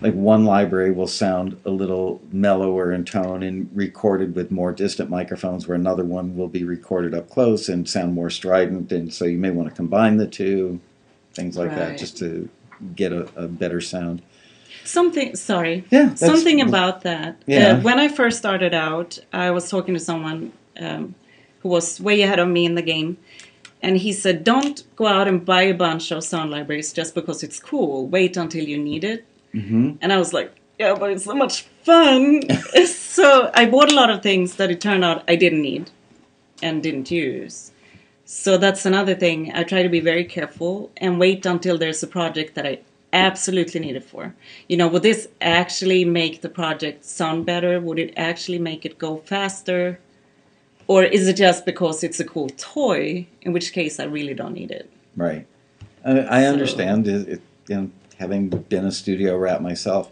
like 0.00 0.14
one 0.14 0.44
library 0.44 0.90
will 0.90 1.06
sound 1.06 1.58
a 1.64 1.70
little 1.70 2.20
mellower 2.30 2.92
in 2.92 3.04
tone 3.04 3.42
and 3.42 3.70
recorded 3.74 4.34
with 4.34 4.50
more 4.50 4.72
distant 4.72 5.08
microphones 5.10 5.66
where 5.66 5.74
another 5.74 6.04
one 6.04 6.36
will 6.36 6.48
be 6.48 6.64
recorded 6.64 7.14
up 7.14 7.30
close 7.30 7.68
and 7.68 7.88
sound 7.88 8.12
more 8.14 8.30
strident 8.30 8.92
and 8.92 9.12
so 9.12 9.24
you 9.24 9.38
may 9.38 9.50
want 9.50 9.68
to 9.68 9.74
combine 9.74 10.16
the 10.16 10.26
two 10.26 10.80
things 11.34 11.56
like 11.56 11.70
that 11.70 11.98
just 11.98 12.16
to 12.18 12.48
get 12.94 13.12
a, 13.12 13.28
a 13.36 13.48
better 13.48 13.80
sound 13.80 14.22
Something, 14.84 15.34
sorry. 15.34 15.84
yeah 15.90 16.14
Something 16.14 16.60
about 16.60 17.00
that. 17.02 17.42
Yeah. 17.46 17.72
Uh, 17.72 17.80
when 17.80 17.98
I 17.98 18.06
first 18.06 18.38
started 18.38 18.72
out, 18.72 19.18
I 19.32 19.50
was 19.50 19.68
talking 19.68 19.94
to 19.94 20.00
someone 20.00 20.52
um, 20.78 21.16
who 21.60 21.68
was 21.68 22.00
way 22.00 22.22
ahead 22.22 22.38
of 22.38 22.46
me 22.48 22.64
in 22.64 22.76
the 22.76 22.82
game. 22.82 23.18
And 23.82 23.96
he 23.96 24.12
said, 24.12 24.44
Don't 24.44 24.84
go 24.94 25.06
out 25.06 25.26
and 25.26 25.44
buy 25.44 25.62
a 25.62 25.74
bunch 25.74 26.12
of 26.12 26.22
sound 26.22 26.52
libraries 26.52 26.92
just 26.92 27.14
because 27.16 27.42
it's 27.42 27.58
cool. 27.58 28.06
Wait 28.06 28.36
until 28.36 28.64
you 28.64 28.78
need 28.78 29.02
it. 29.02 29.24
Mhm. 29.56 29.98
And 30.00 30.12
I 30.12 30.18
was 30.18 30.32
like, 30.32 30.52
Yeah, 30.78 30.94
but 31.00 31.10
it's 31.10 31.24
so 31.24 31.34
much 31.34 31.62
fun. 31.84 32.42
so 32.86 33.50
I 33.54 33.64
bought 33.64 33.90
a 33.90 33.94
lot 33.94 34.10
of 34.10 34.22
things 34.22 34.56
that 34.56 34.70
it 34.70 34.80
turned 34.80 35.04
out 35.04 35.24
I 35.26 35.36
didn't 35.36 35.62
need 35.62 35.90
and 36.62 36.82
didn't 36.82 37.10
use. 37.10 37.72
So 38.26 38.58
that's 38.58 38.84
another 38.84 39.14
thing. 39.14 39.52
I 39.54 39.62
try 39.62 39.82
to 39.82 39.88
be 39.88 40.00
very 40.00 40.24
careful 40.24 40.90
and 40.98 41.18
wait 41.18 41.46
until 41.46 41.78
there's 41.78 42.02
a 42.02 42.06
project 42.18 42.54
that 42.56 42.66
I 42.66 42.80
absolutely 43.12 43.80
need 43.80 43.96
it 43.96 44.04
for. 44.04 44.34
You 44.68 44.76
know, 44.76 44.88
would 44.88 45.02
this 45.02 45.28
actually 45.40 46.04
make 46.04 46.42
the 46.42 46.48
project 46.50 47.04
sound 47.04 47.46
better? 47.46 47.80
Would 47.80 47.98
it 47.98 48.12
actually 48.16 48.58
make 48.58 48.84
it 48.84 48.98
go 48.98 49.18
faster? 49.24 49.98
Or 50.88 51.04
is 51.04 51.26
it 51.28 51.36
just 51.36 51.64
because 51.64 52.04
it's 52.04 52.20
a 52.20 52.24
cool 52.24 52.50
toy, 52.50 53.26
in 53.42 53.52
which 53.52 53.72
case 53.72 53.98
I 53.98 54.04
really 54.04 54.34
don't 54.34 54.54
need 54.54 54.70
it? 54.70 54.90
Right. 55.16 55.46
I, 56.04 56.10
I 56.38 56.42
So- 56.42 56.52
understand. 56.52 57.08
It, 57.08 57.28
it, 57.28 57.40
you 57.68 57.76
know, 57.76 57.90
having 58.18 58.48
been 58.48 58.84
a 58.84 58.92
studio 58.92 59.36
rat 59.36 59.62
myself, 59.62 60.10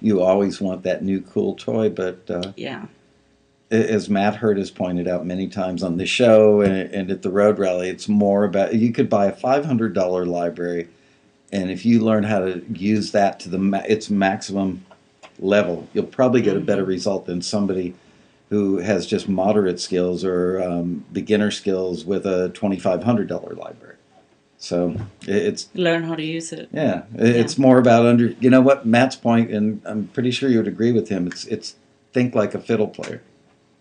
you 0.00 0.20
always 0.20 0.60
want 0.60 0.82
that 0.82 1.02
new 1.04 1.20
cool 1.20 1.54
toy. 1.54 1.88
But 1.88 2.28
uh, 2.30 2.52
Yeah. 2.56 2.86
as 3.70 4.08
Matt 4.10 4.36
Hirt 4.36 4.58
has 4.58 4.70
pointed 4.70 5.06
out 5.08 5.24
many 5.26 5.48
times 5.48 5.82
on 5.82 5.96
the 5.96 6.06
show 6.06 6.60
and, 6.60 6.74
and 6.92 7.10
at 7.10 7.22
the 7.22 7.30
Road 7.30 7.58
Rally, 7.58 7.88
it's 7.88 8.08
more 8.08 8.44
about 8.44 8.74
you 8.74 8.92
could 8.92 9.08
buy 9.08 9.26
a 9.26 9.32
five 9.32 9.64
hundred 9.64 9.94
dollar 9.94 10.26
library, 10.26 10.88
and 11.52 11.70
if 11.70 11.84
you 11.86 12.00
learn 12.00 12.24
how 12.24 12.40
to 12.40 12.64
use 12.72 13.12
that 13.12 13.38
to 13.40 13.48
the 13.48 13.58
ma- 13.58 13.82
its 13.88 14.10
maximum 14.10 14.84
level, 15.38 15.88
you'll 15.92 16.04
probably 16.04 16.42
get 16.42 16.56
a 16.56 16.60
better 16.60 16.84
result 16.84 17.26
than 17.26 17.40
somebody 17.42 17.94
who 18.50 18.78
has 18.78 19.06
just 19.06 19.28
moderate 19.28 19.80
skills 19.80 20.24
or 20.24 20.62
um, 20.62 21.04
beginner 21.12 21.50
skills 21.50 22.04
with 22.04 22.26
a 22.26 22.50
twenty 22.50 22.78
five 22.78 23.02
hundred 23.04 23.28
dollar 23.28 23.54
library. 23.54 23.96
So 24.62 24.94
it's 25.26 25.68
Learn 25.74 26.04
how 26.04 26.14
to 26.14 26.22
use 26.22 26.52
it. 26.52 26.68
yeah, 26.72 27.02
it- 27.18 27.34
it's 27.34 27.58
more 27.58 27.78
about 27.78 28.06
under. 28.06 28.28
You 28.38 28.48
know 28.48 28.60
what 28.60 28.86
Matt's 28.86 29.16
point, 29.16 29.50
and 29.50 29.82
I'm 29.84 30.06
pretty 30.14 30.30
sure 30.30 30.48
you 30.48 30.58
would 30.58 30.68
agree 30.68 30.92
with 30.92 31.08
him. 31.08 31.26
It's 31.26 31.44
it's 31.46 31.74
think 32.12 32.36
like 32.36 32.54
a 32.54 32.60
fiddle 32.60 32.86
player. 32.86 33.22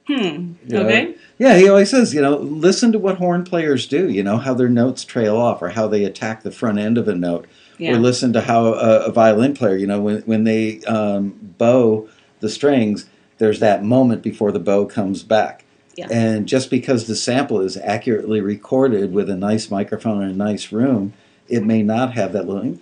Hmm. 0.08 0.54
You 0.66 0.78
know? 0.78 0.82
Okay. 0.82 1.14
Yeah, 1.38 1.56
he 1.58 1.70
always 1.70 1.92
says, 1.92 2.16
you 2.16 2.22
know, 2.22 2.36
listen 2.38 2.92
to 2.94 3.00
what 3.00 3.18
horn 3.18 3.44
players 3.44 3.86
do. 3.88 4.10
You 4.10 4.24
know 4.24 4.38
how 4.38 4.56
their 4.56 4.70
notes 4.70 5.06
trail 5.06 5.38
off, 5.38 5.62
or 5.62 5.70
how 5.70 5.88
they 5.88 6.04
attack 6.04 6.42
the 6.42 6.52
front 6.52 6.80
end 6.80 6.98
of 6.98 7.08
a 7.08 7.14
note, 7.14 7.46
Yeah. 7.78 7.94
or 7.94 8.00
listen 8.00 8.34
to 8.34 8.42
how 8.42 8.74
a, 8.74 9.06
a 9.06 9.12
violin 9.12 9.54
player, 9.54 9.76
you 9.78 9.86
know, 9.86 10.02
when 10.02 10.22
when 10.24 10.46
they 10.46 10.82
um, 10.86 11.54
bow 11.60 12.10
the 12.40 12.50
strings, 12.50 13.06
there's 13.38 13.60
that 13.60 13.84
moment 13.84 14.24
before 14.24 14.52
the 14.52 14.60
bow 14.60 14.88
comes 14.88 15.22
back. 15.22 15.64
Yeah. 15.96 16.08
And 16.10 16.48
just 16.48 16.70
because 16.70 17.08
the 17.08 17.16
sample 17.16 17.60
is 17.62 17.78
accurately 17.78 18.42
recorded 18.42 19.14
with 19.14 19.30
a 19.30 19.36
nice 19.36 19.70
microphone 19.70 20.24
in 20.24 20.30
a 20.30 20.34
nice 20.34 20.72
room, 20.72 21.14
it 21.48 21.64
may 21.64 21.84
not 21.84 22.14
have 22.14 22.34
that 22.34 22.48
little. 22.48 22.78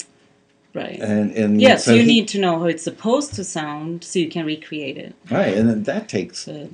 Right. 0.74 1.00
And 1.00 1.32
and 1.32 1.60
Yes, 1.60 1.86
so 1.86 1.94
you 1.94 2.04
need 2.04 2.28
to 2.30 2.40
know 2.40 2.60
how 2.60 2.66
it's 2.66 2.84
supposed 2.84 3.34
to 3.36 3.44
sound 3.44 4.04
so 4.04 4.20
you 4.20 4.30
can 4.30 4.46
recreate 4.46 4.98
it. 4.98 5.16
right, 5.32 5.58
and 5.58 5.68
then 5.68 5.84
that 5.84 6.08
takes 6.08 6.40
So, 6.40 6.70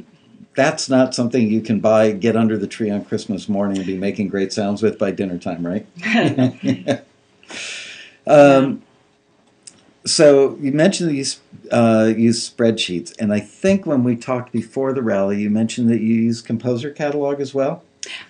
that's 0.54 0.90
not 0.90 1.16
something 1.16 1.50
you 1.50 1.62
can 1.62 1.80
buy, 1.80 2.12
get 2.12 2.36
under 2.36 2.58
the 2.58 2.68
tree 2.68 2.90
on 2.90 3.06
Christmas 3.06 3.48
morning 3.48 3.78
and 3.78 3.86
be 3.86 3.98
making 3.98 4.30
great 4.30 4.52
sounds 4.52 4.82
with 4.82 4.98
by 4.98 5.12
dinner 5.12 5.38
time, 5.38 5.66
right? 5.66 5.86
um, 8.28 8.82
so 10.06 10.58
you 10.62 10.72
mentioned 10.72 11.10
that 11.10 11.16
you 11.16 11.26
uh, 11.72 12.14
use 12.16 12.50
spreadsheets, 12.50 13.14
and 13.20 13.34
I 13.34 13.40
think 13.40 13.86
when 13.86 14.04
we 14.04 14.16
talked 14.16 14.52
before 14.52 14.94
the 14.94 15.02
rally, 15.02 15.42
you 15.42 15.50
mentioned 15.50 15.90
that 15.90 16.00
you 16.00 16.14
use 16.14 16.42
Composer 16.42 16.92
Catalog 16.92 17.42
as 17.42 17.54
well. 17.54 17.84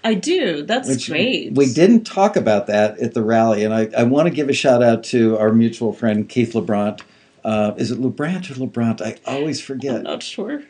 I 0.04 0.14
do. 0.14 0.64
That's 0.64 0.88
which 0.88 1.10
great. 1.10 1.54
We 1.54 1.74
didn't 1.74 2.06
talk 2.06 2.38
about 2.38 2.68
that 2.68 2.98
at 3.00 3.14
the 3.14 3.24
rally, 3.24 3.66
and 3.66 3.74
I, 3.74 3.90
I 3.98 4.04
want 4.04 4.28
to 4.28 4.34
give 4.34 4.48
a 4.48 4.54
shout 4.54 4.82
out 4.82 5.04
to 5.06 5.38
our 5.38 5.52
mutual 5.52 5.92
friend 5.92 6.28
Keith 6.30 6.54
Lebrant. 6.54 7.02
Uh, 7.44 7.74
is 7.78 7.92
it 7.92 8.00
Lebrant 8.00 8.50
or 8.50 8.54
Lebrant? 8.56 9.02
I 9.02 9.18
always 9.26 9.62
forget. 9.62 9.98
I'm 9.98 10.04
not 10.04 10.24
sure. 10.24 10.64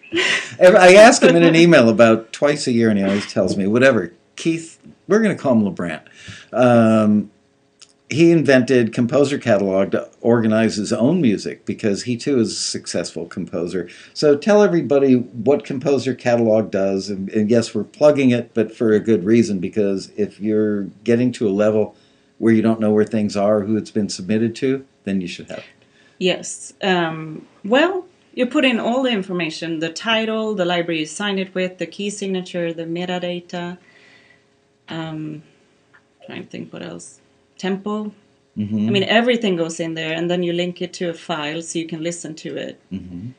I 0.60 0.96
ask 0.96 1.22
him 1.22 1.36
in 1.36 1.44
an 1.44 1.56
email 1.56 1.88
about 1.88 2.34
twice 2.34 2.68
a 2.68 2.72
year, 2.72 2.90
and 2.90 2.98
he 2.98 3.06
always 3.06 3.32
tells 3.32 3.56
me, 3.56 3.68
whatever. 3.68 4.12
Keith, 4.36 4.80
we're 5.08 5.22
going 5.22 5.36
to 5.36 5.42
call 5.42 5.54
him 5.54 5.64
LeBrant. 5.64 6.02
Um, 6.52 7.32
he 8.10 8.32
invented 8.32 8.94
Composer 8.94 9.38
Catalog 9.40 9.92
to 9.92 10.10
organize 10.22 10.76
his 10.76 10.94
own 10.94 11.22
music 11.22 11.66
because 11.66 12.04
he 12.04 12.16
too 12.16 12.40
is 12.40 12.52
a 12.52 12.56
successful 12.56 13.26
composer. 13.26 13.90
So 14.14 14.38
tell 14.38 14.62
everybody 14.62 15.16
what 15.16 15.66
Composer 15.66 16.14
Catalog 16.14 16.70
does. 16.70 17.10
And, 17.10 17.30
and 17.30 17.50
yes, 17.50 17.74
we're 17.74 17.84
plugging 17.84 18.30
it, 18.30 18.54
but 18.54 18.76
for 18.76 18.94
a 18.94 19.00
good 19.00 19.24
reason 19.24 19.60
because 19.60 20.12
if 20.16 20.40
you're 20.40 20.84
getting 21.04 21.32
to 21.34 21.48
a 21.48 21.50
level 21.50 21.96
where 22.38 22.54
you 22.54 22.62
don't 22.62 22.80
know 22.80 22.92
where 22.92 23.06
things 23.06 23.36
are, 23.36 23.62
who 23.62 23.76
it's 23.76 23.92
been 23.92 24.10
submitted 24.10 24.56
to, 24.58 24.86
then 25.04 25.20
you 25.20 25.28
should 25.28 25.50
have 25.50 25.60
it. 25.60 25.66
Yes. 26.20 26.74
Um, 26.84 27.48
well, 27.64 28.06
you 28.34 28.46
put 28.46 28.66
in 28.66 28.80
all 28.80 29.02
the 29.02 29.12
information 29.12 29.80
the 29.80 29.92
title, 29.92 30.54
the 30.54 30.66
library 30.66 31.00
you 31.00 31.06
signed 31.06 31.40
it 31.40 31.56
with, 31.56 31.80
the 31.80 31.88
key 31.88 32.10
signature, 32.10 32.72
the 32.72 32.84
metadata. 32.84 33.78
Um, 34.90 35.42
trying 36.26 36.44
to 36.44 36.50
think 36.50 36.72
what 36.72 36.84
else. 36.84 37.20
Tempo. 37.58 38.12
Mm-hmm. 38.58 38.88
I 38.88 38.92
mean, 38.92 39.04
everything 39.04 39.56
goes 39.58 39.80
in 39.80 39.96
there, 39.96 40.14
and 40.14 40.30
then 40.32 40.42
you 40.44 40.54
link 40.54 40.82
it 40.82 40.94
to 40.94 41.10
a 41.10 41.14
file 41.14 41.62
so 41.62 41.78
you 41.80 41.88
can 41.88 42.02
listen 42.02 42.36
to 42.36 42.56
it. 42.56 42.80
Mm-hmm. 42.92 43.30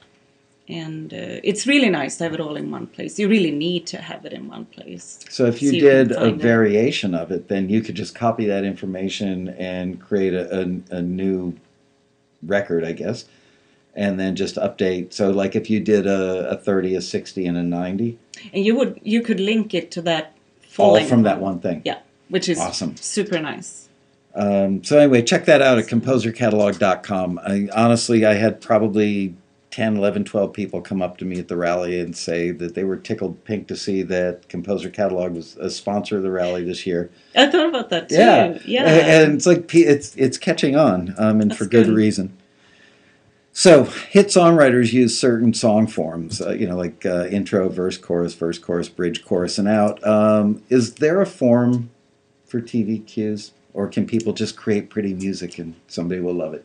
And 0.68 1.14
uh, 1.14 1.40
it's 1.44 1.66
really 1.66 1.88
nice 1.88 2.16
to 2.18 2.24
have 2.24 2.34
it 2.34 2.40
all 2.40 2.56
in 2.56 2.70
one 2.72 2.88
place. 2.88 3.18
You 3.20 3.28
really 3.28 3.52
need 3.52 3.86
to 3.88 3.98
have 3.98 4.24
it 4.26 4.32
in 4.32 4.48
one 4.48 4.64
place. 4.66 5.20
So 5.30 5.46
if 5.46 5.62
you 5.62 5.70
So 5.70 5.74
you 5.76 5.80
did 5.80 6.12
a 6.12 6.26
it. 6.26 6.36
variation 6.36 7.14
of 7.14 7.30
it, 7.30 7.46
then 7.48 7.68
you 7.68 7.80
could 7.82 7.94
just 7.94 8.16
copy 8.16 8.46
that 8.46 8.64
information 8.64 9.48
and 9.50 10.00
create 10.00 10.34
a, 10.34 10.62
a, 10.62 10.96
a 10.96 11.02
new 11.02 11.54
record, 12.42 12.84
I 12.84 12.92
guess, 12.92 13.26
and 13.94 14.18
then 14.18 14.34
just 14.34 14.56
update. 14.56 15.12
So 15.12 15.30
like 15.30 15.54
if 15.54 15.70
you 15.70 15.78
did 15.78 16.04
a, 16.06 16.50
a 16.50 16.56
30, 16.56 16.96
a 16.96 17.00
60, 17.00 17.46
and 17.46 17.56
a 17.56 17.62
90, 17.62 18.18
And 18.52 18.64
you 18.64 18.74
would 18.76 19.00
you 19.04 19.22
could 19.22 19.38
link 19.40 19.72
it 19.72 19.90
to 19.92 20.02
that 20.02 20.34
all 20.78 21.00
from 21.04 21.22
that 21.22 21.40
one 21.40 21.60
thing. 21.60 21.82
Yeah, 21.84 22.00
which 22.28 22.48
is 22.48 22.58
Awesome. 22.58 22.96
super 22.96 23.38
nice. 23.38 23.85
Um, 24.36 24.84
so 24.84 24.98
anyway, 24.98 25.22
check 25.22 25.46
that 25.46 25.62
out 25.62 25.78
at 25.78 25.86
composercatalog.com. 25.86 27.40
I, 27.42 27.68
honestly, 27.74 28.26
I 28.26 28.34
had 28.34 28.60
probably 28.60 29.34
10, 29.70 29.96
11, 29.96 30.24
12 30.24 30.52
people 30.52 30.80
come 30.82 31.00
up 31.00 31.16
to 31.18 31.24
me 31.24 31.38
at 31.38 31.48
the 31.48 31.56
rally 31.56 31.98
and 31.98 32.16
say 32.16 32.50
that 32.50 32.74
they 32.74 32.84
were 32.84 32.96
tickled 32.96 33.42
pink 33.44 33.66
to 33.68 33.76
see 33.76 34.02
that 34.02 34.48
Composer 34.48 34.90
Catalog 34.90 35.32
was 35.32 35.56
a 35.56 35.70
sponsor 35.70 36.18
of 36.18 36.22
the 36.22 36.30
rally 36.30 36.62
this 36.64 36.86
year. 36.86 37.10
I 37.34 37.50
thought 37.50 37.68
about 37.70 37.88
that 37.90 38.10
too. 38.10 38.14
Yeah, 38.14 38.58
yeah. 38.64 38.84
And 38.84 39.34
it's 39.34 39.46
like 39.46 39.74
it's 39.74 40.14
it's 40.16 40.38
catching 40.38 40.76
on, 40.76 41.14
um, 41.18 41.40
and 41.40 41.50
That's 41.50 41.58
for 41.58 41.64
good, 41.66 41.86
good. 41.86 41.94
reason. 41.96 42.36
So, 43.52 43.84
hit 43.84 44.26
songwriters 44.26 44.92
use 44.92 45.18
certain 45.18 45.54
song 45.54 45.86
forms, 45.86 46.42
uh, 46.42 46.50
you 46.50 46.66
know, 46.68 46.76
like 46.76 47.06
uh, 47.06 47.24
intro, 47.28 47.70
verse, 47.70 47.96
chorus, 47.96 48.34
verse, 48.34 48.58
chorus, 48.58 48.90
bridge, 48.90 49.24
chorus, 49.24 49.56
and 49.56 49.66
out. 49.66 50.06
Um, 50.06 50.62
is 50.68 50.96
there 50.96 51.22
a 51.22 51.26
form 51.26 51.88
for 52.44 52.60
TV 52.60 53.06
cues, 53.06 53.52
or 53.76 53.86
can 53.86 54.06
people 54.06 54.32
just 54.32 54.56
create 54.56 54.88
pretty 54.88 55.12
music 55.12 55.58
and 55.58 55.74
somebody 55.86 56.20
will 56.20 56.34
love 56.34 56.54
it? 56.54 56.64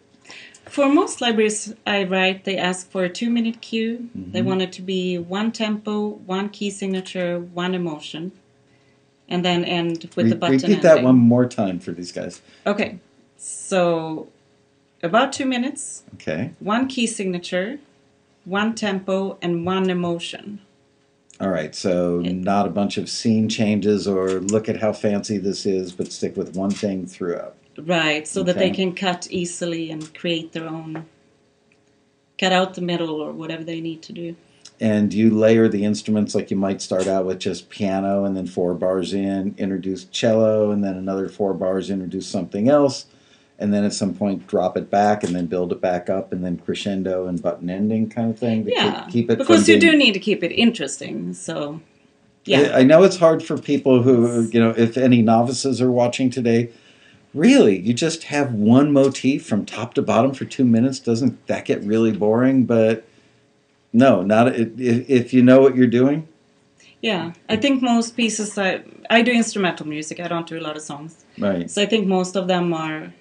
For 0.66 0.88
most 0.88 1.20
libraries 1.20 1.76
I 1.86 2.06
write, 2.06 2.46
they 2.46 2.58
ask 2.58 2.90
for 2.90 3.04
a 3.04 3.10
two 3.10 3.30
minute 3.30 3.60
cue. 3.62 4.10
They 4.16 4.42
Mhm. 4.42 4.46
want 4.46 4.62
it 4.62 4.72
to 4.74 4.82
be 4.82 5.18
one 5.18 5.52
tempo, 5.52 6.22
one 6.26 6.48
key 6.50 6.70
signature, 6.70 7.40
one 7.40 7.76
emotion, 7.76 8.32
and 9.28 9.44
then 9.44 9.66
end 9.66 10.10
with 10.16 10.26
Re- 10.28 10.30
the 10.30 10.36
button 10.38 10.58
repeat 10.62 10.82
that 10.82 10.90
ending. 11.00 11.04
one 11.04 11.18
more 11.18 11.46
time 11.46 11.80
for 11.80 11.92
these 11.92 12.14
guys. 12.14 12.42
Okay, 12.66 13.00
so 13.38 14.30
about 15.04 15.34
two 15.34 15.46
minutes, 15.46 16.04
Okay. 16.14 16.52
one 16.60 16.88
key 16.88 17.08
signature, 17.08 17.80
one 18.46 18.74
tempo, 18.74 19.38
and 19.42 19.66
one 19.66 19.90
emotion. 19.90 20.62
All 21.42 21.50
right. 21.50 21.74
So, 21.76 22.20
not 22.20 22.68
a 22.68 22.70
bunch 22.70 22.98
of 22.98 23.10
scene 23.10 23.50
changes 23.50 24.08
or 24.08 24.40
look 24.40 24.70
at 24.70 24.80
how 24.80 24.94
fancy 24.94 25.38
this 25.40 25.66
is, 25.66 25.92
but 25.92 26.12
stick 26.12 26.38
with 26.38 26.56
one 26.56 26.70
thing 26.72 27.08
throughout. 27.08 27.56
Right, 27.78 28.28
so 28.28 28.44
that 28.44 28.58
they 28.58 28.70
can 28.70 28.94
cut 28.94 29.28
easily 29.32 29.90
and 29.90 30.14
create 30.14 30.52
their 30.52 30.68
own, 30.68 31.06
cut 32.38 32.52
out 32.52 32.76
the 32.76 32.82
middle 32.82 33.20
or 33.22 33.32
whatever 33.32 33.64
they 33.64 33.82
need 33.82 34.02
to 34.04 34.14
do. 34.14 34.36
and 34.80 35.14
you 35.14 35.30
layer 35.30 35.70
the 35.70 35.86
instruments 35.86 36.34
like 36.36 36.52
you 36.52 36.58
might 36.58 36.82
start 36.82 37.08
out 37.08 37.26
with 37.26 37.40
just 37.40 37.70
piano 37.70 38.26
and 38.26 38.36
then 38.36 38.48
four 38.48 38.74
bars 38.74 39.14
in 39.14 39.54
introduce 39.58 40.06
cello 40.06 40.72
and 40.72 40.84
then 40.84 40.96
another 40.98 41.30
four 41.30 41.54
bars 41.54 41.90
introduce 41.90 42.28
something 42.28 42.68
else 42.68 43.06
and 43.62 43.74
then 43.74 43.84
at 43.84 43.94
some 43.94 44.14
point 44.14 44.48
drop 44.48 44.76
it 44.76 44.90
back 44.90 45.24
and 45.24 45.36
then 45.36 45.46
build 45.46 45.72
it 45.72 45.80
back 45.80 46.10
up 46.10 46.34
and 46.34 46.44
then 46.44 46.58
crescendo 46.58 47.28
and 47.28 47.42
button 47.42 47.70
ending 47.70 48.10
kind 48.10 48.30
of 48.30 48.38
thing 48.38 48.66
to 48.66 48.72
Yeah, 48.72 49.04
keep, 49.04 49.14
keep 49.14 49.32
it 49.32 49.38
because 49.38 49.70
you 49.70 49.80
do 49.80 49.96
need 49.96 50.14
to 50.14 50.20
keep 50.20 50.44
it 50.44 50.52
interesting. 50.52 51.34
So, 51.34 51.82
yeah, 52.46 52.72
I 52.74 52.80
I 52.80 52.84
know 52.84 53.04
it's 53.04 53.18
hard 53.18 53.44
for 53.44 53.58
people 53.58 54.02
who 54.02 54.42
you 54.42 54.60
know 54.60 54.74
if 54.76 54.98
any 54.98 55.22
novices 55.22 55.82
are 55.82 55.92
watching 55.92 56.30
today 56.30 56.72
really 57.34 57.80
you 57.80 57.94
just 57.94 58.24
have 58.24 58.54
one 58.54 58.92
motif 58.92 59.46
from 59.46 59.66
top 59.66 59.94
to 59.94 60.02
bottom 60.02 60.34
for 60.34 60.44
two 60.44 60.66
minutes 60.66 61.00
doesn't 61.00 61.48
that 61.48 61.64
get 61.64 61.82
really 61.84 62.12
boring 62.12 62.66
but 62.66 63.08
no 63.94 64.22
not 64.22 64.54
if, 64.54 64.70
if 64.78 65.34
you 65.34 65.42
know 65.42 65.62
what 65.62 65.76
you're 65.76 65.88
doing 65.88 66.28
yeah. 67.02 67.34
I 67.50 67.56
think 67.56 67.82
most 67.82 68.16
pieces 68.16 68.58
I 68.58 68.84
I 69.10 69.24
do 69.24 69.32
instrumental 69.32 69.88
music. 69.88 70.20
I 70.20 70.28
don't 70.28 70.48
do 70.48 70.60
a 70.60 70.62
lot 70.62 70.76
of 70.78 70.84
songs, 70.84 71.26
right 71.38 71.70
so 71.70 71.82
I 71.82 71.86
think 71.86 72.08
most 72.08 72.36
of 72.36 72.48
them 72.48 72.74
are 72.74 73.12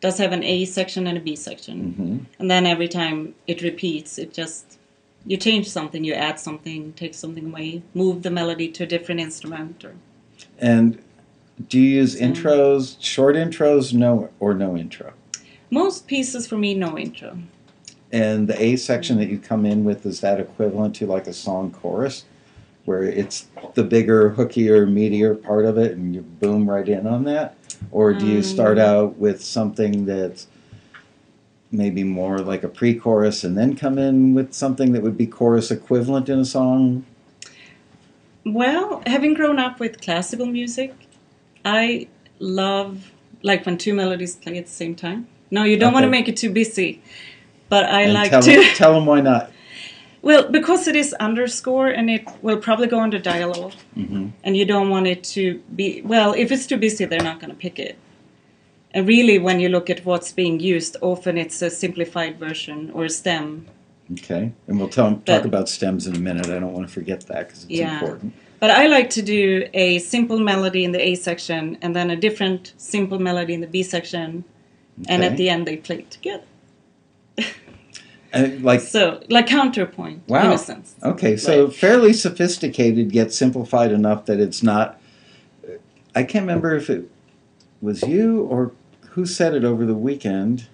does 0.00 0.18
have 0.18 0.32
an 0.32 0.42
A 0.42 0.64
section 0.64 1.06
and 1.06 1.18
a 1.18 1.20
B 1.20 1.36
section, 1.36 1.92
hmm 1.92 2.18
and 2.38 2.50
then 2.50 2.64
every 2.66 2.88
time 2.88 3.34
it 3.46 3.60
repeats, 3.62 4.18
it 4.18 4.32
just 4.32 4.78
you 5.26 5.36
change 5.36 5.68
something, 5.68 6.02
you 6.04 6.14
add 6.14 6.40
something, 6.40 6.94
take 6.94 7.14
something 7.14 7.46
away, 7.48 7.82
move 7.92 8.22
the 8.22 8.30
melody 8.30 8.68
to 8.68 8.84
a 8.84 8.86
different 8.86 9.20
instrument, 9.20 9.84
or 9.84 9.94
And 10.58 10.98
Do 11.68 11.78
you 11.78 11.96
use 12.00 12.16
Mm. 12.16 12.32
intros, 12.32 12.96
short 13.00 13.36
intros, 13.36 13.92
no 13.92 14.30
or 14.40 14.54
no 14.54 14.74
intro? 14.78 15.12
Most 15.70 16.06
pieces 16.06 16.46
for 16.46 16.56
me, 16.56 16.72
no 16.74 16.96
intro. 16.96 17.36
And 18.10 18.48
the 18.48 18.60
A 18.60 18.76
section 18.76 19.18
that 19.18 19.28
you 19.28 19.38
come 19.38 19.66
in 19.66 19.84
with 19.84 20.06
is 20.06 20.20
that 20.20 20.40
equivalent 20.40 20.94
to 20.96 21.06
like 21.06 21.26
a 21.26 21.34
song 21.34 21.70
chorus, 21.70 22.24
where 22.86 23.02
it's 23.02 23.46
the 23.74 23.84
bigger, 23.84 24.30
hookier, 24.30 24.86
meatier 24.86 25.40
part 25.40 25.66
of 25.66 25.76
it, 25.76 25.92
and 25.92 26.14
you 26.14 26.22
boom 26.22 26.68
right 26.68 26.88
in 26.88 27.06
on 27.06 27.24
that, 27.24 27.54
or 27.90 28.12
do 28.12 28.26
you 28.26 28.42
start 28.42 28.78
Um. 28.78 28.84
out 28.84 29.18
with 29.18 29.42
something 29.42 30.06
that's 30.06 30.46
maybe 31.72 32.02
more 32.02 32.38
like 32.38 32.62
a 32.64 32.68
pre-chorus 32.68 33.44
and 33.44 33.56
then 33.56 33.76
come 33.76 33.96
in 33.98 34.34
with 34.34 34.52
something 34.52 34.92
that 34.92 35.02
would 35.02 35.16
be 35.16 35.26
chorus 35.26 35.70
equivalent 35.70 36.28
in 36.28 36.38
a 36.38 36.44
song? 36.44 37.04
Well, 38.44 39.02
having 39.06 39.34
grown 39.34 39.58
up 39.58 39.78
with 39.80 40.00
classical 40.00 40.46
music, 40.46 40.94
I 41.64 42.08
love 42.38 43.12
like 43.42 43.64
when 43.66 43.78
two 43.78 43.94
melodies 43.94 44.36
play 44.36 44.58
at 44.58 44.66
the 44.66 44.72
same 44.72 44.94
time. 44.94 45.28
No, 45.50 45.64
you 45.64 45.76
don't 45.76 45.92
want 45.92 46.04
to 46.04 46.10
make 46.10 46.28
it 46.28 46.36
too 46.36 46.50
busy, 46.50 47.02
but 47.68 47.84
I 47.84 48.02
and 48.02 48.14
like 48.14 48.30
tell 48.30 48.42
to. 48.42 48.50
Them, 48.52 48.64
tell 48.74 48.94
them 48.94 49.06
why 49.06 49.20
not. 49.20 49.49
Well, 50.22 50.50
because 50.50 50.86
it 50.86 50.96
is 50.96 51.14
underscore 51.14 51.88
and 51.88 52.10
it 52.10 52.24
will 52.42 52.58
probably 52.58 52.86
go 52.88 53.00
under 53.00 53.18
dialogue, 53.18 53.72
hmm 53.94 54.28
and 54.44 54.56
you 54.56 54.64
don't 54.66 54.90
want 54.90 55.06
it 55.06 55.24
to 55.34 55.60
be. 55.74 56.02
Well, 56.02 56.34
if 56.34 56.52
it's 56.52 56.66
too 56.66 56.76
busy, 56.76 57.04
they're 57.06 57.22
not 57.22 57.40
going 57.40 57.50
to 57.50 57.56
pick 57.56 57.78
it. 57.78 57.96
And 58.92 59.06
really, 59.08 59.38
when 59.38 59.60
you 59.60 59.68
look 59.68 59.88
at 59.88 60.04
what's 60.04 60.32
being 60.32 60.60
used, 60.60 60.96
often 61.00 61.38
it's 61.38 61.62
a 61.62 61.70
simplified 61.70 62.38
version 62.38 62.90
or 62.92 63.04
a 63.04 63.08
stem. 63.08 63.66
Okay, 64.12 64.52
and 64.66 64.78
we'll 64.78 64.88
tell, 64.88 65.12
talk 65.12 65.24
But- 65.26 65.44
about 65.46 65.68
stems 65.68 66.06
in 66.06 66.16
a 66.16 66.18
minute. 66.18 66.46
I 66.46 66.58
don't 66.58 66.72
want 66.72 66.86
to 66.88 66.92
forget 66.92 67.20
that 67.28 67.46
because 67.48 67.62
it's 67.64 67.72
Yeah. 67.72 68.00
important. 68.00 68.32
But 68.58 68.70
I 68.72 68.88
like 68.88 69.08
to 69.10 69.22
do 69.22 69.66
a 69.72 69.98
simple 70.00 70.38
melody 70.38 70.84
in 70.84 70.92
the 70.92 71.00
A 71.00 71.14
section 71.14 71.78
and 71.80 71.94
then 71.96 72.10
a 72.10 72.16
different 72.16 72.72
simple 72.76 73.18
melody 73.18 73.54
in 73.54 73.60
the 73.62 73.66
B 73.66 73.82
section, 73.82 74.44
and 75.08 75.22
at 75.24 75.36
the 75.38 75.48
end 75.48 75.66
they 75.66 75.76
play 75.78 75.98
it 76.00 76.10
together. 76.10 76.44
And 78.32 78.62
like 78.62 78.80
So, 78.80 79.20
like 79.28 79.46
counterpoint 79.46 80.22
in 80.28 80.32
Wow. 80.34 80.52
a 80.52 80.58
sense. 80.58 80.94
Okay, 81.02 81.36
so 81.36 81.64
Right. 81.64 81.74
fairly 81.74 82.12
sophisticated 82.12 83.12
yet 83.12 83.32
simplified 83.32 83.92
enough 83.92 84.26
that 84.26 84.38
it's 84.40 84.62
not. 84.62 85.00
Uh, 85.66 85.72
I 86.14 86.22
can't 86.22 86.44
remember 86.44 86.74
if 86.76 86.88
it 86.88 87.10
was 87.82 88.02
you 88.06 88.42
or 88.42 88.72
who 89.10 89.26
said 89.26 89.54
it 89.54 89.64
over 89.64 89.84
the 89.84 89.94
weekend. 89.94 90.66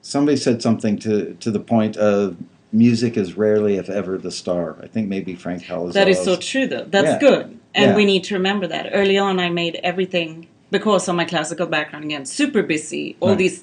Somebody 0.00 0.36
said 0.36 0.62
something 0.62 0.98
to 0.98 1.34
to 1.38 1.50
the 1.50 1.60
point 1.60 1.96
of 1.96 2.36
music 2.72 3.16
is 3.16 3.36
rarely, 3.36 3.76
if 3.76 3.88
ever, 3.90 4.16
the 4.18 4.30
star. 4.30 4.76
I 4.82 4.86
think 4.86 5.08
maybe 5.08 5.34
Frank 5.34 5.64
Halazar. 5.64 5.92
That 5.92 6.08
is 6.08 6.18
so 6.24 6.36
true, 6.36 6.66
though. 6.66 6.86
That's 6.90 7.06
Yeah. 7.06 7.18
good, 7.18 7.58
and 7.74 7.90
Yeah. 7.90 7.96
we 7.96 8.04
need 8.04 8.24
to 8.24 8.34
remember 8.34 8.66
that. 8.66 8.90
Early 8.92 9.18
on, 9.18 9.38
I 9.38 9.50
made 9.50 9.78
everything 9.84 10.46
because 10.70 11.06
of 11.06 11.14
my 11.14 11.24
classical 11.26 11.66
background 11.66 12.06
again 12.06 12.24
super 12.24 12.62
busy. 12.62 13.14
All 13.20 13.28
Right. 13.30 13.38
these 13.38 13.62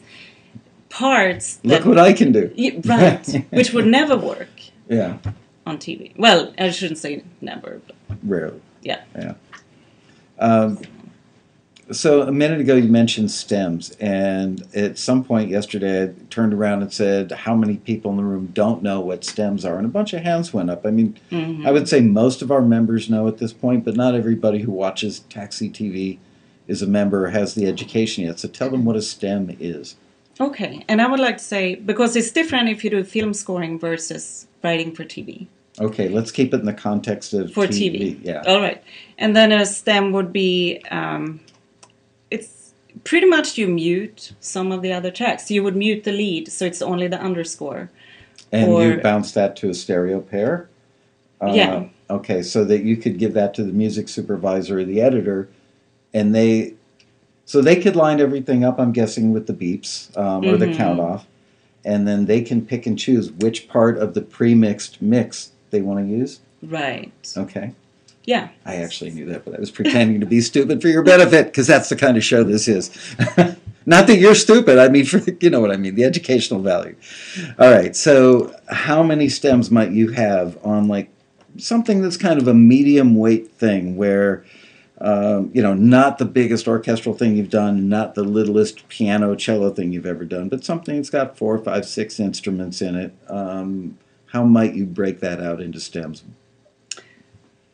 parts 0.90 1.60
Look 1.64 1.86
what 1.86 2.00
I 2.00 2.14
can 2.14 2.32
do. 2.32 2.52
Y- 2.58 2.80
right, 2.86 3.46
which 3.52 3.74
would 3.74 3.88
never 3.88 4.18
work 4.18 4.50
Yeah, 4.88 5.18
on 5.66 5.78
TV. 5.78 6.18
Well, 6.18 6.54
I 6.58 6.72
shouldn't 6.72 7.00
say 7.00 7.24
never, 7.42 7.82
but 7.86 7.96
rarely. 8.24 8.62
Yeah. 8.82 9.02
Yeah. 9.16 9.34
Um, 10.40 10.80
so 11.92 12.22
a 12.22 12.32
minute 12.32 12.62
ago 12.62 12.76
you 12.76 12.88
mentioned 12.88 13.32
stems, 13.32 13.92
and 14.00 14.64
at 14.76 14.98
some 15.00 15.24
point 15.24 15.50
yesterday 15.50 16.04
I 16.04 16.14
turned 16.30 16.54
around 16.54 16.84
and 16.84 16.94
said, 16.94 17.32
"How 17.32 17.56
many 17.56 17.78
people 17.78 18.12
in 18.12 18.18
the 18.18 18.24
room 18.24 18.50
don't 18.54 18.84
know 18.84 19.00
what 19.00 19.24
stems 19.26 19.66
are?" 19.66 19.78
And 19.78 19.86
a 19.86 19.90
bunch 19.90 20.14
of 20.14 20.22
hands 20.22 20.54
went 20.54 20.70
up. 20.70 20.86
I 20.86 20.92
mean, 20.92 21.16
mhm. 21.32 21.66
I 21.66 21.72
would 21.72 21.90
say 21.90 22.00
most 22.02 22.42
of 22.44 22.52
our 22.52 22.62
members 22.62 23.10
know 23.10 23.28
at 23.28 23.40
this 23.40 23.54
point, 23.54 23.86
but 23.86 23.96
not 23.96 24.14
everybody 24.14 24.60
who 24.60 24.72
watches 24.72 25.22
Taxi 25.30 25.70
TV 25.70 26.20
is 26.68 26.84
a 26.84 26.88
member 26.88 27.26
or 27.26 27.30
has 27.30 27.56
the 27.56 27.66
education 27.68 28.24
yet. 28.26 28.40
So 28.40 28.48
tell 28.48 28.70
them 28.70 28.86
what 28.86 28.96
a 28.96 29.02
stem 29.02 29.56
is. 29.60 29.96
Okay, 30.42 30.86
and 30.88 31.02
I 31.02 31.08
would 31.08 31.20
like 31.20 31.38
to 31.38 31.44
say 31.44 31.76
because 31.76 32.16
it's 32.16 32.32
different 32.32 32.70
if 32.70 32.84
you 32.84 32.90
do 32.90 33.04
film 33.04 33.34
scoring 33.34 33.78
versus 33.78 34.48
writing 34.64 34.96
for 34.96 35.04
TV. 35.04 35.48
Okay, 35.82 36.10
let's 36.10 36.32
keep 36.32 36.54
it 36.54 36.60
in 36.60 36.66
the 36.66 36.74
context 36.74 37.34
of 37.34 37.54
For 37.54 37.68
TV. 37.68 38.16
TV. 38.16 38.20
Yeah. 38.24 38.44
All 38.48 38.62
right, 38.62 38.82
and 39.18 39.36
then 39.36 39.52
a 39.52 39.66
stem 39.66 40.12
would 40.14 40.32
be 40.32 40.82
um, 40.92 41.40
it's 42.32 42.74
pretty 43.04 43.28
much 43.28 43.58
you 43.58 43.68
mute 43.68 44.34
some 44.40 44.72
of 44.72 44.82
the 44.82 44.94
other 44.94 45.12
tracks. 45.12 45.52
You 45.52 45.64
would 45.64 45.76
mute 45.76 46.04
the 46.04 46.12
lead, 46.12 46.52
so 46.52 46.66
it's 46.66 46.82
only 46.82 47.08
the 47.08 47.20
underscore. 47.20 47.90
And 48.52 48.72
you 48.74 48.98
bounce 49.02 49.34
that 49.34 49.56
to 49.58 49.70
a 49.70 49.74
stereo 49.74 50.22
pair? 50.22 50.70
Uh, 51.42 51.52
Yeah. 51.54 51.86
Okay, 52.10 52.42
so 52.42 52.66
that 52.66 52.84
you 52.84 52.98
could 52.98 53.20
give 53.20 53.34
that 53.36 53.54
to 53.54 53.64
the 53.64 53.72
music 53.72 54.10
supervisor 54.10 54.80
or 54.80 54.84
the 54.84 55.00
editor, 55.00 55.48
and 56.12 56.34
they, 56.34 56.74
so 57.50 57.64
they 57.64 57.78
could 57.78 57.96
line 57.96 58.22
everything 58.22 58.64
up, 58.64 58.80
I'm 58.80 58.92
guessing, 58.92 59.34
with 59.34 59.48
the 59.48 59.54
beeps 59.54 60.16
um, 60.16 60.46
or 60.46 60.56
the 60.56 60.68
Mhm. 60.68 60.78
count 60.78 61.00
off, 61.00 61.26
and 61.84 62.08
then 62.08 62.28
they 62.28 62.42
can 62.42 62.62
pick 62.62 62.86
and 62.86 62.96
choose 62.96 63.32
which 63.32 63.68
part 63.68 63.98
of 63.98 64.14
the 64.14 64.22
pre 64.22 64.54
mixed 64.54 65.02
mix 65.02 65.50
they 65.72 65.82
want 65.82 66.06
to 66.06 66.16
use? 66.16 66.42
Right. 66.62 67.12
Okay. 67.36 67.72
Yeah. 68.24 68.50
I 68.68 68.76
actually 68.76 69.10
knew 69.10 69.26
that, 69.26 69.46
but 69.46 69.56
I 69.56 69.60
was 69.60 69.72
pretending 69.72 70.20
to 70.20 70.28
be 70.28 70.42
stupid 70.42 70.80
for 70.80 70.90
your 70.90 71.02
benefit 71.02 71.48
because 71.48 71.66
that's 71.66 71.90
the 71.90 71.96
kind 71.96 72.18
of 72.18 72.24
show 72.24 72.44
this 72.44 72.68
is. 72.68 72.92
Not 73.88 74.06
that 74.06 74.18
you're 74.20 74.36
stupid. 74.36 74.78
I 74.78 74.90
mean, 74.90 75.06
for 75.12 75.20
you 75.42 75.50
know 75.50 75.60
what 75.60 75.72
I 75.72 75.78
mean, 75.78 75.96
the 75.96 76.04
educational 76.04 76.60
value. 76.62 76.96
All 77.58 77.72
right. 77.72 77.96
So, 77.96 78.54
how 78.68 79.02
many 79.02 79.28
stems 79.28 79.72
might 79.72 79.90
you 79.92 80.10
have 80.10 80.56
on 80.64 80.88
like 80.88 81.10
something 81.58 82.04
that's 82.04 82.16
kind 82.18 82.40
of 82.40 82.48
a 82.48 82.54
medium 82.54 83.16
weight 83.16 83.50
thing, 83.54 83.98
where 83.98 84.46
um, 85.02 85.52
you 85.54 85.62
know, 85.62 85.74
not 85.74 86.18
the 86.18 86.26
biggest 86.26 86.68
orchestral 86.68 87.16
thing 87.16 87.38
you've 87.38 87.50
done, 87.50 87.88
not 87.88 88.16
the 88.16 88.24
littlest 88.24 88.88
piano 88.90 89.36
cello 89.36 89.70
thing 89.70 89.94
you've 89.94 90.06
ever 90.06 90.26
done, 90.26 90.50
but 90.50 90.66
something 90.66 90.96
that's 90.96 91.10
got 91.10 91.38
four, 91.38 91.58
five, 91.58 91.86
six 91.86 92.20
instruments 92.20 92.82
in 92.82 92.96
it. 92.96 93.14
Um, 93.28 93.98
how 94.28 94.44
might 94.44 94.76
you 94.76 94.86
break 94.86 95.22
that 95.22 95.42
out 95.42 95.62
into 95.62 95.80
stems? 95.80 96.24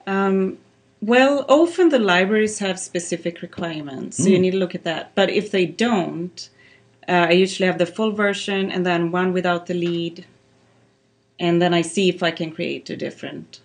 Um, 0.05 0.59
well, 1.01 1.45
often 1.49 1.89
the 1.89 1.99
libraries 1.99 2.59
have 2.59 2.79
specific 2.79 3.41
requirements, 3.41 4.17
so 4.17 4.29
you 4.29 4.37
Mm. 4.37 4.41
need 4.41 4.51
to 4.51 4.57
look 4.57 4.75
at 4.75 4.83
that. 4.83 5.11
But 5.15 5.29
if 5.29 5.49
they 5.51 5.65
don't, 5.65 6.49
uh, 7.07 7.27
I 7.29 7.31
usually 7.31 7.67
have 7.67 7.79
the 7.79 7.85
full 7.85 8.11
version 8.11 8.71
and 8.71 8.85
then 8.85 9.11
one 9.11 9.33
without 9.33 9.65
the 9.65 9.73
lead, 9.73 10.25
and 11.39 11.61
then 11.61 11.73
I 11.73 11.81
see 11.81 12.07
if 12.07 12.23
I 12.23 12.31
can 12.31 12.51
create 12.51 12.89
a 12.89 12.95
different 12.95 13.59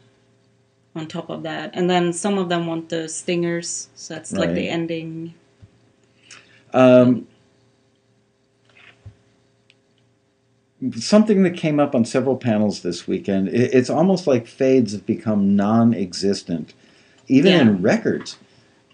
on 0.94 1.06
top 1.06 1.30
of 1.30 1.42
that. 1.44 1.70
And 1.74 1.88
then 1.88 2.12
some 2.12 2.38
of 2.38 2.48
them 2.48 2.66
want 2.66 2.88
the 2.88 3.08
stingers, 3.08 3.88
so 3.94 4.14
that's 4.14 4.32
like 4.32 4.54
the 4.54 4.68
ending. 4.68 5.34
Um, 6.72 7.26
something 10.96 11.42
that 11.42 11.56
came 11.56 11.78
up 11.78 11.94
on 11.94 12.04
several 12.04 12.36
panels 12.36 12.82
this 12.82 13.06
weekend. 13.06 13.48
It, 13.48 13.74
it's 13.74 13.90
almost 13.90 14.26
like 14.26 14.46
fades 14.46 14.92
have 14.92 15.06
become 15.06 15.54
non-existent, 15.56 16.74
even 17.28 17.52
Yeah. 17.52 17.60
in 17.62 17.82
records, 17.82 18.38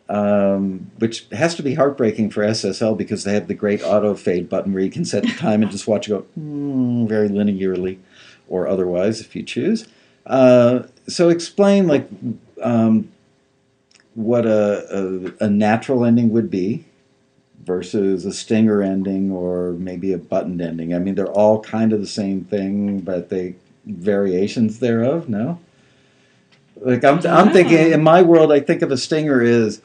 um, 0.08 0.90
which 0.98 1.26
has 1.32 1.54
to 1.56 1.62
be 1.62 1.74
heartbreaking 1.74 2.30
for 2.30 2.42
SSL 2.44 2.94
because 2.96 3.24
they 3.24 3.34
have 3.34 3.48
the 3.48 3.54
great 3.54 3.82
auto 3.82 4.14
fade 4.14 4.48
button 4.48 4.72
where 4.72 4.82
you 4.82 4.90
can 4.90 5.04
set 5.04 5.22
the 5.22 5.28
time 5.38 5.62
and 5.62 5.70
just 5.70 5.86
watch 5.86 6.08
it 6.08 6.10
go 6.10 6.26
mm, 6.38 7.08
very 7.08 7.28
linearly, 7.28 7.98
or 8.48 8.66
otherwise 8.66 9.20
if 9.20 9.34
you 9.36 9.42
choose. 9.42 9.86
Uh, 10.26 10.82
so 11.08 11.28
explain 11.28 11.86
like 11.86 12.08
um, 12.62 13.10
what 14.14 14.46
a, 14.46 15.34
a, 15.40 15.44
a 15.46 15.50
natural 15.50 16.04
ending 16.04 16.30
would 16.30 16.50
be 16.50 16.84
versus 17.64 18.24
a 18.24 18.32
stinger 18.32 18.82
ending 18.82 19.30
or 19.32 19.72
maybe 19.72 20.12
a 20.12 20.18
buttoned 20.18 20.60
ending. 20.62 20.94
I 20.94 20.98
mean, 20.98 21.14
they're 21.16 21.26
all 21.26 21.60
kind 21.60 21.92
of 21.92 22.00
the 22.00 22.06
same 22.06 22.44
thing, 22.44 23.00
but 23.00 23.28
they 23.28 23.56
variations 23.84 24.78
thereof. 24.78 25.28
No, 25.28 25.58
like 26.76 27.04
I'm, 27.04 27.24
I'm 27.26 27.52
thinking 27.52 27.92
in 27.92 28.02
my 28.02 28.22
world, 28.22 28.52
I 28.52 28.60
think 28.60 28.82
of 28.82 28.90
a 28.90 28.96
stinger 28.96 29.42
is 29.42 29.80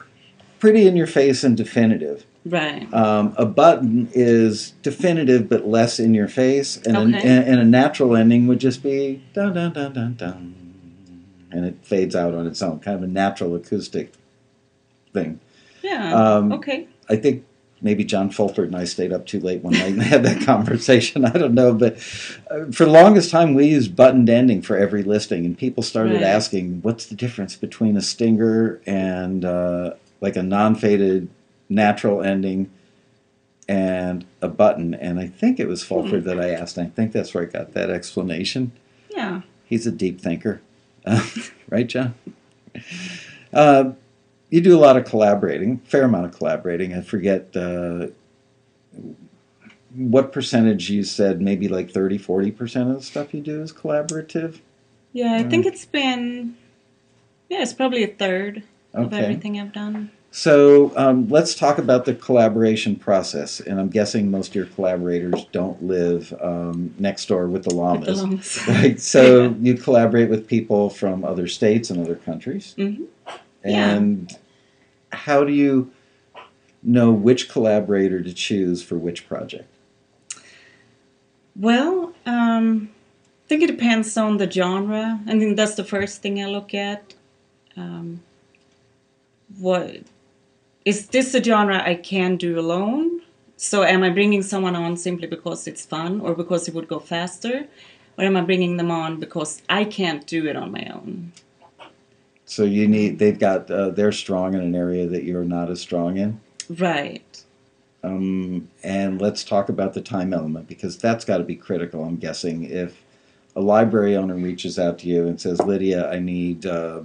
pretty 0.58 0.86
in 0.86 0.96
your 0.96 1.06
face 1.06 1.44
and 1.44 1.56
definitive. 1.56 2.24
Right. 2.44 2.92
Um, 2.92 3.34
a 3.36 3.46
button 3.46 4.08
is 4.12 4.72
definitive 4.82 5.48
but 5.48 5.66
less 5.66 6.00
in 6.00 6.12
your 6.14 6.26
face, 6.26 6.76
and, 6.78 6.96
a, 6.96 7.00
Okay. 7.00 7.28
and, 7.28 7.44
and 7.46 7.60
a 7.60 7.64
natural 7.64 8.16
ending 8.16 8.48
would 8.48 8.58
just 8.58 8.82
be 8.82 9.22
dun 9.32 9.54
dun 9.54 9.72
dun 9.72 9.92
dun 9.92 10.14
dun, 10.14 10.54
and 11.52 11.64
it 11.64 11.76
fades 11.82 12.16
out 12.16 12.34
on 12.34 12.46
its 12.46 12.62
own, 12.62 12.80
kind 12.80 12.96
of 12.96 13.02
a 13.02 13.12
natural 13.12 13.54
acoustic 13.54 14.12
thing. 15.12 15.38
Yeah. 15.82 16.14
Um, 16.14 16.52
okay. 16.52 16.88
I 17.08 17.16
think 17.16 17.44
maybe 17.80 18.04
John 18.04 18.30
Fulford 18.30 18.66
and 18.68 18.76
I 18.76 18.84
stayed 18.84 19.12
up 19.12 19.26
too 19.26 19.40
late 19.40 19.62
one 19.62 19.72
night 19.74 19.92
and 19.92 20.02
had 20.14 20.22
that 20.22 20.42
conversation. 20.46 21.24
I 21.24 21.30
don't 21.32 21.54
know, 21.54 21.74
but 21.74 21.94
uh, 22.50 22.66
for 22.72 22.84
the 22.84 22.90
longest 22.90 23.30
time 23.30 23.54
we 23.54 23.66
used 23.66 23.96
buttoned 23.96 24.30
ending 24.30 24.62
for 24.62 24.76
every 24.76 25.02
listing, 25.02 25.44
and 25.44 25.58
people 25.58 25.82
started 25.82 26.14
Right. 26.14 26.22
asking, 26.22 26.80
"What's 26.82 27.06
the 27.06 27.14
difference 27.16 27.56
between 27.56 27.96
a 27.96 28.02
stinger 28.02 28.80
and 28.86 29.44
uh, 29.44 29.94
like 30.20 30.36
a 30.36 30.42
non-faded 30.42 31.28
natural 31.68 32.22
ending 32.22 32.70
and 33.68 34.24
a 34.40 34.48
button?" 34.48 34.94
And 34.94 35.18
I 35.18 35.26
think 35.26 35.58
it 35.58 35.66
was 35.68 35.82
Fulford 35.82 36.24
that 36.24 36.40
I 36.40 36.50
asked. 36.50 36.78
I 36.78 36.86
think 36.86 37.12
that's 37.12 37.34
where 37.34 37.42
I 37.42 37.46
got 37.46 37.72
that 37.74 37.90
explanation. 37.90 38.72
Yeah. 39.10 39.42
He's 39.64 39.86
a 39.86 39.92
deep 39.92 40.20
thinker, 40.20 40.60
uh, 41.06 41.26
right, 41.70 41.86
John? 41.86 42.14
Uh, 43.52 43.92
you 44.50 44.60
do 44.60 44.76
a 44.76 44.80
lot 44.80 44.96
of 44.96 45.04
collaborating, 45.04 45.78
fair 45.78 46.04
amount 46.04 46.26
of 46.26 46.36
collaborating. 46.36 46.94
I 46.94 47.00
forget 47.00 47.54
uh, 47.56 48.08
what 49.94 50.32
percentage 50.32 50.90
you 50.90 51.04
said, 51.04 51.40
maybe 51.40 51.68
like 51.68 51.90
30, 51.90 52.18
40% 52.18 52.90
of 52.90 52.96
the 52.96 53.02
stuff 53.02 53.34
you 53.34 53.40
do 53.40 53.62
is 53.62 53.72
collaborative. 53.72 54.60
Yeah, 55.12 55.34
I 55.34 55.42
Mm. 55.44 55.50
think 55.50 55.66
it's 55.66 55.84
been, 55.84 56.56
yeah, 57.48 57.62
it's 57.62 57.72
probably 57.74 58.02
a 58.02 58.08
third 58.08 58.62
of 58.94 59.12
everything 59.12 59.60
I've 59.60 59.72
done. 59.72 60.10
So 60.34 60.96
um, 60.96 61.28
let's 61.28 61.54
talk 61.54 61.76
about 61.76 62.06
the 62.06 62.14
collaboration 62.14 62.96
process. 62.96 63.60
And 63.60 63.78
I'm 63.78 63.90
guessing 63.90 64.30
most 64.30 64.48
of 64.48 64.54
your 64.54 64.64
collaborators 64.64 65.44
don't 65.52 65.82
live 65.84 66.32
um, 66.40 66.94
next 66.98 67.26
door 67.26 67.48
with 67.48 67.64
the 67.64 67.68
With 67.68 67.76
llamas. 67.76 68.06
the 68.06 68.26
llamas. 68.26 68.60
Right. 68.66 68.98
So 68.98 69.54
you 69.60 69.74
collaborate 69.74 70.30
with 70.30 70.48
people 70.48 70.88
from 70.88 71.22
other 71.22 71.46
states 71.46 71.90
and 71.90 72.00
other 72.00 72.16
countries. 72.16 72.74
Mhm. 72.78 73.06
Yeah. 73.62 73.90
And 73.94 74.32
how 75.12 75.44
do 75.44 75.52
you 75.52 75.92
know 76.82 77.12
which 77.12 77.50
collaborator 77.50 78.22
to 78.22 78.32
choose 78.32 78.82
for 78.82 78.96
which 78.96 79.28
project? 79.28 79.68
Well, 81.54 82.14
um, 82.24 82.88
I 83.44 83.48
think 83.48 83.62
it 83.64 83.66
depends 83.66 84.16
on 84.16 84.38
the 84.38 84.50
genre. 84.50 85.20
I 85.26 85.38
think 85.38 85.58
that's 85.58 85.74
the 85.74 85.84
first 85.84 86.22
thing 86.22 86.42
I 86.42 86.46
look 86.46 86.72
at. 86.72 87.12
Um, 87.76 88.22
what 89.58 89.98
is 90.84 91.06
this 91.08 91.34
a 91.34 91.42
genre 91.42 91.82
I 91.82 91.94
can 91.94 92.36
do 92.36 92.58
alone? 92.58 93.20
So 93.56 93.84
am 93.84 94.02
I 94.02 94.10
bringing 94.10 94.42
someone 94.42 94.74
on 94.74 94.96
simply 94.96 95.28
because 95.28 95.66
it's 95.66 95.84
fun 95.86 96.20
or 96.20 96.34
because 96.34 96.66
it 96.68 96.74
would 96.74 96.88
go 96.88 96.98
faster, 96.98 97.66
or 98.18 98.24
am 98.24 98.36
I 98.36 98.40
bringing 98.40 98.76
them 98.76 98.90
on 98.90 99.20
because 99.20 99.62
I 99.68 99.84
can't 99.84 100.26
do 100.26 100.46
it 100.46 100.56
on 100.56 100.72
my 100.72 100.90
own? 100.92 101.32
So 102.44 102.64
you 102.64 102.88
need 102.88 103.18
they've 103.18 103.38
got 103.38 103.70
uh, 103.70 103.90
they're 103.90 104.12
strong 104.12 104.54
in 104.54 104.60
an 104.60 104.74
area 104.74 105.06
that 105.06 105.24
you're 105.24 105.44
not 105.44 105.70
as 105.70 105.80
strong 105.80 106.16
in. 106.16 106.40
Right. 106.68 107.44
Um, 108.04 108.68
and 108.82 109.20
let's 109.20 109.44
talk 109.44 109.68
about 109.68 109.94
the 109.94 110.00
time 110.00 110.34
element 110.34 110.66
because 110.66 110.98
that's 110.98 111.24
got 111.24 111.38
to 111.38 111.44
be 111.44 111.54
critical. 111.54 112.04
I'm 112.04 112.16
guessing 112.16 112.64
if 112.64 113.00
a 113.54 113.60
library 113.60 114.16
owner 114.16 114.34
reaches 114.34 114.78
out 114.78 114.98
to 115.00 115.06
you 115.06 115.26
and 115.26 115.40
says, 115.40 115.60
"Lydia, 115.60 116.10
I 116.10 116.18
need, 116.18 116.66
uh, 116.66 117.02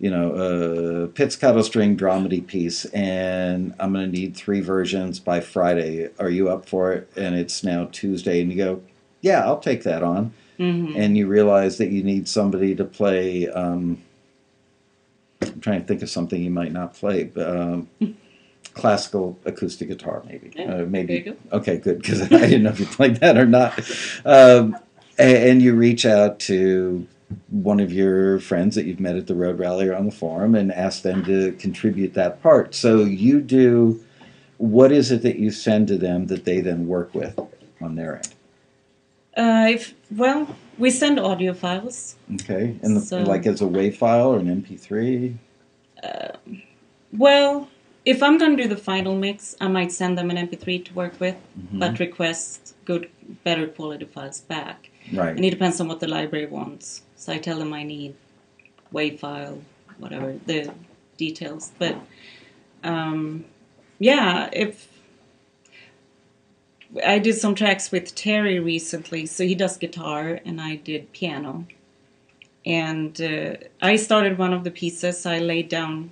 you 0.00 0.10
know, 0.10 0.34
a 1.04 1.08
pizzicato 1.08 1.62
string 1.62 1.96
dramedy 1.96 2.46
piece, 2.46 2.84
and 2.86 3.74
I'm 3.80 3.92
going 3.92 4.06
to 4.06 4.10
need 4.18 4.36
three 4.36 4.60
versions 4.60 5.18
by 5.20 5.40
Friday. 5.40 6.08
Are 6.18 6.30
you 6.30 6.48
up 6.50 6.68
for 6.68 6.92
it?" 6.92 7.10
And 7.16 7.34
it's 7.34 7.64
now 7.64 7.88
Tuesday, 7.90 8.40
and 8.40 8.50
you 8.50 8.56
go, 8.56 8.82
"Yeah, 9.20 9.44
I'll 9.44 9.58
take 9.60 9.82
that 9.84 10.02
on." 10.02 10.32
hmm 10.56 10.92
And 10.96 11.16
you 11.16 11.26
realize 11.26 11.78
that 11.78 11.90
you 11.90 12.02
need 12.02 12.28
somebody 12.28 12.74
to 12.76 12.84
play. 12.84 13.48
Um, 13.48 14.02
I'm 15.42 15.60
trying 15.60 15.80
to 15.80 15.86
think 15.86 16.02
of 16.02 16.10
something 16.10 16.42
you 16.42 16.50
might 16.50 16.72
not 16.72 16.94
play, 16.94 17.24
but. 17.24 17.48
Um, 17.56 17.88
classical 18.74 19.36
acoustic 19.44 19.88
guitar 19.88 20.22
maybe 20.28 20.52
Yeah, 20.54 20.74
uh, 20.74 20.84
maybe 20.84 21.18
go. 21.20 21.36
okay 21.52 21.78
good 21.78 22.00
because 22.00 22.22
i 22.26 22.26
didn't 22.28 22.62
know 22.62 22.70
if 22.70 22.78
you 22.78 22.86
played 22.86 23.16
that 23.16 23.36
or 23.36 23.46
not 23.46 23.76
um, 24.24 24.76
a- 25.18 25.50
and, 25.50 25.60
you 25.60 25.74
reach 25.74 26.06
out 26.06 26.38
to 26.40 27.04
one 27.50 27.80
of 27.80 27.92
your 27.92 28.38
friends 28.40 28.74
that 28.74 28.84
you've 28.86 29.00
met 29.00 29.16
at 29.16 29.26
the 29.26 29.34
road 29.34 29.58
rally 29.58 29.86
or 29.88 29.94
on 29.94 30.06
the 30.06 30.12
forum 30.12 30.54
and 30.54 30.72
ask 30.72 31.02
them 31.02 31.24
to 31.24 31.52
contribute 31.52 32.14
that 32.14 32.42
part 32.42 32.74
so 32.74 33.04
you 33.04 33.40
do 33.40 34.02
what 34.56 34.90
is 34.92 35.10
it 35.12 35.22
that 35.22 35.36
you 35.38 35.50
send 35.50 35.86
to 35.88 35.96
them 35.98 36.26
that 36.26 36.44
they 36.44 36.60
then 36.60 36.86
work 36.86 37.14
with 37.14 37.38
on 37.80 37.94
their 37.96 38.16
end 38.16 38.28
Uh, 39.36 39.68
if 39.76 39.94
well, 40.10 40.56
we 40.78 40.90
send 40.90 41.18
audio 41.20 41.52
files. 41.54 42.16
okay 42.40 42.76
and 42.82 42.96
the, 42.96 43.00
So- 43.00 43.22
like 43.22 43.46
as 43.46 43.60
a 43.60 43.66
WAV 43.66 43.94
file 43.96 44.28
or 44.34 44.38
an 44.38 44.48
mp3 44.62 45.34
Uh, 46.02 46.32
Well, 47.12 47.68
if 48.04 48.22
I'm 48.22 48.36
going 48.38 48.56
to 48.56 48.62
do 48.62 48.68
the 48.68 48.82
final 48.92 49.14
mix, 49.16 49.54
I 49.60 49.68
might 49.68 49.92
send 49.92 50.16
them 50.18 50.30
an 50.30 50.36
MP3 50.48 50.84
to 50.86 50.92
work 50.94 51.14
with, 51.20 51.34
Mm-hmm. 51.58 51.78
but 51.80 51.98
request 51.98 52.74
good, 52.84 53.10
better 53.44 53.66
quality 53.66 54.06
files 54.06 54.40
back. 54.40 54.90
right 55.12 55.34
And 55.36 55.44
it 55.44 55.50
depends 55.50 55.80
on 55.80 55.88
what 55.88 56.00
the 56.00 56.08
library 56.08 56.46
wants. 56.46 57.02
So 57.18 57.32
I 57.32 57.38
tell 57.38 57.58
them 57.58 57.74
I 57.74 57.82
need 57.82 58.14
WAV 58.94 59.18
file, 59.18 59.60
whatever 59.98 60.38
the 60.46 60.72
details. 61.16 61.72
But 61.76 61.96
um, 62.84 63.44
yeah, 63.98 64.48
if 64.52 64.88
I 67.04 67.18
did 67.18 67.34
some 67.34 67.56
tracks 67.56 67.90
with 67.90 68.14
Terry 68.14 68.60
recently, 68.60 69.26
so 69.26 69.44
he 69.44 69.56
does 69.56 69.76
guitar 69.76 70.40
and 70.44 70.60
I 70.60 70.76
did 70.76 71.12
piano. 71.12 71.66
And 72.64 73.20
uh, 73.20 73.56
I 73.82 73.96
started 73.96 74.38
one 74.38 74.52
of 74.52 74.62
the 74.62 74.70
pieces. 74.70 75.26
I 75.26 75.40
laid 75.40 75.68
down 75.68 76.10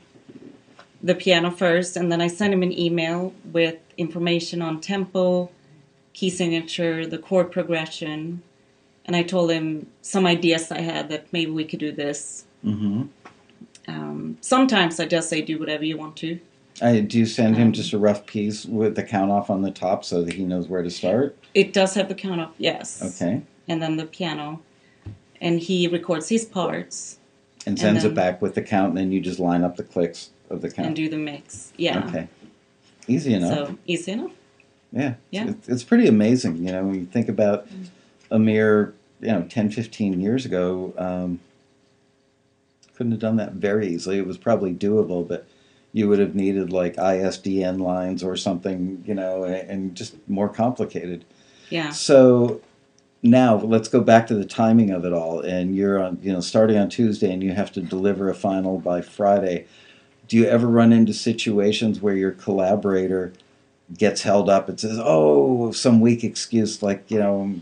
the 1.02 1.14
piano 1.14 1.52
first, 1.52 1.96
and 1.96 2.10
then 2.10 2.20
I 2.20 2.26
sent 2.26 2.52
him 2.52 2.62
an 2.64 2.76
email 2.76 3.32
with 3.52 3.76
information 3.96 4.60
on 4.60 4.80
tempo, 4.80 5.50
key 6.14 6.30
signature, 6.30 7.06
the 7.06 7.18
chord 7.18 7.52
progression, 7.52 8.42
and 9.06 9.16
I 9.16 9.22
told 9.22 9.50
him 9.50 9.86
some 10.02 10.26
ideas 10.26 10.70
I 10.70 10.80
had 10.80 11.08
that 11.08 11.32
maybe 11.32 11.50
we 11.50 11.64
could 11.64 11.80
do 11.80 11.92
this. 11.92 12.44
mm-hmm. 12.64 13.02
Um, 13.88 14.36
sometimes 14.40 14.98
I 14.98 15.06
just 15.06 15.28
say, 15.28 15.42
do 15.42 15.58
whatever 15.60 15.84
you 15.84 15.96
want 15.96 16.16
to. 16.16 16.40
I, 16.82 17.00
do 17.00 17.18
you 17.20 17.26
send 17.26 17.56
him 17.56 17.68
Um, 17.68 17.72
just 17.72 17.92
a 17.92 17.98
rough 17.98 18.26
piece 18.26 18.66
with 18.66 18.96
the 18.96 19.02
count 19.04 19.30
off 19.30 19.48
on 19.48 19.62
the 19.62 19.70
top 19.70 20.04
so 20.04 20.22
that 20.24 20.34
he 20.34 20.44
knows 20.44 20.68
where 20.68 20.82
to 20.82 20.90
start 20.90 21.36
It 21.54 21.72
does 21.72 21.94
have 21.94 22.08
the 22.08 22.14
count 22.14 22.40
off, 22.40 22.52
yes. 22.58 23.00
okay 23.02 23.42
And 23.68 23.80
then 23.80 23.96
the 23.96 24.04
piano. 24.04 24.60
And 25.40 25.60
he 25.60 25.86
records 25.88 26.28
his 26.28 26.44
parts 26.44 27.18
and 27.64 27.78
sends 27.78 28.02
then- 28.02 28.12
it 28.12 28.14
back 28.14 28.42
with 28.42 28.54
the 28.56 28.62
count, 28.62 28.88
and 28.90 28.98
then 28.98 29.12
you 29.12 29.20
just 29.20 29.38
line 29.38 29.62
up 29.62 29.76
the 29.76 29.84
clicks 29.84 30.30
of 30.50 30.60
the 30.62 30.70
count. 30.70 30.88
and 30.88 30.96
do 30.96 31.08
the 31.08 31.16
mix. 31.16 31.72
Yeah. 31.76 32.06
Okay, 32.08 32.28
easy 33.06 33.34
enough. 33.34 33.54
So 33.68 33.78
easy 33.86 34.12
enough. 34.12 34.30
yeah, 34.92 35.14
yeah. 35.30 35.48
It's, 35.50 35.68
it's 35.68 35.84
pretty 35.84 36.06
amazing. 36.08 36.56
You 36.64 36.72
know, 36.72 36.84
when 36.84 36.94
you 36.96 37.06
think 37.06 37.28
about 37.28 37.66
a 38.30 38.38
mere 38.38 38.94
you 39.20 39.28
know 39.28 39.42
10, 39.42 39.70
15 39.70 40.20
years 40.20 40.44
ago, 40.44 40.92
um, 40.98 41.40
couldn't 42.96 43.12
have 43.12 43.20
done 43.20 43.36
that 43.36 43.52
very 43.52 43.88
easily. 43.88 44.18
It 44.18 44.26
was 44.26 44.38
probably 44.38 44.72
doable, 44.72 45.26
but 45.26 45.46
you 45.92 46.08
would 46.08 46.18
have 46.18 46.34
needed 46.34 46.72
like 46.72 46.96
ISDN 46.96 47.80
lines 47.80 48.22
or 48.22 48.36
something, 48.36 49.02
you 49.06 49.14
know, 49.14 49.44
and, 49.44 49.70
and 49.70 49.94
just 49.94 50.16
more 50.28 50.48
complicated. 50.48 51.24
Yeah. 51.70 51.90
So 51.90 52.60
now 53.22 53.56
let's 53.56 53.88
go 53.88 54.00
back 54.00 54.26
to 54.28 54.34
the 54.34 54.44
timing 54.44 54.90
of 54.90 55.04
it 55.04 55.12
all. 55.12 55.40
And 55.40 55.74
you're 55.74 56.02
on, 56.02 56.18
you 56.22 56.32
know, 56.32 56.40
starting 56.40 56.76
on 56.78 56.88
Tuesday, 56.88 57.32
and 57.32 57.42
you 57.42 57.52
have 57.52 57.72
to 57.72 57.80
deliver 57.80 58.28
a 58.28 58.34
final 58.34 58.78
by 58.78 59.00
Friday. 59.00 59.66
Do 60.28 60.36
you 60.36 60.46
ever 60.46 60.66
run 60.66 60.92
into 60.92 61.14
situations 61.14 62.00
where 62.00 62.14
your 62.14 62.32
collaborator 62.32 63.32
gets 63.96 64.22
held 64.22 64.50
up 64.50 64.68
and 64.68 64.78
says, 64.78 64.98
"Oh, 65.00 65.70
some 65.72 66.00
weak 66.00 66.24
excuse 66.24 66.82
like 66.82 67.08
you 67.10 67.18
know, 67.18 67.54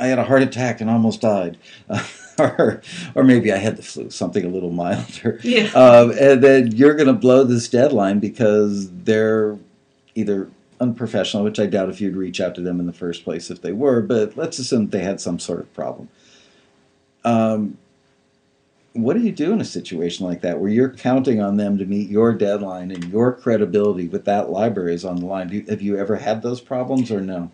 I 0.00 0.06
had 0.06 0.18
a 0.18 0.24
heart 0.24 0.42
attack 0.42 0.80
and 0.80 0.90
almost 0.90 1.20
died," 1.20 1.58
or 2.38 2.82
or 3.14 3.22
maybe 3.22 3.52
I 3.52 3.58
had 3.58 3.76
the 3.76 3.82
flu, 3.82 4.10
something 4.10 4.44
a 4.44 4.48
little 4.48 4.70
milder. 4.70 5.38
Yeah. 5.42 5.70
Um, 5.74 6.12
and 6.18 6.42
then 6.42 6.72
you're 6.72 6.94
going 6.94 7.06
to 7.06 7.12
blow 7.12 7.44
this 7.44 7.68
deadline 7.68 8.18
because 8.18 8.90
they're 8.90 9.58
either 10.14 10.50
unprofessional, 10.80 11.44
which 11.44 11.60
I 11.60 11.66
doubt 11.66 11.90
if 11.90 12.00
you'd 12.00 12.16
reach 12.16 12.40
out 12.40 12.54
to 12.54 12.60
them 12.60 12.80
in 12.80 12.86
the 12.86 12.92
first 12.92 13.22
place 13.22 13.50
if 13.50 13.60
they 13.60 13.72
were, 13.72 14.00
but 14.00 14.36
let's 14.36 14.58
assume 14.58 14.88
they 14.88 15.02
had 15.02 15.20
some 15.20 15.38
sort 15.38 15.60
of 15.60 15.72
problem. 15.74 16.08
Um, 17.24 17.76
what 18.94 19.14
do 19.14 19.20
you 19.20 19.30
do 19.30 19.52
in 19.52 19.60
a 19.60 19.64
situation 19.64 20.26
like 20.26 20.40
that 20.40 20.58
where 20.58 20.70
you're 20.70 20.90
counting 20.90 21.40
on 21.40 21.56
them 21.56 21.78
to 21.78 21.84
meet 21.84 22.08
your 22.08 22.32
deadline 22.32 22.90
and 22.90 23.04
your 23.04 23.32
credibility 23.32 24.08
with 24.08 24.24
that 24.24 24.50
library 24.50 24.94
is 24.94 25.04
on 25.04 25.16
the 25.16 25.26
line? 25.26 25.48
Do 25.48 25.56
you, 25.56 25.64
have 25.68 25.82
you 25.82 25.96
ever 25.96 26.16
had 26.16 26.42
those 26.42 26.60
problems 26.60 27.10
or 27.10 27.20
no? 27.20 27.52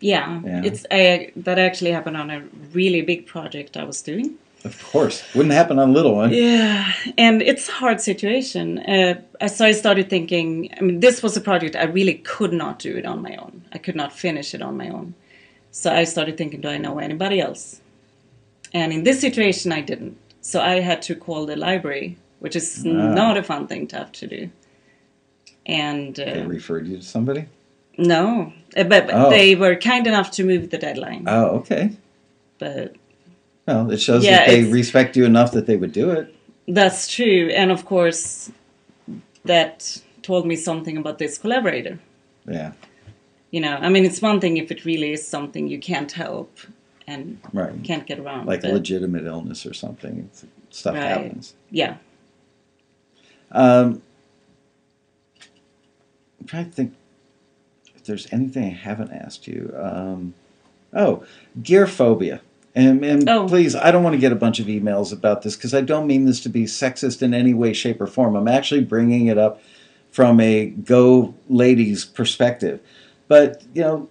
Yeah. 0.00 0.40
Yeah. 0.44 0.62
It's 0.64 0.86
I, 0.90 1.32
that 1.36 1.58
actually 1.58 1.92
happened 1.92 2.16
on 2.16 2.30
a 2.30 2.40
really 2.72 3.02
big 3.02 3.26
project 3.26 3.76
I 3.76 3.84
was 3.84 4.02
doing. 4.02 4.36
Of 4.64 4.82
course, 4.92 5.22
wouldn't 5.34 5.54
happen 5.54 5.78
on 5.78 5.90
a 5.90 5.92
little 5.92 6.14
one. 6.16 6.32
Yeah, 6.32 6.92
and 7.16 7.40
it's 7.40 7.68
a 7.68 7.72
hard 7.72 8.00
situation. 8.00 8.78
Uh, 8.80 9.14
so 9.46 9.64
I 9.64 9.72
started 9.72 10.08
thinking. 10.10 10.70
I 10.76 10.80
mean, 10.82 11.00
this 11.00 11.22
was 11.22 11.36
a 11.36 11.40
project 11.40 11.76
I 11.76 11.84
really 11.84 12.14
could 12.14 12.52
not 12.52 12.78
do 12.80 12.96
it 12.96 13.06
on 13.06 13.22
my 13.22 13.36
own. 13.36 13.62
I 13.72 13.78
could 13.78 13.94
not 13.96 14.12
finish 14.12 14.54
it 14.54 14.62
on 14.62 14.76
my 14.76 14.88
own. 14.88 15.14
So 15.70 15.92
I 15.92 16.04
started 16.04 16.36
thinking, 16.36 16.62
do 16.62 16.68
I 16.68 16.78
know 16.78 16.98
anybody 16.98 17.40
else? 17.40 17.80
And 18.74 18.92
in 18.92 19.04
this 19.04 19.20
situation, 19.20 19.72
I 19.72 19.82
didn't. 19.82 20.16
So 20.40 20.60
I 20.60 20.80
had 20.80 21.00
to 21.02 21.14
call 21.14 21.46
the 21.46 21.54
library, 21.56 22.16
which 22.40 22.56
is 22.56 22.82
Ah. 22.84 23.14
not 23.14 23.36
a 23.36 23.42
fun 23.42 23.66
thing 23.68 23.86
to 23.88 23.96
have 23.96 24.10
to 24.12 24.26
do. 24.26 24.50
And 25.66 26.16
They 26.16 26.40
uh, 26.42 26.46
referred 26.46 26.86
you 26.88 26.96
to 26.96 27.02
somebody. 27.02 27.44
no, 27.98 28.52
but, 28.84 29.06
but 29.06 29.10
Oh. 29.14 29.30
they 29.30 29.54
were 29.54 29.76
kind 29.76 30.06
enough 30.06 30.30
to 30.32 30.44
move 30.44 30.70
the 30.70 30.78
deadline. 30.78 31.24
Oh, 31.26 31.46
okay. 31.60 31.90
But 32.58 32.94
Well, 33.66 33.90
it 33.90 34.00
shows 34.00 34.24
Yeah, 34.24 34.36
that 34.38 34.46
they 34.48 34.62
respect 34.64 35.16
you 35.16 35.24
enough 35.24 35.52
that 35.52 35.66
they 35.66 35.76
would 35.76 35.92
do 35.92 36.10
it. 36.10 36.34
That's 36.68 37.08
true, 37.08 37.48
and 37.54 37.70
of 37.70 37.84
course, 37.84 38.50
that 39.44 40.00
told 40.22 40.46
me 40.46 40.56
something 40.56 40.96
about 40.96 41.18
this 41.18 41.38
collaborator. 41.38 41.98
Yeah, 42.48 42.72
You 43.50 43.60
know, 43.60 43.76
I 43.80 43.88
mean, 43.88 44.04
it's 44.04 44.20
one 44.22 44.40
thing 44.40 44.56
if 44.56 44.70
it 44.70 44.84
really 44.84 45.12
is 45.12 45.26
something 45.26 45.68
you 45.68 45.78
can't 45.78 46.10
help 46.12 46.58
and 47.06 47.38
right. 47.52 47.72
can't 47.84 48.04
get 48.06 48.18
around. 48.18 48.46
Like 48.46 48.62
but 48.62 48.72
legitimate 48.72 49.24
illness 49.24 49.64
or 49.66 49.74
something. 49.74 50.28
Stuff 50.70 50.94
Right. 50.94 51.04
happens. 51.04 51.54
yeah, 51.70 51.96
Um, 53.52 54.02
I'm 56.40 56.46
trying 56.46 56.64
to 56.66 56.72
think 56.72 56.94
there's 58.06 58.32
anything 58.32 58.64
I 58.64 58.68
haven't 58.74 59.12
asked 59.12 59.46
you. 59.46 59.72
Um, 59.76 60.34
oh, 60.92 61.24
gear 61.62 61.86
phobia. 61.86 62.40
And, 62.74 63.04
and 63.04 63.28
Oh. 63.28 63.46
please, 63.48 63.74
I 63.74 63.90
don't 63.90 64.02
want 64.02 64.14
to 64.14 64.20
get 64.20 64.32
a 64.32 64.36
bunch 64.36 64.60
of 64.60 64.66
emails 64.66 65.12
about 65.12 65.42
this 65.42 65.56
because 65.56 65.72
I 65.72 65.80
don't 65.80 66.06
mean 66.06 66.26
this 66.26 66.40
to 66.42 66.48
be 66.50 66.64
sexist 66.64 67.22
in 67.22 67.32
any 67.32 67.54
way, 67.54 67.72
shape, 67.72 68.00
or 68.00 68.06
form. 68.06 68.36
I'm 68.36 68.48
actually 68.48 68.82
bringing 68.82 69.28
it 69.28 69.38
up 69.38 69.62
from 70.10 70.40
a 70.40 70.66
go 70.66 71.34
ladies 71.48 72.04
perspective. 72.04 72.80
But, 73.28 73.62
you 73.74 73.82
know, 73.82 74.08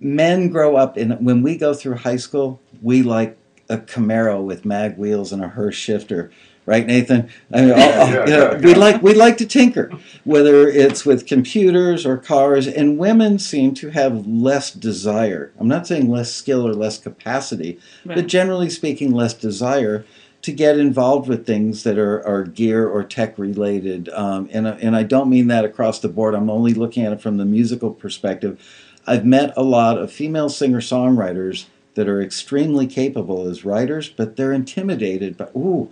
men 0.00 0.48
grow 0.48 0.76
up 0.76 0.96
in 0.96 1.10
when 1.24 1.42
we 1.42 1.56
go 1.56 1.74
through 1.74 1.96
high 1.96 2.16
school, 2.16 2.60
we 2.82 3.02
like 3.02 3.36
a 3.68 3.78
Camaro 3.78 4.42
with 4.42 4.64
mag 4.64 4.96
wheels 4.96 5.32
and 5.32 5.42
a 5.42 5.48
Hurst 5.48 5.78
shifter, 5.78 6.30
right, 6.68 6.86
Nathan? 6.86 7.28
I 7.52 7.62
mean, 7.62 7.70
all- 7.72 7.78
all- 7.80 8.08
Yeah, 8.12 8.24
you 8.26 8.30
know, 8.32 8.52
yeah, 8.52 8.58
we 8.58 8.70
yeah. 8.70 8.76
like 8.76 9.02
we 9.02 9.14
like 9.14 9.36
to 9.38 9.46
tinker, 9.46 9.90
whether 10.24 10.68
it's 10.68 11.04
with 11.06 11.26
computers 11.26 12.04
or 12.06 12.16
cars. 12.18 12.66
And 12.68 12.98
women 12.98 13.38
seem 13.38 13.74
to 13.74 13.90
have 13.90 14.26
less 14.26 14.70
desire. 14.70 15.50
I'm 15.58 15.68
not 15.68 15.86
saying 15.86 16.08
less 16.10 16.32
skill 16.32 16.66
or 16.68 16.74
less 16.74 16.98
capacity, 16.98 17.78
but 18.04 18.26
generally 18.26 18.70
speaking, 18.70 19.12
less 19.12 19.34
desire 19.34 20.04
to 20.42 20.52
get 20.52 20.78
involved 20.78 21.28
with 21.28 21.44
things 21.46 21.82
that 21.82 21.98
are, 21.98 22.24
are 22.24 22.44
gear 22.44 22.86
or 22.88 23.02
tech 23.02 23.36
related. 23.38 24.08
Um, 24.10 24.48
and, 24.52 24.68
and 24.68 24.94
I 24.94 25.02
don't 25.02 25.28
mean 25.28 25.48
that 25.48 25.64
across 25.64 25.98
the 25.98 26.08
board. 26.08 26.34
I'm 26.34 26.48
only 26.48 26.74
looking 26.74 27.04
at 27.04 27.12
it 27.12 27.20
from 27.20 27.38
the 27.38 27.44
musical 27.44 27.90
perspective. 27.90 28.60
I've 29.04 29.26
met 29.26 29.52
a 29.56 29.64
lot 29.64 29.98
of 29.98 30.12
female 30.12 30.48
singer 30.48 30.80
songwriters 30.80 31.64
that 31.94 32.08
are 32.08 32.22
extremely 32.22 32.86
capable 32.86 33.48
as 33.48 33.64
writers, 33.64 34.08
but 34.08 34.36
they're 34.36 34.52
intimidated. 34.52 35.36
But 35.36 35.50
ooh, 35.56 35.90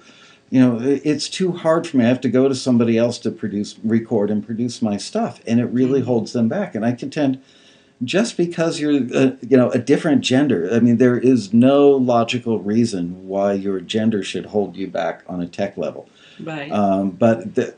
you 0.51 0.61
know, 0.61 0.79
it's 0.81 1.29
too 1.29 1.53
hard 1.53 1.87
for 1.87 1.97
me. 1.97 2.05
I 2.05 2.09
have 2.09 2.21
to 2.21 2.29
go 2.29 2.49
to 2.49 2.55
somebody 2.55 2.97
else 2.97 3.19
to 3.21 3.31
produce, 3.31 3.79
record, 3.83 4.31
and 4.31 4.45
produce 4.45 4.81
my 4.81 4.97
stuff, 4.97 5.41
and 5.47 5.61
it 5.61 5.67
really 5.67 6.03
holds 6.03 6.33
them 6.33 6.49
back. 6.49 6.75
And 6.75 6.85
I 6.85 6.93
contend, 6.93 7.43
just 8.05 8.37
because 8.37 8.79
you're, 8.79 9.03
uh, 9.15 9.33
you 9.41 9.57
know, 9.57 9.71
a 9.71 9.79
different 9.79 10.21
gender, 10.21 10.69
I 10.73 10.81
mean, 10.81 10.99
there 10.99 11.19
is 11.19 11.53
no 11.53 11.91
logical 11.91 12.61
reason 12.61 13.27
why 13.27 13.55
your 13.55 13.81
gender 13.81 14.23
should 14.23 14.47
hold 14.47 14.77
you 14.77 14.87
back 14.87 15.25
on 15.29 15.41
a 15.41 15.49
tech 15.49 15.77
level. 15.77 16.09
Right. 16.39 16.71
Um, 16.71 17.11
but 17.11 17.55
the, 17.55 17.75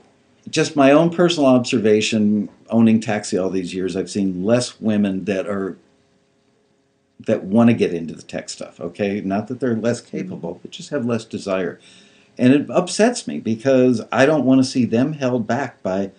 just 0.51 0.77
my 0.77 0.91
own 0.91 1.11
personal 1.11 1.49
observation, 1.49 2.49
owning 2.69 3.01
taxi 3.01 3.39
all 3.39 3.51
these 3.51 3.75
years, 3.75 3.97
I've 3.97 4.11
seen 4.11 4.45
less 4.45 4.81
women 4.81 5.25
that 5.27 5.47
are 5.47 5.77
that 7.27 7.45
want 7.45 7.69
to 7.69 7.75
get 7.75 7.93
into 7.93 8.15
the 8.15 8.23
tech 8.23 8.49
stuff. 8.49 8.81
Okay, 8.81 9.21
not 9.21 9.49
that 9.49 9.61
they're 9.61 9.77
less 9.77 10.01
capable, 10.01 10.59
but 10.63 10.71
just 10.71 10.91
have 10.91 11.05
less 11.05 11.25
desire, 11.25 11.79
and 12.39 12.53
it 12.53 12.71
upsets 12.71 13.27
me 13.27 13.41
because 13.41 14.01
I 14.13 14.27
don't 14.27 14.45
want 14.45 14.61
to 14.61 14.65
see 14.65 14.85
them 14.85 15.15
held 15.15 15.47
back 15.47 15.83
by, 15.83 16.13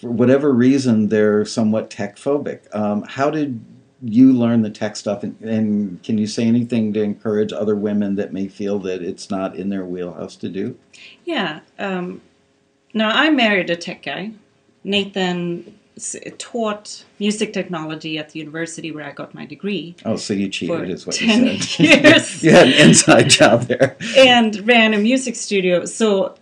for 0.00 0.10
whatever 0.10 0.52
reason, 0.52 1.08
they're 1.08 1.44
somewhat 1.44 1.90
tech 1.90 2.16
phobic. 2.16 2.74
Um, 2.74 3.02
how 3.02 3.30
did 3.30 3.64
you 4.04 4.32
learn 4.32 4.62
the 4.62 4.70
tech 4.70 4.96
stuff, 4.96 5.22
and, 5.22 5.40
and 5.40 6.02
can 6.02 6.18
you 6.18 6.26
say 6.26 6.44
anything 6.44 6.92
to 6.92 7.02
encourage 7.02 7.52
other 7.52 7.76
women 7.76 8.16
that 8.16 8.32
may 8.32 8.48
feel 8.48 8.80
that 8.80 9.00
it's 9.00 9.30
not 9.30 9.54
in 9.54 9.68
their 9.68 9.84
wheelhouse 9.84 10.34
to 10.36 10.48
do? 10.48 10.76
Yeah. 11.24 11.60
Um, 11.78 12.20
now, 12.94 13.10
I 13.10 13.30
married 13.30 13.70
a 13.70 13.76
tech 13.76 14.02
guy. 14.02 14.32
Nathan 14.84 15.78
taught 16.38 17.04
music 17.18 17.52
technology 17.52 18.16
at 18.18 18.30
the 18.30 18.38
university 18.38 18.90
where 18.90 19.04
I 19.04 19.12
got 19.12 19.34
my 19.34 19.44
degree 19.44 19.94
Oh, 20.04 20.16
so 20.16 20.32
you 20.34 20.48
cheated, 20.48 20.88
is 20.90 21.06
what 21.06 21.16
10 21.16 21.44
you 21.46 21.60
said. 21.60 21.84
years 22.04 22.42
you 22.44 22.50
had 22.50 22.68
an 22.68 22.88
inside 22.88 23.28
job 23.28 23.62
there. 23.62 23.96
and 24.16 24.66
ran 24.66 24.94
a 24.94 24.98
music 24.98 25.36
studio. 25.36 25.84
So, 25.84 26.34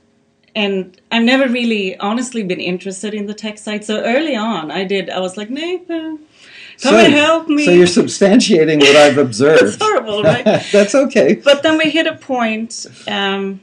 and 0.54 1.00
I've 1.10 1.24
never 1.24 1.48
really 1.52 1.96
honestly 1.98 2.42
been 2.44 2.60
interested 2.60 3.12
in 3.14 3.26
the 3.26 3.34
tech 3.34 3.58
side. 3.58 3.84
So 3.84 4.02
early 4.04 4.36
on, 4.36 4.70
I 4.70 4.84
did, 4.84 5.10
I 5.10 5.18
was 5.20 5.36
like, 5.36 5.50
Nathan, 5.50 6.18
come 6.18 6.94
so, 6.94 6.96
and 6.96 7.12
help 7.12 7.48
me. 7.48 7.64
So 7.64 7.72
you're 7.72 7.86
substantiating 7.86 8.78
what 8.80 8.96
I've 8.96 9.18
observed. 9.26 9.62
It's 9.64 9.76
horrible, 9.80 10.22
right? 10.22 10.44
That's 10.72 10.94
okay. 10.94 11.34
But 11.34 11.62
then 11.64 11.76
we 11.76 11.90
hit 11.90 12.06
a 12.06 12.14
point 12.16 12.86
um, 13.08 13.60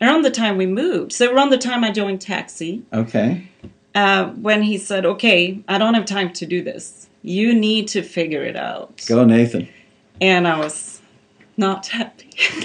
around 0.00 0.22
the 0.22 0.30
time 0.30 0.56
we 0.56 0.66
moved. 0.66 1.12
So 1.12 1.32
around 1.32 1.50
the 1.50 1.58
time 1.58 1.84
I 1.84 1.90
joined 1.92 2.20
Taxi, 2.20 2.82
Okay. 2.92 3.48
Uh, 3.94 4.26
when 4.30 4.62
he 4.62 4.78
said, 4.78 5.04
"Okay, 5.04 5.62
I 5.68 5.78
don't 5.78 5.94
have 5.94 6.04
time 6.06 6.32
to 6.34 6.46
do 6.46 6.62
this. 6.62 7.08
You 7.22 7.54
need 7.54 7.88
to 7.88 8.02
figure 8.02 8.42
it 8.44 8.56
out." 8.56 9.04
Go, 9.08 9.24
Nathan. 9.24 9.68
And 10.20 10.48
I 10.48 10.58
was 10.58 11.00
not 11.56 11.86
happy. 11.88 12.30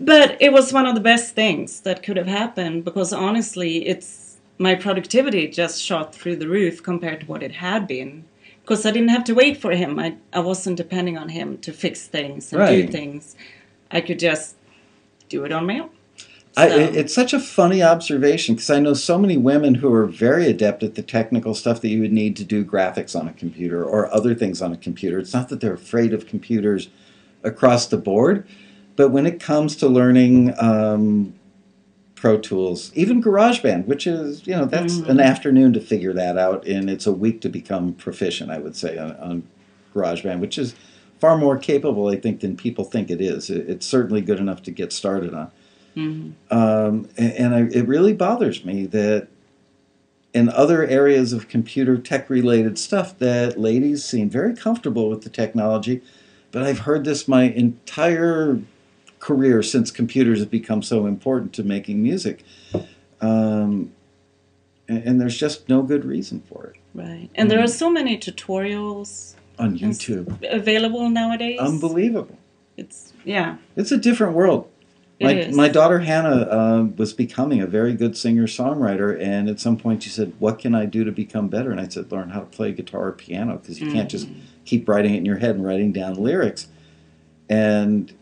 but 0.00 0.36
it 0.40 0.52
was 0.52 0.72
one 0.72 0.86
of 0.86 0.94
the 0.94 1.00
best 1.00 1.34
things 1.34 1.80
that 1.80 2.02
could 2.02 2.16
have 2.16 2.26
happened 2.26 2.84
because 2.84 3.12
honestly, 3.12 3.86
it's 3.86 4.36
my 4.58 4.74
productivity 4.74 5.48
just 5.48 5.82
shot 5.82 6.14
through 6.14 6.36
the 6.36 6.48
roof 6.48 6.82
compared 6.82 7.20
to 7.20 7.26
what 7.26 7.42
it 7.42 7.52
had 7.52 7.86
been. 7.86 8.24
Because 8.62 8.84
I 8.86 8.90
didn't 8.90 9.08
have 9.08 9.24
to 9.24 9.34
wait 9.34 9.56
for 9.56 9.72
him. 9.72 9.98
I, 9.98 10.16
I 10.32 10.40
wasn't 10.40 10.76
depending 10.76 11.18
on 11.18 11.30
him 11.30 11.58
to 11.58 11.72
fix 11.72 12.06
things 12.06 12.52
and 12.52 12.60
Right. 12.60 12.86
do 12.86 12.92
things. 12.92 13.34
I 13.90 14.00
could 14.00 14.18
just 14.18 14.54
do 15.28 15.44
it 15.44 15.50
on 15.52 15.66
my 15.66 15.80
own. 15.80 15.90
I, 16.56 16.68
So- 16.68 16.76
it- 16.78 16.96
it's 16.96 17.14
such 17.14 17.32
a 17.32 17.38
funny 17.40 17.82
observation 17.82 18.54
because 18.54 18.70
I 18.70 18.80
know 18.80 18.94
so 18.94 19.18
many 19.18 19.36
women 19.36 19.76
who 19.76 19.92
are 19.92 20.06
very 20.06 20.46
adept 20.46 20.82
at 20.82 20.94
the 20.96 21.02
technical 21.02 21.54
stuff 21.54 21.80
that 21.80 21.88
you 21.88 22.00
would 22.00 22.12
need 22.12 22.36
to 22.36 22.44
do 22.44 22.64
graphics 22.64 23.18
on 23.18 23.28
a 23.28 23.32
computer 23.32 23.84
or 23.84 24.12
other 24.12 24.34
things 24.34 24.60
on 24.60 24.72
a 24.72 24.76
computer. 24.76 25.18
It's 25.18 25.32
not 25.32 25.48
that 25.50 25.60
they're 25.60 25.74
afraid 25.74 26.12
of 26.12 26.26
computers 26.26 26.88
across 27.44 27.86
the 27.86 27.96
board, 27.96 28.46
but 28.96 29.10
when 29.10 29.26
it 29.26 29.40
comes 29.40 29.76
to 29.76 29.88
learning 29.88 30.52
um, 30.58 31.34
Pro 32.16 32.36
Tools, 32.36 32.90
even 32.94 33.22
GarageBand, 33.22 33.86
which 33.86 34.06
is, 34.06 34.46
you 34.46 34.54
know, 34.54 34.66
that's 34.66 34.98
Mhm. 34.98 35.08
an 35.08 35.20
afternoon 35.20 35.72
to 35.72 35.80
figure 35.80 36.12
that 36.12 36.36
out, 36.36 36.66
and 36.66 36.90
it's 36.90 37.06
a 37.06 37.12
week 37.12 37.40
to 37.42 37.48
become 37.48 37.94
proficient, 37.94 38.50
I 38.50 38.58
would 38.58 38.76
say, 38.76 38.98
on, 38.98 39.12
on 39.16 39.42
GarageBand, 39.94 40.40
which 40.40 40.58
is 40.58 40.74
far 41.18 41.38
more 41.38 41.56
capable, 41.56 42.08
I 42.08 42.16
think, 42.16 42.40
than 42.40 42.56
people 42.56 42.84
think 42.84 43.10
it 43.10 43.22
is. 43.22 43.48
It, 43.48 43.70
it's 43.70 43.86
certainly 43.86 44.20
good 44.20 44.38
enough 44.38 44.62
to 44.64 44.70
get 44.70 44.92
started 44.92 45.32
on. 45.32 45.50
Mhm. 45.96 46.32
Um, 46.50 47.08
and 47.16 47.32
and 47.32 47.54
I, 47.54 47.60
it 47.76 47.86
really 47.86 48.12
bothers 48.12 48.64
me 48.64 48.86
that 48.86 49.28
in 50.32 50.48
other 50.48 50.86
areas 50.86 51.32
of 51.32 51.48
computer 51.48 51.98
tech 51.98 52.30
related 52.30 52.78
stuff 52.78 53.18
that 53.18 53.58
ladies 53.58 54.04
seem 54.04 54.30
very 54.30 54.54
comfortable 54.54 55.08
with 55.08 55.22
the 55.22 55.30
technology, 55.30 56.02
but 56.52 56.62
I've 56.62 56.80
heard 56.80 57.04
this 57.04 57.26
my 57.26 57.44
entire 57.44 58.60
career 59.18 59.62
since 59.62 59.90
computers 59.90 60.38
have 60.38 60.50
become 60.50 60.82
so 60.82 61.06
important 61.06 61.52
to 61.54 61.64
making 61.64 62.02
music. 62.02 62.44
Um, 63.20 63.92
and, 64.88 65.04
and 65.04 65.20
there's 65.20 65.36
just 65.36 65.68
no 65.68 65.82
good 65.82 66.04
reason 66.04 66.42
for 66.48 66.66
it 66.66 66.80
Right. 66.94 67.30
And 67.34 67.50
there 67.50 67.62
are 67.62 67.68
so 67.68 67.90
many 67.90 68.18
tutorials 68.18 69.34
on 69.58 69.78
YouTube. 69.78 70.42
available 70.50 71.08
nowadays. 71.08 71.60
Unbelievable. 71.60 72.38
It's 72.76 73.12
yeah. 73.24 73.56
It's 73.76 73.92
a 73.92 73.96
different 73.98 74.34
world. 74.34 74.68
My, 75.20 75.32
is. 75.34 75.54
my 75.56 75.68
daughter 75.68 75.98
Hannah 75.98 76.42
uh, 76.50 76.86
was 76.96 77.12
becoming 77.12 77.60
a 77.60 77.66
very 77.66 77.92
good 77.94 78.16
singer 78.16 78.46
songwriter, 78.46 79.20
and 79.20 79.48
at 79.50 79.60
some 79.60 79.76
point 79.76 80.02
she 80.02 80.08
said, 80.08 80.32
"What 80.38 80.58
can 80.58 80.74
I 80.74 80.86
do 80.86 81.04
to 81.04 81.12
become 81.12 81.48
better?" 81.48 81.70
And 81.70 81.80
I 81.80 81.88
said, 81.88 82.10
"Learn 82.10 82.30
how 82.30 82.40
to 82.40 82.46
play 82.46 82.72
guitar 82.72 83.08
or 83.08 83.12
piano 83.12 83.58
because 83.58 83.80
you 83.80 83.90
can't 83.92 84.10
just 84.10 84.28
Mm-hmm. 84.28 84.40
keep 84.64 84.88
writing 84.88 85.14
it 85.14 85.18
in 85.18 85.26
your 85.26 85.36
head 85.38 85.56
and 85.56 85.64
writing 85.64 85.92
down 85.92 86.14
lyrics." 86.14 86.68
And 87.48 88.12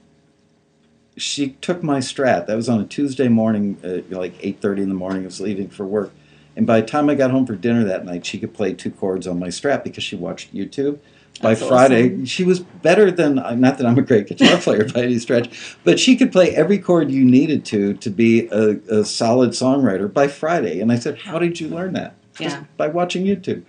she 1.17 1.51
took 1.61 1.83
my 1.83 1.99
Strat. 1.99 2.47
That 2.47 2.57
was 2.57 2.69
on 2.69 2.81
a 2.81 2.85
Tuesday 2.87 3.29
morning, 3.29 3.79
uh, 3.85 4.15
like 4.15 4.35
eight 4.41 4.61
thirty 4.61 4.83
in 4.83 4.89
the 4.89 4.95
morning. 4.95 5.23
I 5.23 5.27
was 5.27 5.41
leaving 5.41 5.69
for 5.69 5.85
work, 5.87 6.13
and 6.57 6.67
by 6.67 6.81
the 6.81 6.87
time 6.87 7.09
I 7.09 7.15
got 7.15 7.31
home 7.31 7.47
for 7.47 7.55
dinner 7.55 7.85
that 7.85 8.05
night, 8.05 8.27
she 8.27 8.39
could 8.39 8.55
play 8.55 8.73
two 8.75 8.91
chords 8.91 9.27
on 9.27 9.39
my 9.39 9.49
Strat 9.49 9.85
because 9.85 10.03
she 10.03 10.17
watched 10.17 10.53
YouTube. 10.55 10.99
By 11.41 11.55
That's 11.55 11.67
Friday, 11.69 12.07
awesome. 12.07 12.25
she 12.27 12.43
was 12.45 12.59
better 12.61 13.11
than 13.11 13.39
uh, 13.39 13.55
not 13.55 13.79
that 13.79 13.87
I'm 13.87 13.97
a 13.99 14.03
great 14.03 14.27
guitar 14.27 14.59
player 14.61 14.89
by 14.89 15.03
any 15.03 15.19
stretch, 15.19 15.77
but 15.85 16.01
she 16.01 16.17
could 16.17 16.33
play 16.33 16.55
every 16.55 16.79
chord 16.79 17.11
you 17.11 17.25
needed 17.25 17.65
to 17.67 17.95
to 17.95 18.11
be 18.11 18.49
a, 18.49 18.71
a 18.91 19.05
solid 19.05 19.51
songwriter 19.51 20.13
by 20.13 20.27
Friday. 20.27 20.81
And 20.81 20.91
I 20.91 20.99
said, 20.99 21.19
"How 21.19 21.39
did 21.39 21.61
you 21.61 21.69
learn 21.69 21.93
that?" 21.93 22.15
Just 22.35 22.57
Yeah. 22.57 22.65
by 22.77 22.89
watching 22.89 23.25
YouTube. 23.25 23.63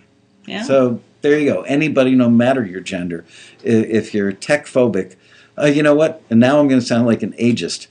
Yeah. 0.47 0.63
So 0.63 0.99
there 1.21 1.37
you 1.37 1.51
go. 1.53 1.61
Anybody, 1.63 2.15
no 2.15 2.29
matter 2.29 2.65
your 2.65 2.81
gender, 2.81 3.23
if 3.63 4.13
you're 4.13 4.31
tech 4.31 4.65
phobic, 4.65 5.15
uh, 5.57 5.65
you 5.67 5.83
know 5.83 5.93
what? 5.93 6.23
And 6.29 6.39
now 6.39 6.59
I'm 6.59 6.67
going 6.67 6.81
to 6.81 6.85
sound 6.85 7.05
like 7.05 7.21
an 7.21 7.33
ageist. 7.33 7.87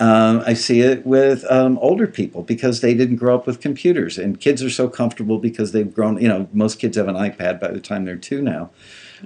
Um, 0.00 0.42
I 0.46 0.54
see 0.54 0.80
it 0.80 1.04
with 1.04 1.44
um, 1.50 1.76
older 1.82 2.06
people 2.06 2.42
because 2.42 2.80
they 2.82 2.94
didn't 2.94 3.16
grow 3.16 3.34
up 3.34 3.46
with 3.48 3.60
computers, 3.60 4.16
and 4.16 4.40
kids 4.40 4.62
are 4.62 4.70
so 4.70 4.88
comfortable 4.88 5.38
because 5.38 5.72
they've 5.72 5.92
grown. 5.92 6.18
You 6.22 6.28
know, 6.28 6.48
most 6.52 6.78
kids 6.78 6.96
have 6.96 7.08
an 7.08 7.16
iPad 7.16 7.58
by 7.60 7.68
the 7.68 7.80
time 7.80 8.04
they're 8.04 8.16
two 8.16 8.40
now. 8.40 8.70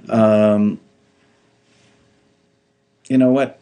Um, 0.09 0.79
you 3.07 3.17
know 3.17 3.31
what? 3.31 3.59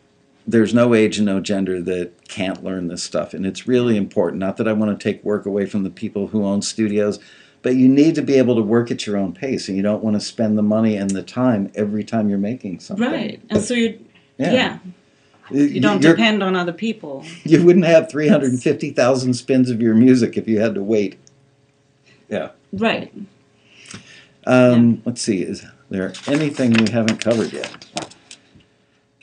There's 0.47 0.73
no 0.73 0.93
age 0.93 1.17
and 1.17 1.25
no 1.25 1.39
gender 1.39 1.81
that 1.83 2.27
can't 2.27 2.63
learn 2.63 2.87
this 2.87 3.03
stuff, 3.03 3.33
and 3.33 3.45
it's 3.45 3.67
really 3.67 3.95
important. 3.97 4.39
Not 4.39 4.57
that 4.57 4.67
I 4.67 4.73
want 4.73 4.97
to 4.97 5.03
take 5.11 5.23
work 5.23 5.45
away 5.45 5.65
from 5.65 5.83
the 5.83 5.89
people 5.89 6.27
who 6.27 6.45
own 6.45 6.61
studios, 6.61 7.19
but 7.61 7.75
you 7.75 7.87
need 7.87 8.15
to 8.15 8.21
be 8.21 8.35
able 8.35 8.55
to 8.55 8.61
work 8.61 8.89
at 8.91 9.05
your 9.05 9.17
own 9.17 9.33
pace, 9.33 9.67
and 9.67 9.77
you 9.77 9.83
don't 9.83 10.03
want 10.03 10.15
to 10.15 10.19
spend 10.19 10.57
the 10.57 10.63
money 10.63 10.95
and 10.97 11.11
the 11.11 11.21
time 11.23 11.71
every 11.75 12.03
time 12.03 12.27
you're 12.29 12.39
making 12.39 12.79
something. 12.79 13.09
right. 13.09 13.41
And 13.49 13.61
so 13.61 13.73
you 13.75 13.99
Yeah. 14.37 14.51
yeah. 14.53 14.77
You 15.51 15.81
don't 15.81 16.01
You're- 16.01 16.15
depend 16.15 16.41
on 16.41 16.55
other 16.55 16.71
people. 16.73 17.25
You 17.43 17.63
wouldn't 17.65 17.85
have 17.85 18.09
350,000 18.09 19.33
spins 19.33 19.69
of 19.69 19.81
your 19.81 19.93
music 19.93 20.37
if 20.37 20.47
you 20.47 20.59
had 20.61 20.73
to 20.75 20.81
wait. 20.83 21.17
Yeah. 22.29 22.49
Right. 22.71 23.13
Um, 24.47 25.01
Let's 25.05 25.21
see, 25.21 25.41
is 25.43 25.65
there 25.91 26.13
anything 26.27 26.73
we 26.73 26.89
haven't 26.89 27.19
covered 27.19 27.53
yet? 27.53 27.85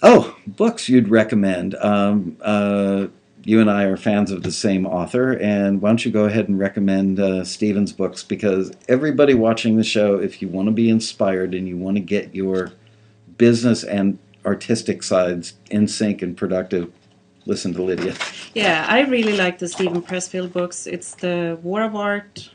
Oh, 0.02 0.36
books 0.46 0.88
you'd 0.88 1.08
recommend. 1.08 1.74
Um, 1.76 2.36
uh, 2.42 3.08
you 3.42 3.60
and 3.60 3.70
I 3.70 3.84
are 3.84 3.96
fans 3.96 4.30
of 4.30 4.42
the 4.42 4.52
same 4.52 4.86
author, 4.86 5.32
and 5.32 5.80
why 5.80 5.88
don't 5.88 6.04
you 6.04 6.12
go 6.12 6.26
ahead 6.26 6.48
and 6.48 6.58
recommend 6.58 7.18
uh, 7.18 7.44
Steven's 7.44 7.92
books? 7.92 8.22
Because 8.22 8.70
everybody 8.86 9.32
watching 9.32 9.76
the 9.76 9.82
show, 9.82 10.16
if 10.16 10.42
you 10.42 10.48
want 10.48 10.66
to 10.66 10.72
be 10.72 10.90
inspired 10.90 11.54
and 11.54 11.66
you 11.66 11.76
want 11.76 11.96
to 11.96 12.02
get 12.02 12.34
your 12.34 12.72
business 13.38 13.82
and 13.82 14.18
artistic 14.44 15.02
sides 15.02 15.54
in 15.70 15.88
sync 15.88 16.20
and 16.20 16.36
productive, 16.36 16.92
listen 17.46 17.72
to 17.72 17.82
Lydia. 17.82 18.14
Yeah, 18.54 18.84
I 18.88 19.00
really 19.02 19.36
like 19.36 19.58
the 19.58 19.68
Steven 19.68 20.02
Pressfield 20.02 20.52
books. 20.52 20.86
It's 20.86 21.14
the 21.14 21.58
War 21.62 21.82
of 21.82 21.96
Art, 21.96 22.50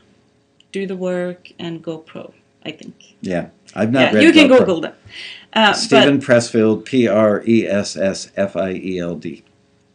Do 0.70 0.86
the 0.86 0.96
Work, 0.96 1.50
and 1.58 1.82
Go 1.82 1.98
Pro. 1.98 2.32
I 2.64 2.70
think. 2.72 3.16
Yeah, 3.20 3.48
I've 3.74 3.92
not 3.92 4.12
yeah, 4.12 4.18
read 4.18 4.24
you 4.24 4.32
can. 4.32 4.48
Google 4.48 4.80
them. 4.80 4.94
Uh, 5.52 5.72
Steven 5.72 6.20
Pressfield, 6.20 6.84
P 6.84 7.06
R 7.08 7.42
E 7.46 7.66
S 7.66 7.96
S 7.96 8.30
F 8.36 8.56
I 8.56 8.72
E 8.72 8.98
L 8.98 9.14
D. 9.16 9.44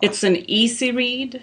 it's 0.01 0.23
an 0.23 0.37
easy 0.49 0.91
read. 0.91 1.41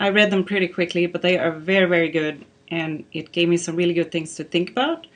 I 0.00 0.10
read 0.10 0.30
them 0.30 0.44
pretty 0.44 0.68
quickly, 0.68 1.06
but 1.06 1.22
they 1.22 1.38
are 1.38 1.50
very, 1.52 1.86
very 1.86 2.08
good, 2.08 2.44
and 2.68 3.04
it 3.12 3.32
gave 3.32 3.48
me 3.48 3.56
some 3.56 3.76
really 3.76 3.94
good 3.94 4.12
things 4.12 4.34
to 4.36 4.44
think 4.44 4.70
about 4.70 5.06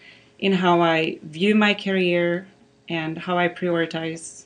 in 0.40 0.52
how 0.52 0.80
I 0.82 1.18
view 1.22 1.54
my 1.54 1.72
career 1.72 2.46
and 2.88 3.16
how 3.16 3.38
I 3.38 3.48
prioritize 3.48 4.44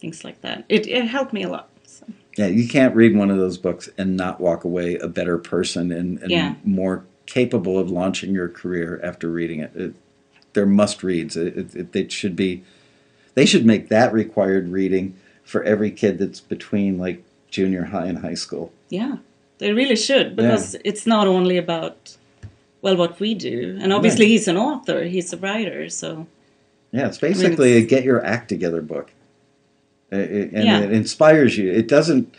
things 0.00 0.24
like 0.24 0.40
that. 0.42 0.64
It 0.68 0.86
it 0.88 1.06
helped 1.06 1.32
me 1.32 1.44
a 1.44 1.48
lot. 1.48 1.68
So. 1.86 2.06
Yeah, 2.36 2.46
you 2.46 2.66
can't 2.68 2.94
read 2.94 3.16
one 3.16 3.30
of 3.30 3.38
those 3.38 3.58
books 3.58 3.88
and 3.98 4.16
not 4.16 4.40
walk 4.40 4.64
away 4.64 4.96
a 4.96 5.08
better 5.08 5.38
person 5.38 5.92
and, 5.92 6.18
and 6.22 6.30
Yeah. 6.30 6.54
more 6.64 7.04
capable 7.30 7.78
of 7.78 7.90
launching 7.90 8.34
your 8.34 8.48
career 8.48 9.00
after 9.02 9.30
reading 9.30 9.60
it. 9.60 9.70
it 9.74 9.94
they're 10.52 10.66
must 10.66 11.04
reads. 11.04 11.36
It, 11.36 11.76
it, 11.76 11.94
it, 11.94 12.12
should 12.12 12.34
be. 12.34 12.64
They 13.34 13.46
should 13.46 13.64
make 13.64 13.88
that 13.88 14.12
required 14.12 14.68
reading 14.68 15.14
for 15.44 15.62
every 15.62 15.92
kid 15.92 16.18
that's 16.18 16.40
between 16.40 16.98
like 16.98 17.22
junior 17.48 17.84
high 17.84 18.06
and 18.06 18.18
high 18.18 18.34
school. 18.34 18.72
Yeah, 18.88 19.18
they 19.58 19.72
really 19.72 19.94
should 19.94 20.34
because 20.34 20.74
it's 20.84 21.06
not 21.06 21.28
only 21.28 21.56
about 21.56 22.16
well 22.82 22.96
what 22.96 23.20
we 23.20 23.34
do, 23.34 23.78
and 23.80 23.92
obviously 23.92 24.26
he's 24.26 24.48
an 24.48 24.56
author, 24.56 25.04
he's 25.04 25.32
a 25.32 25.36
writer, 25.36 25.88
so 25.88 26.26
Yeah, 26.90 27.06
it's 27.06 27.18
basically 27.18 27.76
it's- 27.76 27.84
a 27.84 27.86
get 27.86 28.02
your 28.04 28.24
act 28.24 28.48
together 28.48 28.82
book. 28.82 29.12
It- 30.10 30.52
and 30.52 30.64
Yeah. 30.64 30.80
it 30.80 30.92
inspires 30.92 31.56
you. 31.56 31.70
It 31.70 31.86
doesn't. 31.86 32.34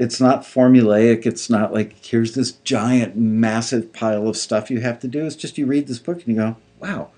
It's 0.00 0.18
not 0.18 0.44
formulaic. 0.44 1.26
It's 1.26 1.50
not 1.50 1.74
like 1.74 1.94
here's 2.02 2.34
this 2.34 2.52
giant, 2.52 3.16
massive 3.16 3.92
pile 3.92 4.26
of 4.28 4.36
stuff 4.38 4.70
you 4.70 4.80
have 4.80 4.98
to 5.00 5.08
do. 5.08 5.26
It's 5.26 5.36
just 5.36 5.58
you 5.58 5.66
read 5.66 5.88
this 5.88 5.98
book 5.98 6.20
and 6.20 6.28
you 6.28 6.36
go, 6.36 6.56
"Wow, 6.78 7.10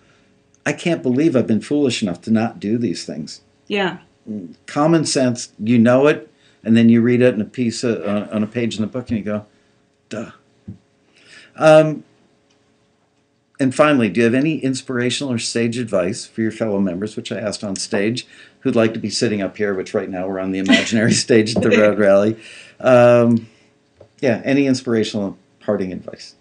I 0.67 0.73
can't 0.73 1.01
believe 1.01 1.37
I've 1.37 1.47
been 1.47 1.61
foolish 1.61 2.03
enough 2.03 2.21
to 2.23 2.33
not 2.33 2.59
do 2.59 2.79
these 2.79 3.05
things." 3.05 3.43
yeah, 3.69 3.99
Common 4.67 5.05
sense, 5.05 5.53
you 5.61 5.79
know 5.79 6.09
it, 6.09 6.29
and 6.65 6.77
then 6.77 6.89
you 6.89 7.01
read 7.03 7.23
it 7.23 7.35
in 7.35 7.41
a 7.41 7.45
piece 7.45 7.85
of, 7.85 8.05
on, 8.05 8.29
on 8.31 8.43
a 8.43 8.49
page 8.49 8.75
in 8.75 8.81
the 8.81 8.89
book 8.89 9.09
and 9.11 9.19
you 9.19 9.25
go, 9.25 9.47
"Duh." 10.09 10.33
Um, 11.55 12.03
and 13.61 13.73
finally, 13.73 14.09
do 14.09 14.19
you 14.19 14.25
have 14.25 14.35
any 14.35 14.59
inspirational 14.59 15.33
or 15.33 15.39
sage 15.39 15.79
advice 15.79 16.27
for 16.27 16.41
your 16.41 16.51
fellow 16.51 16.81
members, 16.81 17.15
which 17.15 17.31
I 17.31 17.39
asked 17.39 17.63
on 17.63 17.77
stage, 17.77 18.27
who'd 18.61 18.75
like 18.75 18.93
to 18.95 18.99
be 18.99 19.09
sitting 19.09 19.41
up 19.41 19.57
here, 19.57 19.73
which 19.73 19.95
right 19.95 20.11
now 20.11 20.27
we're 20.27 20.41
on 20.41 20.51
the 20.51 20.59
imaginary 20.59 21.13
stage 21.27 21.55
at 21.55 21.63
the 21.63 21.71
Road 21.71 21.97
Rally? 21.97 22.37
Um, 22.83 23.49
yeah, 24.21 24.41
any 24.45 24.67
inspirational 24.67 25.37
parting 25.61 25.93
advice? 25.93 26.35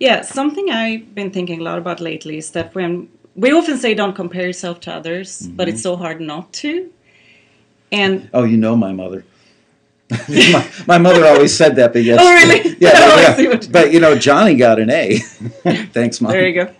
yeah. 0.00 0.22
Something 0.22 0.70
I've 0.70 1.14
been 1.14 1.30
thinking 1.30 1.60
a 1.60 1.62
lot 1.62 1.78
about 1.78 2.00
lately 2.00 2.36
is 2.38 2.50
that 2.52 2.74
when 2.74 3.08
we 3.36 3.52
often 3.52 3.78
say 3.78 3.94
don't 3.94 4.14
compare 4.14 4.46
yourself 4.46 4.80
to 4.80 4.92
others, 4.92 5.46
but 5.48 5.68
it's 5.68 5.82
so 5.82 5.96
hard 5.96 6.20
not 6.20 6.52
to. 6.54 6.90
And 7.92 8.28
Oh, 8.34 8.44
you 8.44 8.56
know 8.56 8.76
my 8.76 8.92
mother. 8.92 9.24
my, 10.28 10.70
my 10.86 10.98
mother 10.98 11.24
always 11.26 11.56
said 11.56 11.76
that, 11.76 11.92
but 11.92 12.02
yes. 12.02 12.18
Oh, 12.20 12.32
really? 12.32 12.76
Yeah, 12.80 12.90
but, 12.92 13.38
yeah. 13.38 13.38
you 13.38 13.68
but 13.70 13.92
you 13.92 14.00
know, 14.00 14.16
Johnny 14.16 14.54
got 14.56 14.78
an 14.78 14.90
A. 14.90 15.18
Thanks, 15.92 16.20
mom. 16.20 16.32
there 16.32 16.46
you 16.48 16.54
go. 16.64 16.74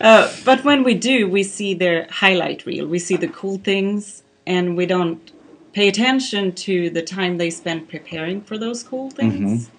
Uh, 0.00 0.32
but 0.44 0.64
when 0.64 0.82
we 0.84 0.94
do, 0.94 1.28
we 1.28 1.42
see 1.42 1.74
their 1.74 2.06
highlight 2.10 2.66
reel. 2.66 2.86
We 2.86 2.98
see 2.98 3.16
the 3.16 3.28
cool 3.28 3.58
things, 3.58 4.22
and 4.46 4.76
we 4.76 4.86
don't 4.86 5.31
pay 5.72 5.88
attention 5.88 6.52
to 6.52 6.90
the 6.90 7.02
time 7.02 7.38
they 7.38 7.50
spend 7.50 7.88
preparing 7.88 8.42
for 8.42 8.58
those 8.58 8.82
cool 8.82 9.10
mm-hmm. 9.10 9.30
things. 9.30 9.70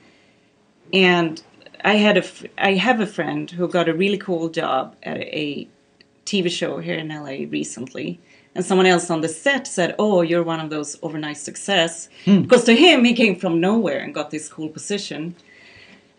And 0.91 1.41
I 1.83 1.95
had 1.95 2.17
a, 2.17 2.23
I 2.57 2.73
have 2.73 2.99
a 2.99 3.07
friend 3.07 3.49
who 3.49 3.67
got 3.67 3.89
a 3.89 3.93
really 3.93 4.17
cool 4.17 4.49
job 4.49 4.95
at 5.03 5.17
a 5.17 5.67
TV 6.25 6.49
show 6.49 6.79
here 6.79 6.95
in 6.95 7.09
LA 7.09 7.47
recently. 7.49 8.19
And 8.55 8.63
someone 8.63 8.85
else 8.85 9.09
on 9.09 9.21
the 9.21 9.29
set 9.29 9.65
said, 9.65 9.95
"Oh, 9.97 10.21
you're 10.21 10.43
one 10.43 10.59
of 10.59 10.69
those 10.69 10.95
overnight 11.01 11.37
success," 11.37 12.07
hmm. 12.23 12.41
because 12.43 12.63
to 12.65 12.75
him, 12.75 13.03
he 13.03 13.13
came 13.13 13.35
from 13.35 13.59
nowhere 13.59 13.99
and 13.99 14.13
got 14.13 14.29
this 14.29 14.47
cool 14.47 14.69
position. 14.69 15.35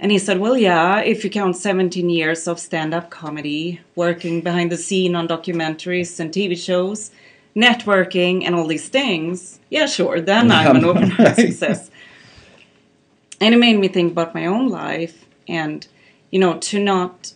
And 0.01 0.11
he 0.11 0.18
said, 0.18 0.41
Well, 0.41 0.57
yeah, 0.57 1.01
if 1.01 1.25
you 1.25 1.31
count 1.31 1.57
17 1.57 2.11
years 2.11 2.49
of 2.49 2.59
stand 2.59 2.93
up 2.93 3.11
comedy, 3.11 3.81
working 3.95 4.41
behind 4.41 4.72
the 4.72 4.77
scene 4.77 5.14
on 5.14 5.29
documentaries 5.29 6.18
and 6.18 6.33
TV 6.33 6.59
shows, 6.59 7.11
networking, 7.55 8.44
and 8.44 8.55
all 8.55 8.66
these 8.66 8.88
things, 8.88 9.61
yeah, 9.70 9.86
sure, 9.86 10.20
then 10.20 10.50
I'm 10.50 10.76
an 10.76 10.84
overnight 10.84 11.36
success. 11.46 11.90
And 13.40 13.55
it 13.55 13.59
made 13.59 13.78
me 13.78 13.88
think 13.88 14.12
about 14.12 14.34
my 14.34 14.46
own 14.46 14.68
life 14.68 15.24
and, 15.46 15.86
you 16.30 16.38
know, 16.38 16.59
to 16.59 16.82
not 16.82 17.34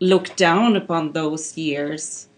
look 0.00 0.36
down 0.36 0.76
upon 0.76 1.12
those 1.12 1.56
years 1.56 2.28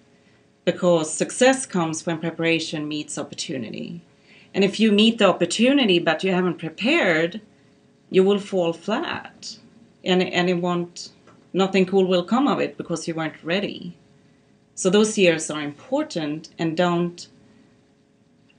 because 0.65 1.13
success 1.13 1.67
comes 1.67 2.07
when 2.07 2.19
preparation 2.19 2.87
meets 2.87 3.19
opportunity. 3.19 4.01
And 4.55 4.65
if 4.65 4.79
you 4.79 4.93
meet 4.93 5.19
the 5.19 5.29
opportunity 5.29 5.99
but 5.99 6.23
you 6.23 6.33
haven't 6.33 6.59
prepared, 6.59 7.41
you 8.11 8.23
will 8.25 8.39
fall 8.39 8.73
flat 8.73 9.59
and 10.05 10.23
and 10.23 10.49
it 10.49 10.55
won't 10.55 11.11
nothing 11.53 11.87
cool 11.87 12.07
will 12.07 12.25
come 12.25 12.49
of 12.49 12.61
it 12.61 12.77
because 12.77 13.07
you 13.07 13.15
weren't 13.15 13.43
ready 13.43 13.97
so 14.79 14.89
those 14.91 15.19
years 15.19 15.51
are 15.51 15.61
important 15.61 16.51
and 16.57 16.77
don't 16.77 17.27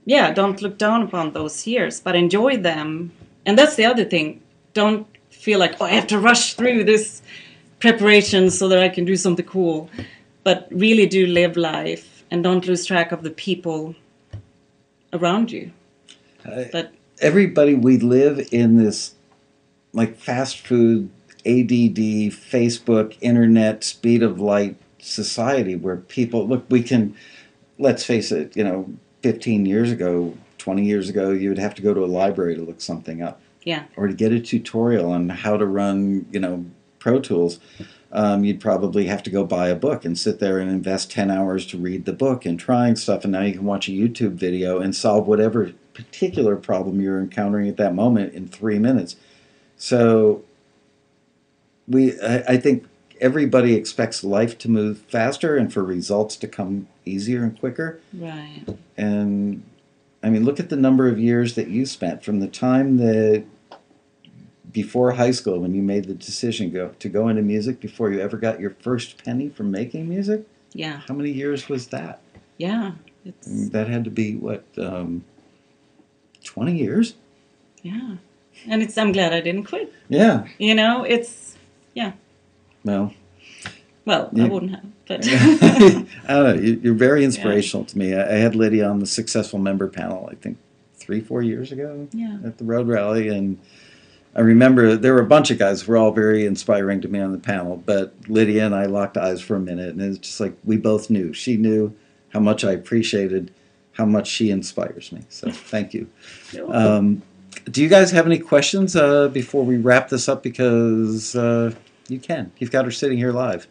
yeah 0.03 0.34
don't 0.34 0.61
look 0.61 0.78
down 0.78 1.01
upon 1.01 1.32
those 1.32 1.65
years 1.65 2.01
but 2.01 2.13
enjoy 2.13 2.57
them. 2.57 3.13
And 3.45 3.57
that's 3.57 3.76
the 3.76 3.86
other 3.86 4.03
thing. 4.03 4.41
Don't 4.74 5.07
feel 5.30 5.59
like 5.59 5.76
oh 5.80 5.86
i 5.86 5.91
have 5.91 6.07
to 6.07 6.20
rush 6.20 6.55
through 6.55 6.84
this 6.84 7.22
preparation 7.80 8.49
so 8.49 8.67
that 8.67 8.84
i 8.84 8.89
can 8.89 9.05
do 9.05 9.15
something 9.15 9.45
cool. 9.45 9.89
But 10.43 10.67
really 10.72 11.05
do 11.05 11.26
live 11.26 11.55
life 11.55 12.26
and 12.30 12.43
don't 12.43 12.67
lose 12.67 12.86
track 12.86 13.13
of 13.13 13.24
the 13.24 13.32
people 13.32 13.95
around 15.13 15.53
you. 15.53 15.72
But 16.43 16.91
everybody 17.22 17.76
we 17.76 17.97
live 17.97 18.45
in 18.51 18.76
this 18.76 19.15
like 19.93 20.17
fast 20.17 20.67
food 20.67 21.09
ADD 21.45 22.34
Facebook 22.51 23.15
internet 23.22 23.86
speed 23.86 24.22
of 24.22 24.41
light 24.41 24.76
society 25.00 25.76
where 25.76 25.97
people 25.97 26.47
look 26.47 26.66
we 26.70 26.84
can 26.84 27.16
let's 27.78 28.04
face 28.04 28.32
it 28.32 28.56
you 28.56 28.64
know 28.64 28.91
15 29.22 29.66
years 29.66 29.91
ago 29.91 30.36
20 30.58 30.84
years 30.84 31.10
ago 31.10 31.32
you 31.32 31.50
would 31.50 31.58
have 31.58 31.76
to 31.76 31.82
go 31.82 31.93
to 31.93 32.04
a 32.04 32.08
library 32.08 32.56
to 32.56 32.62
look 32.62 32.82
something 32.82 33.22
up. 33.22 33.41
Yeah. 33.64 33.86
Or 33.97 34.08
to 34.08 34.14
get 34.14 34.32
a 34.32 34.39
tutorial 34.39 35.12
on 35.12 35.30
how 35.30 35.58
to 35.58 35.66
run 35.66 36.26
you 36.32 36.39
know 36.39 36.66
pro 37.00 37.20
tools 37.20 37.60
um, 38.12 38.43
you'd 38.43 38.60
probably 38.60 39.06
have 39.06 39.22
to 39.24 39.30
go 39.30 39.43
buy 39.43 39.68
a 39.68 39.76
book 39.76 40.04
and 40.04 40.18
sit 40.18 40.39
there 40.39 40.58
and 40.60 40.70
invest 40.70 41.12
10 41.12 41.30
hours 41.30 41.66
to 41.68 41.78
read 41.78 42.06
the 42.06 42.14
book 42.14 42.45
and 42.45 42.60
trying 42.60 42.95
stuff 42.95 43.24
and 43.24 43.32
now 43.32 43.41
you 43.41 43.54
can 43.54 43.66
watch 43.66 43.88
a 43.88 43.91
youtube 43.91 44.34
video 44.34 44.80
and 44.80 44.95
solve 44.95 45.28
whatever 45.28 45.72
particular 46.00 46.56
problem 46.56 47.02
you're 47.02 47.20
encountering 47.20 47.68
at 47.68 47.76
that 47.76 47.93
moment 47.93 48.34
in 48.34 48.47
three 48.47 48.80
minutes. 48.80 49.18
So 49.76 50.43
we 51.88 52.20
I, 52.22 52.38
I 52.47 52.58
think 52.58 52.88
everybody 53.22 53.74
expects 53.76 54.24
life 54.24 54.57
to 54.57 54.70
move 54.70 54.99
faster 55.09 55.57
and 55.57 55.72
for 55.74 55.84
results 55.84 56.36
to 56.38 56.47
come 56.47 56.88
easier 57.05 57.43
and 57.43 57.59
quicker 57.59 57.99
right 58.13 58.63
and 58.97 59.63
I 60.22 60.30
mean, 60.30 60.43
look 60.43 60.59
at 60.59 60.67
the 60.67 60.76
number 60.76 61.07
of 61.07 61.17
years 61.17 61.55
that 61.55 61.70
you 61.70 61.86
spent 61.86 62.26
from 62.26 62.41
the 62.41 62.47
time 62.49 62.97
that 62.97 63.45
before 64.70 65.11
high 65.13 65.32
school 65.32 65.59
when 65.59 65.74
you 65.74 65.82
made 65.82 66.05
the 66.05 66.13
decision 66.13 66.72
go 66.72 66.89
to 66.99 67.07
go 67.09 67.30
into 67.30 67.41
music 67.41 67.80
before 67.80 68.11
you 68.11 68.20
ever 68.20 68.36
got 68.38 68.59
your 68.59 68.72
first 68.82 69.24
penny 69.24 69.47
from 69.49 69.72
making 69.72 70.07
music. 70.09 70.45
yeah 70.74 71.01
How 71.07 71.13
many 71.13 71.32
years 71.32 71.70
was 71.70 71.88
that? 71.88 72.20
yeah 72.57 72.91
it's 73.26 73.70
That 73.70 73.88
had 73.88 74.03
to 74.03 74.09
be 74.11 74.36
what 74.36 74.63
um, 74.78 75.24
twenty 76.43 76.78
years. 76.78 77.15
Yeah. 77.82 78.15
And 78.67 78.82
it's 78.82 78.97
I'm 78.97 79.11
glad 79.13 79.32
I 79.34 79.39
didn't 79.41 79.65
quit. 79.65 79.93
Yeah. 80.09 80.47
You 80.57 80.76
know, 80.76 81.03
it's 81.03 81.55
Well, 82.90 83.14
well, 84.06 84.30
Yeah. 84.34 84.46
I 84.46 84.48
wouldn't 84.48 84.72
have, 84.72 84.86
but 85.08 85.28
I 85.28 86.06
don't 86.28 86.44
know. 86.44 86.54
You- 86.54 86.80
You're 86.84 86.94
very 86.96 87.24
inspirational 87.24 87.86
to 87.86 87.98
me. 87.98 88.14
I 88.16 88.36
I 88.36 88.38
had 88.38 88.56
Lydia 88.56 88.88
on 88.90 89.00
the 89.00 89.06
successful 89.06 89.60
member 89.60 89.88
panel. 89.88 90.28
I 90.32 90.36
think 90.36 90.58
three, 90.96 91.22
four 91.22 91.42
years 91.42 91.72
ago 91.72 92.08
Yeah. 92.14 92.38
at 92.46 92.58
the 92.58 92.64
road 92.66 92.88
rally, 92.88 93.28
and 93.30 93.58
I 94.36 94.42
remember 94.42 94.96
there 94.96 95.14
were 95.14 95.22
a 95.22 95.26
bunch 95.26 95.52
of 95.52 95.58
guys 95.60 95.82
who 95.82 95.92
were 95.92 95.98
all 95.98 96.12
very 96.12 96.46
inspiring 96.46 97.02
to 97.02 97.08
me 97.08 97.20
on 97.20 97.32
the 97.32 97.38
panel. 97.40 97.82
But 97.86 98.14
Lydia 98.28 98.66
and 98.66 98.74
I 98.76 98.86
locked 98.86 99.18
eyes 99.18 99.42
for 99.42 99.56
a 99.56 99.60
minute, 99.60 99.90
and 99.90 100.02
it's 100.02 100.20
just 100.20 100.40
like 100.40 100.54
we 100.64 100.78
both 100.78 101.10
knew. 101.10 101.34
She 101.34 101.58
knew 101.58 101.94
how 102.30 102.40
much 102.40 102.64
I 102.64 102.72
appreciated 102.72 103.52
how 103.94 104.06
much 104.06 104.28
she 104.28 104.50
inspires 104.50 105.12
me. 105.12 105.22
So 105.30 105.52
thank 105.52 105.94
you. 105.94 106.08
Um, 106.70 107.22
do 107.70 107.82
you 107.84 107.90
guys 107.90 108.12
have 108.12 108.26
any 108.26 108.38
questions 108.40 108.96
uh, 108.96 109.28
before 109.28 109.66
we 109.66 109.78
wrap 109.78 110.10
this 110.10 110.30
up? 110.30 110.42
Because 110.44 111.36
uh, 111.36 111.74
you 112.10 112.20
can. 112.20 112.51
You've 112.57 112.72
got 112.72 112.86
her 112.86 112.91
sitting 112.91 113.18
here 113.18 113.32
live, 113.32 113.68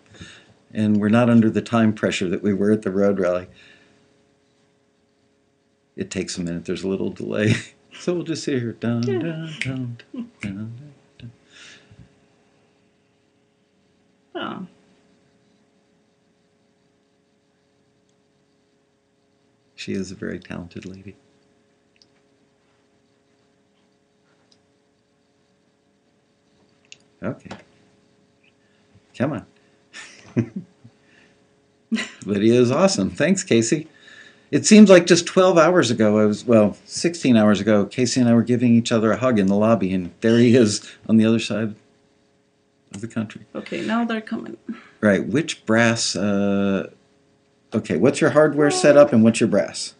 and 0.73 0.99
we're 1.01 1.09
not 1.09 1.29
under 1.31 1.51
the 1.51 1.63
time 1.63 1.93
pressure 1.93 2.29
that 2.29 2.43
we 2.43 2.53
were 2.55 2.71
at 2.73 2.83
the 2.83 2.91
road 2.91 3.19
rally. 3.19 3.49
It 5.97 6.11
takes 6.11 6.39
a 6.39 6.43
minute. 6.43 6.65
There's 6.65 6.85
a 6.85 6.89
little 6.89 7.11
delay, 7.11 7.55
so 7.99 8.15
we'll 8.15 8.23
just 8.25 8.45
sit 8.45 8.61
here. 8.61 8.73
Dun, 8.73 9.03
Yeah. 9.03 9.19
dun, 9.19 9.53
dun, 9.61 9.99
dun, 10.13 10.31
dun, 10.41 10.73
dun. 11.19 11.33
Oh. 14.35 14.67
She 19.75 19.93
is 19.93 20.11
a 20.11 20.15
very 20.15 20.39
talented 20.39 20.85
lady. 20.87 21.17
Okay. 27.23 27.51
Come 29.19 29.45
on. 30.37 30.65
Lydia 32.25 32.61
is 32.61 32.71
awesome. 32.71 33.11
Thanks, 33.11 33.43
Casey. 33.43 33.89
It 34.53 34.65
seems 34.65 34.89
like 34.89 35.07
just 35.07 35.27
12 35.27 35.59
hours 35.59 35.91
ago, 35.91 36.19
I 36.19 36.25
was, 36.25 36.45
well, 36.45 36.77
16 36.85 37.37
hours 37.37 37.61
ago, 37.61 37.85
Casey 37.85 38.21
and 38.21 38.29
I 38.29 38.35
were 38.35 38.45
giving 38.45 38.75
each 38.75 38.93
other 38.93 39.11
a 39.13 39.17
hug 39.17 39.39
in 39.39 39.49
the 39.49 39.57
lobby, 39.57 39.93
and 39.93 40.13
there 40.21 40.39
he 40.39 40.55
is 40.55 40.89
on 41.09 41.17
the 41.17 41.27
other 41.27 41.41
side 41.41 41.75
of 42.95 43.01
the 43.01 43.09
country. 43.09 43.43
Okay, 43.55 43.85
now 43.85 44.05
they're 44.05 44.21
coming. 44.21 44.57
Right. 45.01 45.27
Which 45.27 45.67
brass? 45.67 46.15
Uh, 46.17 46.91
okay. 47.75 47.97
What's 47.97 48.21
your 48.21 48.31
hardware 48.31 48.71
setup 48.71 49.13
and 49.13 49.23
what's 49.23 49.41
your 49.41 49.49
brass? 49.49 49.95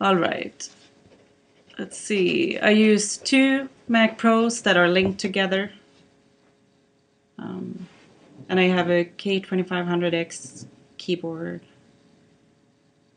All 0.00 0.16
right. 0.16 0.68
Let's 1.78 1.96
see. 1.96 2.58
I 2.58 2.70
use 2.70 3.16
two 3.16 3.68
Mac 3.86 4.18
Pros 4.18 4.62
that 4.62 4.76
are 4.76 4.88
linked 4.88 5.18
together. 5.20 5.70
Um, 7.38 7.86
and 8.48 8.58
I 8.58 8.64
have 8.64 8.90
a 8.90 9.04
K2500X 9.04 10.66
keyboard. 10.96 11.60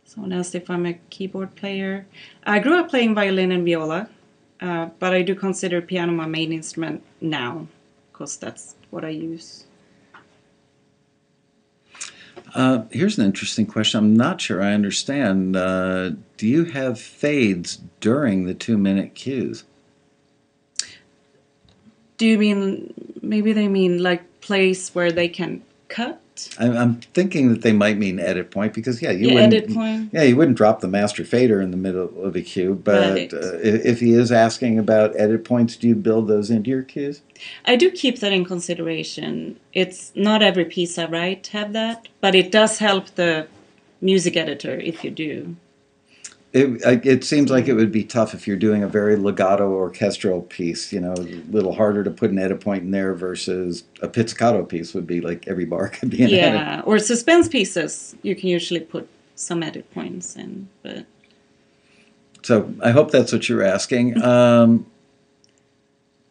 Someone 0.05 0.33
asked 0.33 0.55
if 0.55 0.69
I'm 0.69 0.85
a 0.85 0.93
keyboard 1.09 1.55
player. 1.55 2.05
I 2.45 2.59
grew 2.59 2.77
up 2.77 2.89
playing 2.89 3.15
violin 3.15 3.51
and 3.51 3.63
viola, 3.63 4.09
uh, 4.59 4.87
but 4.99 5.13
I 5.13 5.21
do 5.21 5.35
consider 5.35 5.81
piano 5.81 6.11
my 6.11 6.25
main 6.25 6.51
instrument 6.51 7.01
now, 7.21 7.67
because 8.11 8.35
that's 8.37 8.75
what 8.89 9.05
I 9.05 9.09
use. 9.09 9.65
Uh, 12.53 12.83
here's 12.91 13.17
an 13.17 13.25
interesting 13.25 13.65
question. 13.65 13.99
I'm 13.99 14.13
not 14.13 14.41
sure 14.41 14.61
I 14.61 14.73
understand. 14.73 15.55
Uh, 15.55 16.11
do 16.35 16.47
you 16.47 16.65
have 16.65 16.99
fades 16.99 17.79
during 18.01 18.45
the 18.45 18.53
two 18.53 18.77
minute 18.77 19.15
cues? 19.15 19.63
Do 22.17 22.27
you 22.27 22.37
mean 22.37 22.93
maybe 23.21 23.53
they 23.53 23.69
mean 23.69 24.03
like 24.03 24.23
place 24.41 24.93
where 24.93 25.11
they 25.11 25.27
can 25.27 25.63
cut? 25.87 26.19
I'm, 26.57 26.75
I'm 26.75 26.95
thinking 27.13 27.49
that 27.49 27.61
they 27.61 27.73
might 27.73 27.97
mean 27.97 28.19
edit 28.19 28.51
point 28.51 28.73
because 28.73 29.01
yeah, 29.01 29.11
you 29.11 29.27
yeah, 29.27 29.33
wouldn't. 29.35 29.53
edit 29.53 29.73
point. 29.73 30.09
Yeah, 30.11 30.23
you 30.23 30.35
wouldn't 30.35 30.57
drop 30.57 30.79
the 30.81 30.87
master 30.87 31.23
fader 31.23 31.61
in 31.61 31.71
the 31.71 31.77
middle 31.77 32.23
of 32.23 32.35
a 32.35 32.41
cue. 32.41 32.75
But 32.75 33.11
Right. 33.13 33.33
uh, 33.33 33.57
if, 33.57 33.85
if 33.85 33.99
he 33.99 34.13
is 34.13 34.31
asking 34.31 34.79
about 34.79 35.15
edit 35.19 35.43
points, 35.45 35.75
do 35.75 35.87
you 35.87 35.95
build 35.95 36.27
those 36.27 36.49
into 36.49 36.69
your 36.69 36.83
cues? 36.83 37.21
I 37.65 37.75
do 37.75 37.91
keep 37.91 38.19
that 38.19 38.33
in 38.33 38.45
consideration. 38.45 39.59
It's 39.73 40.11
not 40.15 40.41
every 40.41 40.65
piece 40.65 40.97
I 40.97 41.05
write 41.05 41.47
have 41.47 41.73
that, 41.73 42.07
but 42.21 42.35
it 42.35 42.51
does 42.51 42.79
help 42.79 43.15
the 43.15 43.47
music 44.01 44.35
editor 44.35 44.75
if 44.79 45.03
you 45.03 45.11
do. 45.11 45.55
It, 46.53 47.05
it 47.05 47.23
seems 47.23 47.49
like 47.49 47.69
it 47.69 47.75
would 47.75 47.93
be 47.93 48.03
tough 48.03 48.33
if 48.33 48.45
you're 48.45 48.57
doing 48.57 48.83
a 48.83 48.87
very 48.87 49.15
legato 49.15 49.71
orchestral 49.71 50.41
piece. 50.41 50.91
You 50.91 50.99
know, 50.99 51.13
a 51.13 51.23
little 51.49 51.73
harder 51.73 52.03
to 52.03 52.11
put 52.11 52.29
an 52.29 52.39
edit 52.39 52.59
point 52.59 52.83
in 52.83 52.91
there 52.91 53.13
versus 53.13 53.85
a 54.01 54.09
pizzicato 54.09 54.65
piece 54.65 54.93
would 54.93 55.07
be 55.07 55.21
like 55.21 55.47
every 55.47 55.63
bar 55.63 55.87
could 55.89 56.09
be 56.09 56.23
an 56.23 56.29
edit. 56.29 56.39
Yeah, 56.39 56.81
or 56.85 56.99
suspense 56.99 57.47
pieces, 57.47 58.15
you 58.21 58.35
can 58.35 58.49
usually 58.49 58.81
put 58.81 59.07
some 59.35 59.63
edit 59.63 59.91
points 59.93 60.35
in, 60.35 60.67
but 60.83 61.05
So 62.41 62.73
I 62.83 62.91
hope 62.91 63.11
that's 63.11 63.31
what 63.31 63.47
you're 63.47 63.63
asking. 63.63 64.21
Um, 64.31 64.85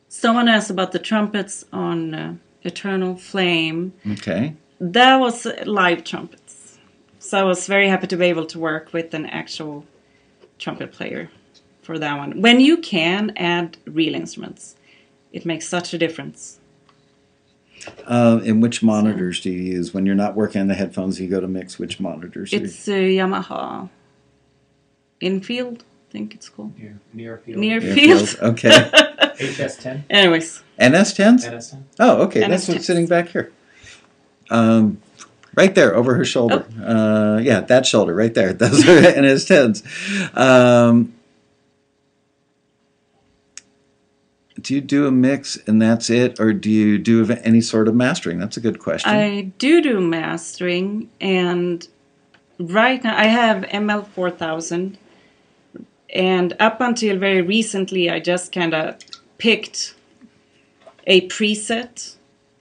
someone 0.09 0.49
asked 0.49 0.71
about 0.71 0.93
the 0.93 0.99
trumpets 0.99 1.65
on 1.73 2.15
uh, 2.15 2.35
Eternal 2.63 3.17
Flame. 3.17 3.95
okay. 4.13 4.55
That 4.81 5.17
was 5.17 5.47
live 5.65 6.05
trumpets. 6.05 6.79
So 7.19 7.39
I 7.39 7.43
was 7.43 7.67
very 7.67 7.89
happy 7.89 8.07
to 8.07 8.17
be 8.17 8.27
able 8.27 8.47
to 8.47 8.59
work 8.59 8.93
with 8.93 9.13
an 9.13 9.27
actual 9.27 9.85
trumpet 10.61 10.93
player 10.93 11.31
for 11.83 11.99
that 11.99 12.17
one. 12.19 12.41
When 12.41 12.61
you 12.61 12.77
can 12.77 13.33
add 13.37 13.79
real 13.87 14.15
instruments, 14.15 14.77
it 15.33 15.45
makes 15.45 15.67
such 15.67 15.93
a 15.93 15.99
difference. 15.99 16.59
Uh, 18.07 18.41
and 18.45 18.63
which 18.63 18.83
monitors 18.83 19.41
do 19.41 19.51
you 19.51 19.63
use 19.63 19.95
when 19.95 20.05
you're 20.05 20.15
not 20.15 20.37
working 20.37 20.61
on 20.61 20.69
the 20.69 20.75
headphones? 20.75 21.19
You 21.19 21.29
go 21.29 21.41
to 21.41 21.49
mix. 21.49 21.79
Which 21.79 21.99
monitors? 21.99 22.53
It's 22.53 22.87
a 22.89 23.17
Yamaha 23.17 23.89
Infield, 25.21 25.83
I 26.09 26.13
think 26.13 26.35
it's 26.35 26.49
called. 26.51 26.79
Near, 26.79 27.01
near 27.15 27.39
field. 27.39 27.59
Near 27.59 27.81
Airfield. 27.81 28.29
field. 28.29 28.43
Okay. 28.53 28.69
HS10, 29.41 30.03
Anyways, 30.11 30.63
NS10s. 30.79 31.49
NS10. 31.51 31.83
Oh, 31.99 32.23
okay. 32.25 32.41
That's 32.41 32.67
NS10s. 32.67 32.73
what's 32.75 32.87
sitting 32.87 33.07
back 33.07 33.29
here. 33.29 33.51
Um, 34.51 35.01
right 35.61 35.75
there, 35.75 35.95
over 35.95 36.15
her 36.15 36.25
shoulder. 36.25 36.65
Uh, 36.83 37.39
yeah, 37.43 37.61
that 37.61 37.87
shoulder 37.87 38.15
right 38.15 38.35
there. 38.35 38.53
Those 38.63 38.81
are 38.89 39.01
NS10s. 39.01 39.83
Um, 40.37 41.15
do 44.61 44.75
you 44.75 44.81
do 44.81 45.07
a 45.07 45.11
mix 45.11 45.57
and 45.67 45.81
that's 45.81 46.11
it, 46.11 46.41
or 46.41 46.53
do 46.53 46.71
you 46.71 46.99
do 46.99 47.31
any 47.45 47.61
sort 47.61 47.89
of 47.89 47.95
mastering? 47.95 48.39
That's 48.39 48.57
a 48.57 48.61
good 48.61 48.79
question. 48.79 49.11
I 49.11 49.53
do 49.59 49.83
do 49.83 50.01
mastering, 50.01 51.11
and 51.21 51.87
right 52.59 53.03
now 53.03 53.17
I 53.17 53.27
have 53.27 53.65
ML 53.65 54.07
4000, 54.07 54.99
and 56.15 56.57
up 56.59 56.81
until 56.81 57.19
very 57.19 57.43
recently, 57.43 58.11
I 58.11 58.21
just 58.21 58.53
kind 58.53 58.75
of 58.75 58.97
picked 59.39 59.95
a 61.07 61.27
preset, 61.29 62.17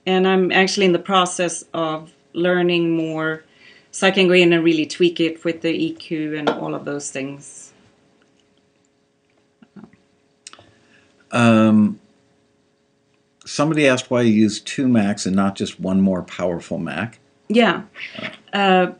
and 0.06 0.26
I'm 0.26 0.52
actually 0.52 0.86
in 0.86 0.92
the 0.92 1.06
process 1.12 1.64
of 1.74 2.12
learning 2.32 2.96
more, 2.96 3.44
so 3.90 4.06
I 4.06 4.10
can 4.10 4.28
go 4.28 4.34
in 4.34 4.52
and 4.52 4.64
really 4.64 4.86
tweak 4.86 5.20
it 5.20 5.44
with 5.44 5.62
the 5.62 5.92
EQ 5.92 6.38
and 6.38 6.48
all 6.48 6.74
of 6.74 6.84
those 6.84 7.10
things. 7.10 7.72
Um, 11.32 12.00
somebody 13.44 13.86
asked 13.86 14.10
why 14.10 14.22
you 14.22 14.32
use 14.32 14.60
two 14.60 14.88
Macs 14.88 15.26
and 15.26 15.34
not 15.34 15.54
just 15.56 15.80
one 15.80 16.00
more 16.00 16.22
powerful 16.22 16.78
Mac. 16.78 17.18
Yeah, 17.48 17.82
uh, 18.52 18.92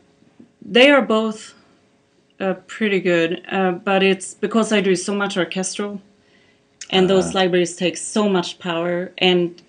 they 0.61 0.91
are 0.91 1.01
both 1.01 1.53
uh, 2.39 2.55
pretty 2.67 2.99
good, 2.99 3.43
uh, 3.49 3.71
but 3.71 4.03
it's 4.03 4.33
because 4.33 4.73
I 4.73 4.81
do 4.81 4.95
so 4.95 5.15
much 5.15 5.37
orchestral, 5.37 6.01
and 6.89 7.09
those 7.09 7.33
libraries 7.33 7.75
take 7.75 7.95
so 7.95 8.27
much 8.27 8.59
power. 8.59 9.11
And 9.17 9.61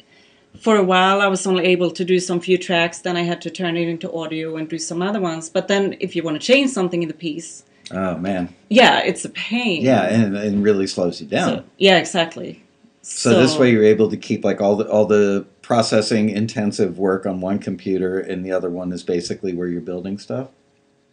for 0.60 0.76
a 0.76 0.84
while, 0.84 1.20
I 1.20 1.26
was 1.26 1.46
only 1.46 1.64
able 1.66 1.90
to 1.90 2.04
do 2.04 2.18
some 2.20 2.40
few 2.40 2.58
tracks. 2.58 3.00
Then 3.00 3.16
I 3.16 3.22
had 3.22 3.40
to 3.42 3.50
turn 3.50 3.76
it 3.76 3.88
into 3.88 4.12
audio 4.12 4.56
and 4.56 4.68
do 4.68 4.78
some 4.78 5.02
other 5.02 5.20
ones. 5.20 5.48
But 5.48 5.68
then, 5.68 5.96
if 6.00 6.14
you 6.14 6.22
want 6.22 6.40
to 6.40 6.46
change 6.46 6.70
something 6.70 7.02
in 7.02 7.08
the 7.08 7.14
piece, 7.14 7.64
Oh 7.90 8.16
man, 8.16 8.54
yeah, 8.68 9.00
it's 9.00 9.24
a 9.24 9.28
pain. 9.28 9.82
yeah, 9.82 10.04
and 10.04 10.36
it 10.36 10.56
really 10.56 10.86
slows 10.86 11.20
you 11.20 11.26
down. 11.26 11.48
So, 11.48 11.64
yeah, 11.78 11.98
exactly. 11.98 12.62
So, 13.02 13.40
this 13.40 13.58
way 13.58 13.70
you're 13.70 13.84
able 13.84 14.08
to 14.10 14.16
keep 14.16 14.44
like 14.44 14.60
all 14.60 14.76
the 14.76 14.88
all 14.88 15.04
the 15.04 15.44
processing 15.60 16.30
intensive 16.30 16.98
work 16.98 17.26
on 17.26 17.40
one 17.40 17.58
computer 17.58 18.18
and 18.20 18.44
the 18.44 18.52
other 18.52 18.70
one 18.70 18.92
is 18.92 19.02
basically 19.02 19.52
where 19.52 19.68
you're 19.68 19.80
building 19.80 20.18
stuff. 20.18 20.48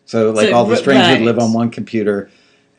So 0.06 0.32
like 0.32 0.50
So, 0.50 0.56
all 0.56 0.66
the 0.66 0.78
strings 0.78 1.08
would 1.08 1.22
live 1.22 1.40
on 1.40 1.54
one 1.54 1.70
computer 1.70 2.30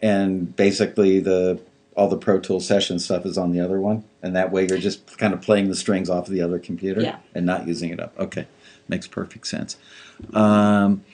and 0.01 0.55
basically 0.57 1.21
the 1.21 1.61
all 1.97 2.09
the 2.09 2.17
Pro 2.17 2.41
Tool 2.41 2.61
session 2.61 2.99
stuff 2.99 3.27
is 3.27 3.37
on 3.37 3.53
the 3.53 3.61
other 3.61 3.81
one 3.81 4.05
and 4.23 4.37
that 4.37 4.53
way 4.53 4.67
you're 4.67 4.79
just 4.79 5.17
kind 5.19 5.33
of 5.35 5.41
playing 5.41 5.69
the 5.69 5.75
strings 5.75 6.11
off 6.11 6.27
of 6.27 6.33
the 6.33 6.43
other 6.43 6.59
computer 6.59 7.01
Yeah. 7.01 7.19
and 7.35 7.47
not 7.47 7.67
using 7.67 7.91
it 7.91 8.01
up. 8.01 8.19
Okay. 8.19 8.47
Makes 8.89 9.07
perfect 9.07 9.47
sense. 9.47 9.77
Um, 10.35 11.05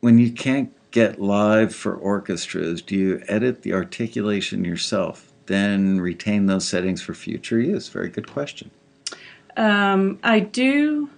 when 0.00 0.18
you 0.18 0.30
can't 0.32 0.72
get 0.90 1.20
live 1.20 1.74
for 1.74 1.94
orchestras, 1.94 2.82
do 2.82 2.94
you 2.96 3.22
edit 3.28 3.62
the 3.62 3.72
articulation 3.72 4.64
yourself, 4.64 5.32
then 5.46 6.00
retain 6.00 6.46
those 6.46 6.66
settings 6.66 7.02
for 7.02 7.14
future 7.14 7.60
use? 7.60 7.88
Very 7.88 8.08
good 8.08 8.30
question. 8.30 8.70
Um, 9.56 10.18
I 10.22 10.40
do 10.40 11.10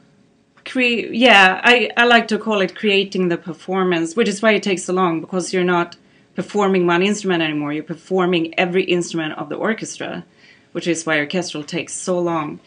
create, 0.64 1.14
yeah, 1.14 1.60
I, 1.64 1.90
I 1.96 2.04
like 2.04 2.28
to 2.28 2.38
call 2.38 2.60
it 2.60 2.74
creating 2.76 3.28
the 3.28 3.38
performance, 3.38 4.14
which 4.16 4.28
is 4.28 4.42
why 4.42 4.52
it 4.52 4.62
takes 4.62 4.84
so 4.84 4.92
long 4.92 5.20
because 5.20 5.52
you're 5.52 5.64
not 5.64 5.96
performing 6.36 6.86
one 6.86 7.02
instrument 7.02 7.42
anymore. 7.42 7.72
You're 7.72 7.82
performing 7.82 8.56
every 8.58 8.84
instrument 8.84 9.32
of 9.38 9.48
the 9.48 9.56
orchestra, 9.56 10.24
which 10.72 10.86
is 10.86 11.04
why 11.04 11.18
orchestral 11.18 11.64
takes 11.64 11.94
so 11.94 12.18
long. 12.20 12.60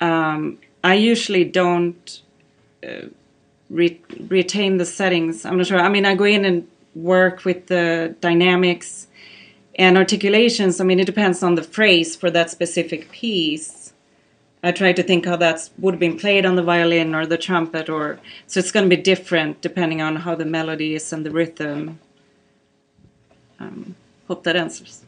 Um, 0.00 0.58
I 0.84 0.94
usually 0.94 1.44
don't 1.44 2.20
uh, 2.86 3.06
re- 3.70 4.00
retain 4.28 4.76
the 4.76 4.84
settings. 4.84 5.46
I'm 5.46 5.56
not 5.56 5.66
sure. 5.68 5.78
I 5.78 5.88
mean, 5.88 6.04
I 6.04 6.14
go 6.14 6.24
in 6.24 6.44
and 6.44 6.68
work 6.94 7.44
with 7.44 7.68
the 7.68 8.14
dynamics 8.20 9.06
and 9.76 9.96
articulations. 9.96 10.80
I 10.80 10.84
mean, 10.84 11.00
it 11.00 11.06
depends 11.06 11.42
on 11.42 11.54
the 11.54 11.62
phrase 11.62 12.16
for 12.16 12.30
that 12.30 12.50
specific 12.50 13.10
piece. 13.12 13.92
I 14.62 14.72
try 14.72 14.92
to 14.92 15.02
think 15.02 15.26
how 15.26 15.36
that 15.36 15.70
would 15.78 15.94
have 15.94 16.00
been 16.00 16.18
played 16.18 16.44
on 16.44 16.56
the 16.56 16.62
violin 16.62 17.14
or 17.14 17.24
the 17.24 17.38
trumpet, 17.38 17.88
or 17.88 18.18
so 18.48 18.58
it's 18.58 18.72
going 18.72 18.88
to 18.88 18.96
be 18.96 19.00
different 19.00 19.60
depending 19.60 20.02
on 20.02 20.16
how 20.16 20.34
the 20.34 20.44
melody 20.44 20.96
is 20.96 21.12
and 21.12 21.24
the 21.24 21.30
rhythm. 21.30 22.00
Um, 23.58 23.94
hope 24.28 24.44
that 24.44 24.56
answers 24.56 25.02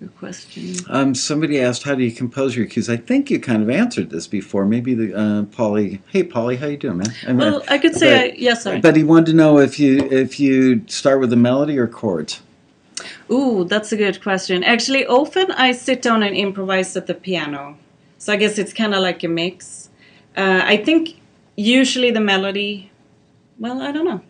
your 0.00 0.10
question. 0.10 0.76
Um, 0.88 1.14
somebody 1.14 1.60
asked, 1.60 1.82
"How 1.82 1.94
do 1.94 2.04
you 2.04 2.12
compose 2.12 2.56
your 2.56 2.66
cues?" 2.66 2.88
I 2.88 2.96
think 2.96 3.30
you 3.30 3.40
kind 3.40 3.62
of 3.62 3.70
answered 3.70 4.10
this 4.10 4.26
before. 4.26 4.64
Maybe 4.64 4.94
the 4.94 5.14
uh, 5.14 5.42
Polly. 5.44 6.00
Hey, 6.08 6.22
Polly, 6.22 6.56
how 6.56 6.66
you 6.66 6.76
doing, 6.76 6.98
man? 6.98 7.12
I 7.24 7.28
mean, 7.28 7.38
Well, 7.38 7.62
I 7.68 7.78
could 7.78 7.94
say 7.94 8.28
but- 8.28 8.34
I, 8.34 8.36
yes, 8.38 8.62
sorry. 8.62 8.80
But 8.80 8.96
he 8.96 9.04
wanted 9.04 9.26
to 9.26 9.34
know 9.34 9.58
if 9.58 9.78
you 9.78 9.98
if 10.10 10.38
you 10.38 10.82
start 10.86 11.20
with 11.20 11.32
a 11.32 11.36
melody 11.36 11.78
or 11.78 11.86
chords. 11.86 12.40
Ooh, 13.30 13.64
that's 13.64 13.92
a 13.92 13.96
good 13.96 14.22
question. 14.22 14.64
Actually, 14.64 15.06
often 15.06 15.50
I 15.52 15.72
sit 15.72 16.02
down 16.02 16.22
and 16.22 16.34
improvise 16.34 16.96
at 16.96 17.06
the 17.06 17.14
piano. 17.14 17.76
So 18.18 18.32
I 18.32 18.36
guess 18.36 18.58
it's 18.58 18.72
kind 18.72 18.94
of 18.94 19.00
like 19.02 19.22
a 19.22 19.28
mix. 19.28 19.88
Uh, 20.36 20.62
I 20.64 20.76
think 20.76 21.20
usually 21.56 22.10
the 22.10 22.20
melody, 22.20 22.90
well, 23.58 23.80
I 23.80 23.92
don't 23.92 24.04
know. 24.04 24.22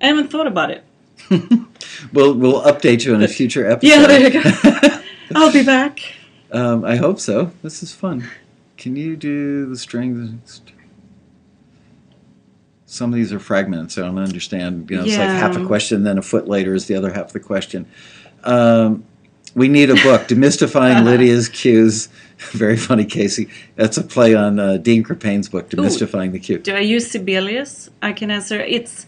I 0.00 0.06
haven't 0.06 0.30
thought 0.30 0.46
about 0.46 0.70
it. 0.70 0.84
We'll 2.12 2.34
we'll 2.34 2.62
update 2.62 3.04
you 3.04 3.14
on 3.14 3.22
a 3.22 3.28
future 3.28 3.68
episode. 3.70 3.88
Yeah, 3.88 4.06
there 4.06 4.20
you 4.20 4.30
go. 4.42 5.00
I'll 5.34 5.52
be 5.52 5.62
back. 5.64 6.00
um, 6.52 6.84
I 6.84 6.96
hope 6.96 7.20
so. 7.20 7.52
This 7.62 7.82
is 7.82 7.92
fun. 7.92 8.28
Can 8.76 8.96
you 8.96 9.16
do 9.16 9.66
the 9.66 9.76
strings? 9.76 10.62
Some 12.86 13.12
of 13.12 13.16
these 13.16 13.32
are 13.32 13.38
fragments. 13.38 13.98
I 13.98 14.02
don't 14.02 14.18
understand. 14.18 14.90
You 14.90 14.96
know, 14.96 15.04
it's 15.04 15.16
like 15.16 15.28
half 15.28 15.56
a 15.56 15.64
question, 15.66 16.02
then 16.02 16.18
a 16.18 16.22
foot 16.22 16.48
later 16.48 16.74
is 16.74 16.86
the 16.86 16.96
other 16.96 17.12
half 17.12 17.26
of 17.26 17.32
the 17.32 17.40
question. 17.40 17.86
Um, 18.42 19.04
we 19.54 19.68
need 19.68 19.90
a 19.90 19.94
book, 19.94 20.22
Demystifying 20.22 21.04
Lydia's 21.04 21.48
Cues. 21.48 22.08
Very 22.52 22.76
funny, 22.76 23.04
Casey. 23.04 23.48
That's 23.76 23.96
a 23.96 24.02
play 24.02 24.34
on 24.34 24.58
uh, 24.58 24.78
Dean 24.78 25.04
Crapane's 25.04 25.48
book, 25.48 25.68
Demystifying 25.70 26.32
the 26.32 26.38
Cue. 26.40 26.58
Do 26.58 26.74
I 26.74 26.80
use 26.80 27.10
Sibelius? 27.10 27.90
I 28.02 28.12
can 28.12 28.30
answer. 28.30 28.60
It's 28.60 29.06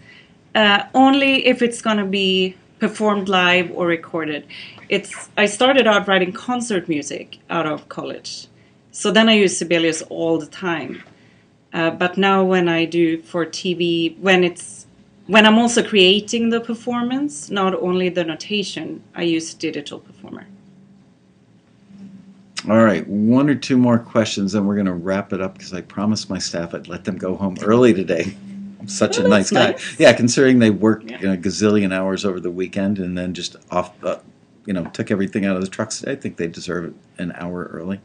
uh, 0.54 0.84
only 0.94 1.46
if 1.46 1.62
it's 1.62 1.80
going 1.80 1.98
to 1.98 2.04
be 2.04 2.56
performed 2.78 3.28
live 3.28 3.70
or 3.72 3.86
recorded. 3.86 4.46
It's. 4.88 5.30
I 5.36 5.46
started 5.46 5.86
out 5.86 6.08
writing 6.08 6.32
concert 6.32 6.88
music 6.88 7.38
out 7.48 7.66
of 7.66 7.88
college, 7.88 8.48
so 8.90 9.10
then 9.10 9.28
I 9.28 9.34
use 9.34 9.56
Sibelius 9.56 10.02
all 10.02 10.38
the 10.38 10.46
time. 10.46 11.02
Uh, 11.72 11.90
but 11.90 12.18
now 12.18 12.44
when 12.44 12.68
I 12.68 12.84
do 12.84 13.22
for 13.22 13.46
TV, 13.46 14.18
when 14.18 14.44
it's 14.44 14.86
when 15.26 15.46
I'm 15.46 15.58
also 15.58 15.82
creating 15.82 16.50
the 16.50 16.60
performance, 16.60 17.50
not 17.50 17.74
only 17.74 18.08
the 18.08 18.24
notation, 18.24 19.02
I 19.14 19.22
use 19.22 19.54
Digital 19.54 20.00
Performer. 20.00 20.46
All 22.68 22.84
right, 22.84 23.06
one 23.08 23.48
or 23.48 23.54
two 23.54 23.76
more 23.76 23.98
questions, 23.98 24.52
then 24.52 24.66
we're 24.66 24.74
going 24.74 24.86
to 24.86 24.92
wrap 24.92 25.32
it 25.32 25.40
up 25.40 25.54
because 25.54 25.72
I 25.72 25.80
promised 25.80 26.30
my 26.30 26.38
staff 26.38 26.74
I'd 26.74 26.86
let 26.86 27.04
them 27.04 27.16
go 27.16 27.34
home 27.36 27.56
early 27.62 27.92
today. 27.92 28.36
I'm 28.82 28.88
such 28.88 29.18
Oh, 29.20 29.24
a 29.24 29.28
nice 29.28 29.50
that's 29.50 29.66
guy. 29.66 29.70
nice. 29.72 29.96
Yeah, 30.00 30.12
considering 30.12 30.58
they 30.58 30.70
worked 30.70 31.10
Yeah. 31.10 31.20
you 31.20 31.26
know, 31.28 31.32
a 31.34 31.36
gazillion 31.36 31.92
hours 31.92 32.24
over 32.24 32.40
the 32.40 32.50
weekend 32.50 32.98
and 32.98 33.16
then 33.16 33.32
just 33.32 33.56
off, 33.70 33.92
uh, 34.04 34.16
you 34.66 34.72
know, 34.72 34.84
took 34.92 35.10
everything 35.10 35.44
out 35.46 35.54
of 35.56 35.62
the 35.62 35.68
trucks. 35.68 36.04
I 36.04 36.16
think 36.16 36.36
they 36.36 36.48
deserve 36.48 36.92
an 37.18 37.32
hour 37.36 37.70
early. 37.72 38.00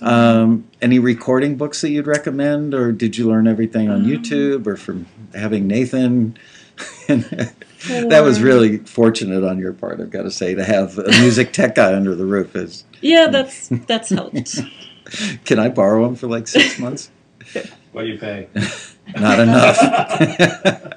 Um, 0.00 0.64
any 0.82 0.98
recording 0.98 1.56
books 1.56 1.80
that 1.80 1.90
you'd 1.90 2.06
recommend, 2.06 2.74
or 2.74 2.92
did 2.92 3.16
you 3.16 3.26
learn 3.28 3.46
everything 3.48 3.88
on 3.90 4.02
Um, 4.02 4.06
YouTube 4.06 4.66
or 4.66 4.76
from 4.76 5.06
having 5.34 5.66
Nathan? 5.66 6.36
that 7.08 8.20
was 8.22 8.40
really 8.42 8.78
fortunate 8.78 9.42
on 9.42 9.58
your 9.58 9.72
part, 9.72 10.00
I've 10.00 10.10
got 10.10 10.22
to 10.22 10.30
say, 10.30 10.54
to 10.54 10.62
have 10.64 10.98
a 10.98 11.08
music 11.20 11.52
tech 11.52 11.74
guy 11.74 11.94
under 11.94 12.14
the 12.14 12.26
roof. 12.26 12.54
Is 12.54 12.84
Yeah, 13.00 13.28
that's 13.28 13.68
that's 13.86 14.10
helped. 14.10 14.60
Can 15.44 15.58
I 15.58 15.68
borrow 15.70 16.04
them 16.04 16.14
for 16.16 16.26
like 16.26 16.46
six 16.46 16.78
months? 16.78 17.10
What 17.92 18.02
do 18.02 18.08
you 18.08 18.18
pay? 18.18 18.48
Not 19.14 19.40
enough. 19.40 19.78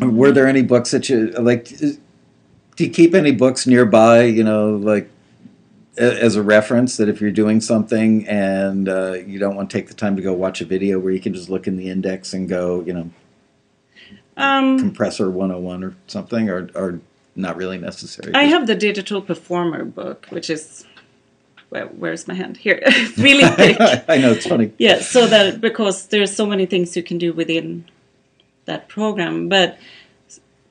Were 0.00 0.32
there 0.32 0.46
any 0.46 0.62
books 0.62 0.92
that 0.92 1.08
you 1.08 1.28
like? 1.32 1.68
Do 1.68 2.84
you 2.84 2.90
keep 2.90 3.14
any 3.14 3.32
books 3.32 3.66
nearby? 3.66 4.22
You 4.22 4.44
know, 4.44 4.76
like 4.76 5.10
as 5.98 6.36
a 6.36 6.42
reference 6.42 6.96
that 6.96 7.08
if 7.08 7.20
you're 7.20 7.30
doing 7.30 7.60
something 7.60 8.26
and 8.26 8.88
uh, 8.88 9.14
you 9.26 9.38
don't 9.38 9.56
want 9.56 9.68
to 9.68 9.76
take 9.76 9.88
the 9.88 9.94
time 9.94 10.16
to 10.16 10.22
go 10.22 10.32
watch 10.32 10.60
a 10.60 10.64
video, 10.64 10.98
where 10.98 11.12
you 11.12 11.20
can 11.20 11.34
just 11.34 11.50
look 11.50 11.66
in 11.66 11.76
the 11.76 11.90
index 11.90 12.32
and 12.32 12.48
go, 12.48 12.80
you 12.82 12.94
know, 12.94 13.10
Um, 14.36 14.78
compressor 14.78 15.30
101 15.30 15.84
or 15.84 15.94
something, 16.06 16.48
or 16.48 16.70
or 16.74 17.00
not 17.36 17.56
really 17.56 17.78
necessary. 17.78 18.32
I 18.34 18.44
have 18.44 18.66
the 18.66 18.74
digital 18.74 19.20
performer 19.20 19.84
book, 19.84 20.26
which 20.30 20.48
is 20.48 20.86
where, 21.70 21.86
where's 21.86 22.28
my 22.28 22.34
hand 22.34 22.56
here? 22.56 22.82
really 23.16 23.48
big 23.56 23.80
I 24.08 24.18
know 24.18 24.32
it's 24.32 24.46
funny. 24.46 24.72
yeah, 24.78 25.00
so 25.00 25.26
that 25.26 25.60
because 25.60 26.06
there's 26.08 26.34
so 26.34 26.46
many 26.46 26.66
things 26.66 26.96
you 26.96 27.02
can 27.02 27.18
do 27.18 27.32
within 27.32 27.86
that 28.66 28.88
program, 28.88 29.48
but 29.48 29.78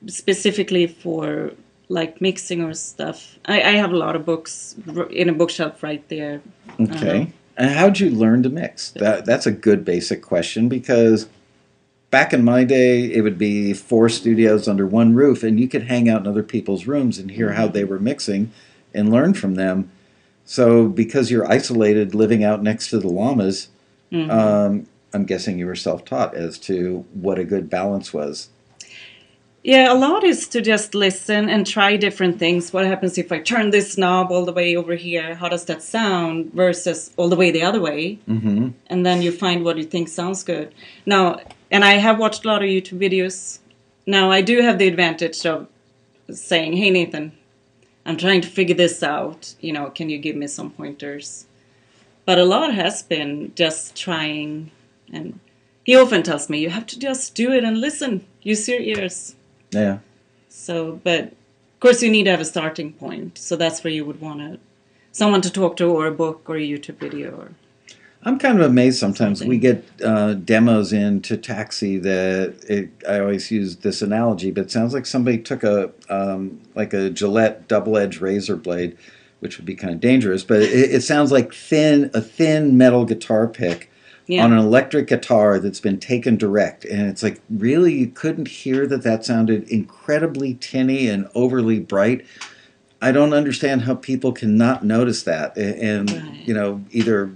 specifically 0.08 0.88
for 0.88 1.52
like 1.90 2.22
mixing 2.22 2.62
or 2.62 2.74
stuff, 2.74 3.38
I, 3.46 3.62
I 3.62 3.72
have 3.72 3.92
a 3.92 3.98
lot 3.98 4.16
of 4.16 4.26
books 4.26 4.76
in 5.10 5.30
a 5.30 5.34
bookshelf 5.34 5.82
right 5.82 6.08
there. 6.10 6.42
Okay. 6.80 7.22
Uh-huh. 7.24 7.32
And 7.58 7.72
how'd 7.72 8.00
you 8.00 8.10
learn 8.10 8.44
to 8.44 8.50
mix? 8.50 8.92
That 8.92 9.26
that's 9.26 9.46
a 9.46 9.52
good 9.52 9.84
basic 9.84 10.22
question 10.22 10.70
because 10.70 11.28
back 12.10 12.32
in 12.32 12.44
my 12.44 12.64
day 12.64 13.12
it 13.12 13.22
would 13.22 13.38
be 13.38 13.74
four 13.74 14.08
studios 14.08 14.68
under 14.68 14.88
one 14.88 15.14
roof 15.14 15.44
and 15.44 15.60
you 15.60 15.68
could 15.68 15.84
hang 15.84 16.08
out 16.08 16.22
in 16.22 16.28
other 16.28 16.44
people's 16.44 16.88
rooms 16.88 17.20
and 17.20 17.32
hear 17.32 17.54
how 17.54 17.66
mm-hmm. 17.66 17.74
they 17.74 17.84
were 17.84 18.00
mixing 18.00 18.52
and 18.94 19.12
learn 19.12 19.34
from 19.34 19.56
them. 19.56 19.92
So 20.50 20.88
because 20.88 21.30
you're 21.30 21.48
isolated 21.48 22.16
living 22.16 22.44
out 22.44 22.64
next 22.64 22.90
to 22.90 22.98
the 22.98 23.08
llamas, 23.08 23.68
Mhm. 24.12 24.32
um, 24.32 24.88
I'm 25.14 25.26
guessing 25.26 25.60
you 25.60 25.68
were 25.68 25.76
self-taught 25.76 26.34
as 26.36 26.58
to 26.70 27.06
what 27.14 27.38
a 27.38 27.44
good 27.44 27.70
balance 27.70 28.12
was. 28.16 28.50
Yeah, 29.64 29.94
a 29.94 29.94
lot 29.94 30.24
is 30.24 30.48
to 30.48 30.60
just 30.62 30.96
listen 30.96 31.50
and 31.50 31.68
try 31.68 31.98
different 31.98 32.40
things. 32.40 32.74
What 32.74 32.88
happens 32.88 33.20
if 33.20 33.32
I 33.32 33.38
turn 33.38 33.70
this 33.70 33.96
knob 33.96 34.32
all 34.32 34.44
the 34.44 34.52
way 34.52 34.76
over 34.76 34.96
here? 34.96 35.36
How 35.36 35.50
does 35.50 35.66
that 35.66 35.84
sound 35.84 36.52
versus 36.52 37.12
all 37.16 37.30
the 37.30 37.36
way 37.36 37.52
the 37.52 37.62
other 37.62 37.80
way? 37.80 38.18
Mm-hmm. 38.28 38.70
and 38.88 39.06
then 39.06 39.22
you 39.22 39.32
find 39.32 39.64
what 39.64 39.78
you 39.78 39.84
think 39.84 40.08
sounds 40.08 40.42
good. 40.44 40.70
Now, 41.06 41.42
and 41.70 41.86
I 41.86 41.94
have 42.06 42.18
watched 42.18 42.44
a 42.44 42.48
lot 42.48 42.64
of 42.64 42.70
YouTube 42.70 42.98
videos. 43.00 43.60
Now, 44.08 44.32
I 44.32 44.42
do 44.42 44.62
have 44.62 44.80
the 44.80 44.88
advantage 44.88 45.46
of 45.46 45.68
saying, 46.32 46.74
"Hey, 46.74 46.90
Nathan, 46.90 47.34
I'm 48.10 48.18
trying 48.18 48.42
to 48.42 48.48
figure 48.48 48.76
this 48.76 49.04
out. 49.04 49.54
You 49.62 49.72
know, 49.72 49.92
can 49.92 50.10
you 50.10 50.18
give 50.18 50.36
me 50.36 50.48
some 50.48 50.72
pointers?" 50.72 51.46
But 52.26 52.40
a 52.40 52.44
lot 52.44 52.74
has 52.74 53.04
been 53.04 53.52
just 53.56 53.96
trying, 53.96 54.72
and 55.14 55.40
he 55.84 55.96
often 55.96 56.24
tells 56.24 56.50
me, 56.50 56.60
"You 56.60 56.72
have 56.72 56.88
to 56.88 56.98
just 56.98 57.36
do 57.36 57.52
it 57.52 57.64
and 57.64 57.80
listen. 57.80 58.26
Use 58.42 58.68
your 58.68 58.80
ears." 58.80 59.36
Yeah. 59.72 60.00
So, 60.48 61.00
but 61.04 61.24
of 61.24 61.80
course, 61.80 62.02
you 62.02 62.10
need 62.10 62.24
to 62.24 62.32
have 62.32 62.42
a 62.42 62.46
starting 62.46 62.94
point. 62.94 63.38
So 63.38 63.56
that's 63.56 63.84
where 63.84 63.94
you 63.94 64.06
would 64.06 64.22
want 64.22 64.40
to 64.40 64.60
someone 65.12 65.42
to 65.42 65.52
talk 65.52 65.76
to, 65.78 65.86
or 65.86 66.08
a 66.08 66.12
book, 66.12 66.50
or 66.50 66.58
a 66.58 66.68
YouTube 66.72 67.00
video, 67.06 67.30
or 67.42 67.52
I'm 68.24 68.38
kind 68.38 68.60
of 68.60 68.70
amazed 68.70 69.00
sometimes. 69.00 69.40
Something. 69.40 69.50
We 69.50 69.58
get 69.58 69.86
uh, 70.04 70.34
demos 70.34 70.92
into 70.92 71.38
Taxi 71.38 71.98
that 72.00 72.56
it, 72.68 72.90
I 73.08 73.20
always 73.20 73.50
use 73.50 73.78
this 73.78 74.02
analogy, 74.02 74.52
but 74.52 74.66
it 74.66 74.72
sounds 74.72 74.94
like 74.94 75.06
somebody 75.06 75.38
took 75.38 75.64
a 75.64 75.92
um, 76.10 76.60
like 76.76 76.94
a 76.94 77.10
Gillette 77.10 77.68
double-edged 77.68 78.20
razor 78.20 78.58
blade, 78.58 78.98
which 79.40 79.58
would 79.58 79.66
be 79.66 79.76
kind 79.76 79.94
of 79.94 80.02
dangerous. 80.02 80.44
But 80.44 80.62
it, 80.64 80.92
it 80.96 81.02
sounds 81.02 81.32
like 81.32 81.54
thin 81.54 82.12
a 82.14 82.20
thin 82.20 82.78
metal 82.78 83.06
guitar 83.06 83.48
pick 83.48 83.90
yeah. 84.28 84.44
on 84.44 84.52
an 84.52 84.60
electric 84.60 85.08
guitar 85.08 85.58
that's 85.58 85.80
been 85.80 85.98
taken 85.98 86.36
direct, 86.36 86.84
and 86.84 87.08
it's 87.08 87.24
like 87.24 87.40
really 87.50 87.94
you 87.94 88.08
couldn't 88.08 88.50
hear 88.50 88.86
that 88.88 89.04
that 89.04 89.24
sounded 89.24 89.68
incredibly 89.70 90.56
tinny 90.56 91.08
and 91.08 91.30
overly 91.36 91.80
bright. 91.80 92.26
I 93.02 93.14
don't 93.14 93.32
understand 93.32 93.84
how 93.84 93.96
people 93.96 94.34
cannot 94.34 94.84
notice 94.84 95.24
that, 95.24 95.56
a- 95.58 95.82
and 95.82 96.12
Right. 96.12 96.46
you 96.46 96.54
know 96.54 96.84
either 96.92 97.32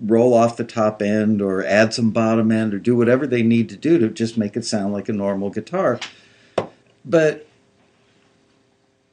roll 0.00 0.34
off 0.34 0.56
the 0.56 0.64
top 0.64 1.00
end 1.00 1.40
or 1.40 1.64
add 1.64 1.94
some 1.94 2.10
bottom 2.10 2.50
end 2.52 2.74
or 2.74 2.78
do 2.78 2.96
whatever 2.96 3.26
they 3.26 3.42
need 3.42 3.68
to 3.70 3.76
do 3.76 3.98
to 3.98 4.08
just 4.08 4.36
make 4.36 4.56
it 4.56 4.64
sound 4.64 4.92
like 4.92 5.08
a 5.08 5.12
normal 5.12 5.50
guitar. 5.50 5.98
But 7.04 7.46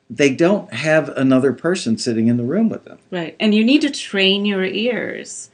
they 0.10 0.34
don't 0.36 0.74
have 0.74 1.10
another 1.10 1.54
person 1.54 1.98
sitting 1.98 2.28
in 2.28 2.38
the 2.38 2.44
room 2.44 2.70
with 2.70 2.86
them. 2.86 3.00
Right. 3.12 3.36
And 3.40 3.56
you 3.56 3.64
need 3.64 3.82
to 3.82 3.90
train 3.90 4.46
your 4.46 4.64
ears. 4.66 5.50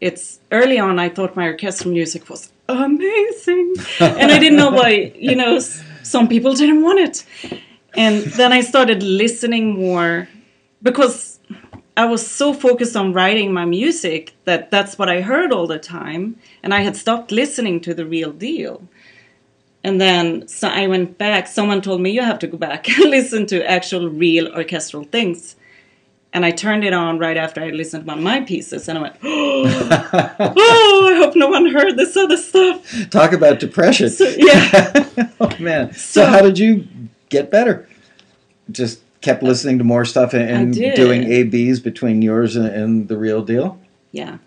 it's 0.00 0.40
early 0.50 0.78
on. 0.78 0.98
I 0.98 1.08
thought 1.08 1.36
my 1.36 1.46
orchestral 1.46 1.92
music 1.92 2.28
was 2.30 2.52
amazing, 2.68 3.74
and 4.00 4.32
I 4.32 4.38
didn't 4.38 4.58
know 4.58 4.70
why. 4.70 5.12
You 5.14 5.36
know, 5.36 5.58
some 6.02 6.28
people 6.28 6.54
didn't 6.54 6.82
want 6.82 7.00
it, 7.00 7.24
and 7.94 8.22
then 8.24 8.52
I 8.52 8.62
started 8.62 9.02
listening 9.02 9.78
more 9.78 10.28
because 10.82 11.38
I 12.00 12.06
was 12.06 12.26
so 12.26 12.54
focused 12.54 12.96
on 12.96 13.12
writing 13.12 13.52
my 13.52 13.66
music 13.66 14.34
that 14.46 14.70
that's 14.70 14.96
what 14.98 15.10
I 15.10 15.20
heard 15.20 15.52
all 15.52 15.66
the 15.66 15.78
time, 15.78 16.38
and 16.62 16.72
I 16.72 16.80
had 16.80 16.96
stopped 16.96 17.30
listening 17.30 17.78
to 17.82 17.92
the 17.92 18.06
real 18.06 18.32
deal. 18.32 18.88
And 19.84 20.00
then 20.00 20.48
so 20.48 20.68
I 20.68 20.86
went 20.86 21.18
back. 21.18 21.46
Someone 21.46 21.82
told 21.82 22.00
me 22.00 22.10
you 22.10 22.22
have 22.22 22.38
to 22.38 22.46
go 22.46 22.56
back 22.56 22.88
and 22.88 23.10
listen 23.16 23.44
to 23.48 23.70
actual 23.70 24.08
real 24.08 24.48
orchestral 24.48 25.04
things. 25.04 25.56
And 26.32 26.46
I 26.46 26.52
turned 26.52 26.84
it 26.84 26.94
on 26.94 27.18
right 27.18 27.36
after 27.36 27.60
I 27.60 27.68
listened 27.68 28.04
to 28.04 28.06
one 28.06 28.18
of 28.18 28.24
my 28.24 28.40
pieces, 28.40 28.88
and 28.88 28.96
I 28.96 29.02
went, 29.02 29.16
"Oh, 29.22 31.06
I 31.12 31.16
hope 31.18 31.36
no 31.36 31.48
one 31.48 31.66
heard 31.66 31.98
this 31.98 32.16
other 32.16 32.38
stuff." 32.38 33.10
Talk 33.10 33.34
about 33.34 33.60
depression. 33.60 34.08
So, 34.08 34.24
yeah. 34.38 35.06
oh 35.40 35.54
man. 35.58 35.92
So, 35.92 36.22
So- 36.22 36.26
how 36.26 36.40
did 36.40 36.58
you 36.58 36.86
get 37.28 37.50
better? 37.50 37.86
Just 38.70 39.00
kept 39.20 39.42
listening 39.42 39.78
to 39.78 39.84
more 39.84 40.04
stuff 40.04 40.32
and, 40.34 40.48
and 40.50 40.74
doing 40.74 41.24
A 41.24 41.44
Bs 41.44 41.82
between 41.82 42.22
yours 42.22 42.56
and, 42.56 42.66
and 42.66 43.08
the 43.08 43.16
real 43.18 43.42
deal. 43.42 43.78
Yeah, 44.12 44.38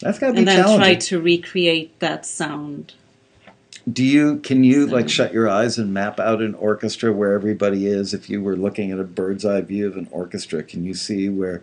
That's 0.00 0.18
got 0.18 0.28
to 0.28 0.32
be 0.32 0.38
and 0.40 0.48
then 0.48 0.76
try 0.76 0.94
to 0.96 1.20
recreate 1.20 1.98
that 2.00 2.26
sound. 2.26 2.94
Do 3.90 4.04
you 4.04 4.38
can 4.38 4.62
you 4.62 4.86
like 4.86 5.08
shut 5.08 5.32
your 5.32 5.48
eyes 5.48 5.78
and 5.78 5.92
map 5.92 6.20
out 6.20 6.40
an 6.40 6.54
orchestra 6.54 7.12
where 7.12 7.32
everybody 7.32 7.86
is? 7.86 8.14
If 8.14 8.30
you 8.30 8.40
were 8.42 8.56
looking 8.56 8.92
at 8.92 9.00
a 9.00 9.04
bird's 9.04 9.44
eye 9.44 9.60
view 9.60 9.88
of 9.88 9.96
an 9.96 10.08
orchestra, 10.10 10.62
can 10.62 10.84
you 10.84 10.94
see 10.94 11.28
where, 11.28 11.62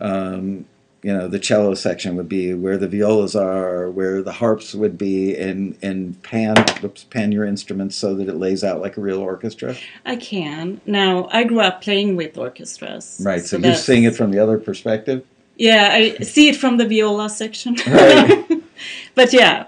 um, 0.00 0.64
you 1.04 1.12
know, 1.12 1.28
the 1.28 1.38
cello 1.38 1.74
section 1.74 2.16
would 2.16 2.30
be, 2.30 2.54
where 2.54 2.78
the 2.78 2.88
violas 2.88 3.36
are, 3.36 3.90
where 3.90 4.22
the 4.22 4.32
harps 4.32 4.74
would 4.74 4.96
be, 4.96 5.36
and 5.36 5.76
and 5.82 6.20
pan 6.22 6.54
oops, 6.82 7.04
pan 7.04 7.30
your 7.30 7.44
instruments 7.44 7.94
so 7.94 8.14
that 8.14 8.26
it 8.26 8.36
lays 8.36 8.64
out 8.64 8.80
like 8.80 8.96
a 8.96 9.02
real 9.02 9.20
orchestra? 9.20 9.76
I 10.06 10.16
can 10.16 10.80
now. 10.86 11.28
I 11.30 11.44
grew 11.44 11.60
up 11.60 11.82
playing 11.82 12.16
with 12.16 12.38
orchestras, 12.38 13.20
Right. 13.22 13.44
So, 13.44 13.58
you're 13.58 13.74
seeing 13.74 14.04
it 14.04 14.16
from 14.16 14.30
the 14.30 14.38
other 14.38 14.58
perspective. 14.58 15.26
Yeah, 15.56 15.90
I 15.92 16.16
see 16.24 16.48
it 16.48 16.56
from 16.56 16.78
the 16.78 16.88
viola 16.88 17.28
section. 17.28 17.76
Right. 17.86 18.62
but 19.14 19.32
yeah, 19.34 19.66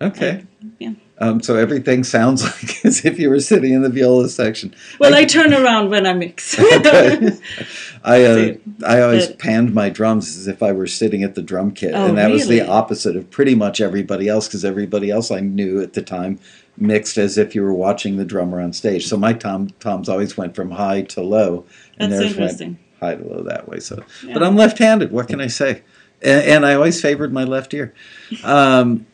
Okay. 0.00 0.44
Yeah. 0.78 0.92
Um, 1.18 1.40
so 1.40 1.54
everything 1.56 2.02
sounds 2.02 2.42
like 2.62 2.84
as 2.84 3.04
if 3.04 3.20
you 3.20 3.30
were 3.30 3.38
sitting 3.40 3.72
in 3.72 3.82
the 3.82 3.88
viola 3.88 4.28
section. 4.28 4.74
well, 4.98 5.14
I- 5.14 5.18
I, 5.20 5.24
turn 5.24 5.54
around 5.54 5.90
when 5.90 6.06
I 6.06 6.12
mix. 6.12 6.58
Okay. 6.58 7.38
I 8.04 8.24
uh, 8.24 8.54
I 8.84 9.00
always 9.00 9.28
but- 9.28 9.38
panned 9.38 9.72
my 9.74 9.88
drums 9.90 10.36
as 10.36 10.46
if 10.48 10.62
I 10.62 10.72
were 10.72 10.86
sitting 10.88 11.22
at 11.22 11.34
the 11.36 11.42
drum 11.42 11.70
kit, 11.70 11.92
Oh, 11.94 12.06
and 12.06 12.18
that 12.18 12.30
was 12.30 12.48
the 12.48 12.62
opposite 12.62 13.14
of 13.16 13.30
pretty 13.30 13.54
much 13.54 13.80
everybody 13.80 14.28
else 14.28 14.48
because 14.48 14.64
everybody 14.64 15.10
else 15.10 15.30
I 15.30 15.40
knew 15.40 15.80
at 15.80 15.92
the 15.92 16.02
time 16.02 16.38
mixed 16.76 17.16
as 17.16 17.38
if 17.38 17.54
you 17.54 17.62
were 17.62 17.72
watching 17.72 18.16
the 18.16 18.24
drummer 18.24 18.60
on 18.60 18.72
stage. 18.72 19.06
So 19.06 19.16
my 19.16 19.32
tom 19.32 19.68
toms 19.78 20.08
always 20.08 20.36
went 20.36 20.56
from 20.56 20.72
high 20.72 21.02
to 21.02 21.22
low, 21.22 21.64
and 21.96 22.12
That's 22.12 22.24
interesting. 22.32 22.78
high 23.00 23.14
to 23.14 23.24
low 23.24 23.42
that 23.44 23.68
way. 23.68 23.78
So, 23.78 24.02
Yeah. 24.26 24.34
but 24.34 24.42
I'm 24.42 24.56
left-handed. 24.56 25.12
What 25.12 25.28
can 25.28 25.40
I 25.40 25.46
say? 25.46 25.82
And, 26.20 26.44
and 26.44 26.66
I 26.66 26.74
always 26.74 27.00
favored 27.00 27.32
my 27.32 27.44
left 27.44 27.72
ear. 27.72 27.94
Um, 28.42 29.06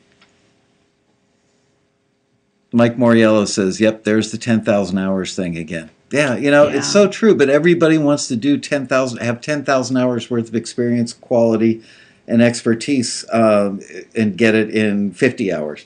Mike 2.73 2.97
Moriello 2.97 3.47
says, 3.49 3.81
"Yep, 3.81 4.05
there's 4.05 4.31
the 4.33 4.39
ten 4.39 4.63
thousand 4.63 4.99
hours 4.99 5.35
thing 5.35 5.57
again." 5.57 5.91
Yeah, 6.13 6.37
you 6.37 6.51
know 6.51 6.69
Yeah. 6.69 6.79
it's 6.79 6.89
so 6.93 7.09
true. 7.09 7.35
But 7.35 7.49
everybody 7.51 7.99
wants 7.99 8.29
to 8.29 8.37
do 8.37 8.59
ten 8.59 8.87
thousand, 8.87 9.19
have 9.19 9.41
ten 9.41 9.65
thousand 9.65 9.97
hours 9.97 10.31
worth 10.31 10.49
of 10.49 10.55
experience, 10.55 11.13
quality, 11.13 11.83
and 12.29 12.43
expertise, 12.43 13.25
um, 13.33 13.81
and 14.15 14.37
get 14.37 14.55
it 14.55 14.71
in 14.71 15.13
fifty 15.13 15.53
hours. 15.53 15.85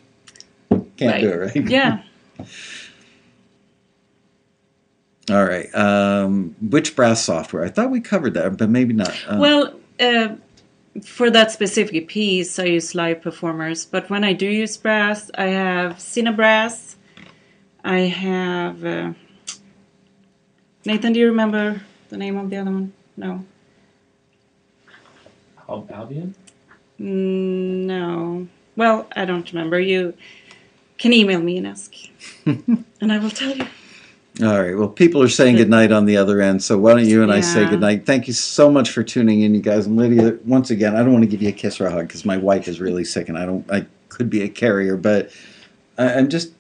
Can't 0.97 1.21
do 1.21 1.31
it, 1.31 1.37
right? 1.57 1.69
yeah. 1.71 2.03
All 5.31 5.45
right. 5.45 5.75
Um, 5.75 6.55
which 6.61 6.95
brass 6.95 7.25
software? 7.25 7.65
I 7.65 7.69
thought 7.71 7.91
we 7.91 8.01
covered 8.01 8.35
that, 8.35 8.59
but 8.59 8.69
maybe 8.69 8.93
not. 8.93 9.15
Uh, 9.27 9.37
Well, 9.39 9.75
uh, 9.99 10.35
for 11.03 11.31
that 11.31 11.51
specific 11.51 12.09
piece, 12.09 12.59
I 12.59 12.65
use 12.65 12.95
live 12.95 13.21
performers. 13.23 13.85
But 13.85 14.09
when 14.11 14.25
I 14.25 14.33
do 14.33 14.47
use 14.47 14.77
brass, 14.77 15.31
I 15.37 15.47
have 15.47 15.97
Cinebrass. 15.97 16.95
I 17.85 17.99
have 18.01 18.85
uh, 18.85 19.13
Nathan. 20.85 21.13
Do 21.13 21.21
you 21.21 21.27
remember 21.27 21.83
the 22.09 22.17
name 22.17 22.37
of 22.37 22.51
the 22.51 22.57
other 22.57 22.71
one? 22.71 22.93
No. 23.17 23.45
Al- 25.69 25.89
Albion? 25.93 26.35
Mm, 27.01 27.87
No. 27.87 28.49
Well, 28.77 29.07
I 29.15 29.25
don't 29.25 29.51
remember. 29.53 29.79
You 29.79 30.15
can 30.99 31.13
email 31.13 31.41
me 31.41 31.59
and 31.59 31.67
ask, 31.67 31.93
and 32.47 33.13
I 33.13 33.19
will 33.19 33.31
tell 33.31 33.57
you. 33.57 33.67
All 34.43 34.61
right. 34.61 34.77
Well, 34.77 34.89
people 34.89 35.23
are 35.23 35.29
saying 35.29 35.57
goodnight 35.57 35.93
on 35.93 36.07
the 36.07 36.17
other 36.17 36.41
end, 36.41 36.63
so 36.63 36.77
why 36.77 36.95
don't 36.95 37.07
you 37.07 37.23
and 37.23 37.31
I 37.33 37.41
say 37.41 37.63
Yeah. 37.63 37.71
goodnight? 37.71 38.05
Thank 38.05 38.27
you 38.27 38.33
so 38.33 38.69
much 38.69 38.91
for 38.91 39.05
tuning 39.05 39.43
in, 39.43 39.55
you 39.55 39.61
guys. 39.61 39.87
And 39.87 39.97
Lydia, 39.97 40.39
once 40.45 40.71
again, 40.71 40.97
I 40.97 41.01
don't 41.05 41.13
want 41.13 41.23
to 41.23 41.29
give 41.31 41.41
you 41.41 41.51
a 41.51 41.53
kiss 41.53 41.81
or 41.81 41.87
a 41.87 41.91
hug 41.93 42.09
because 42.09 42.25
my 42.25 42.37
wife 42.37 42.67
is 42.67 42.81
really 42.81 43.05
sick, 43.05 43.29
and 43.29 43.39
I 43.39 43.47
don't. 43.47 43.71
I 43.71 43.87
could 44.09 44.29
be 44.31 44.43
a 44.43 44.49
carrier, 44.49 44.97
but 44.97 45.31
I, 45.97 46.15
I'm 46.15 46.29
just. 46.29 46.53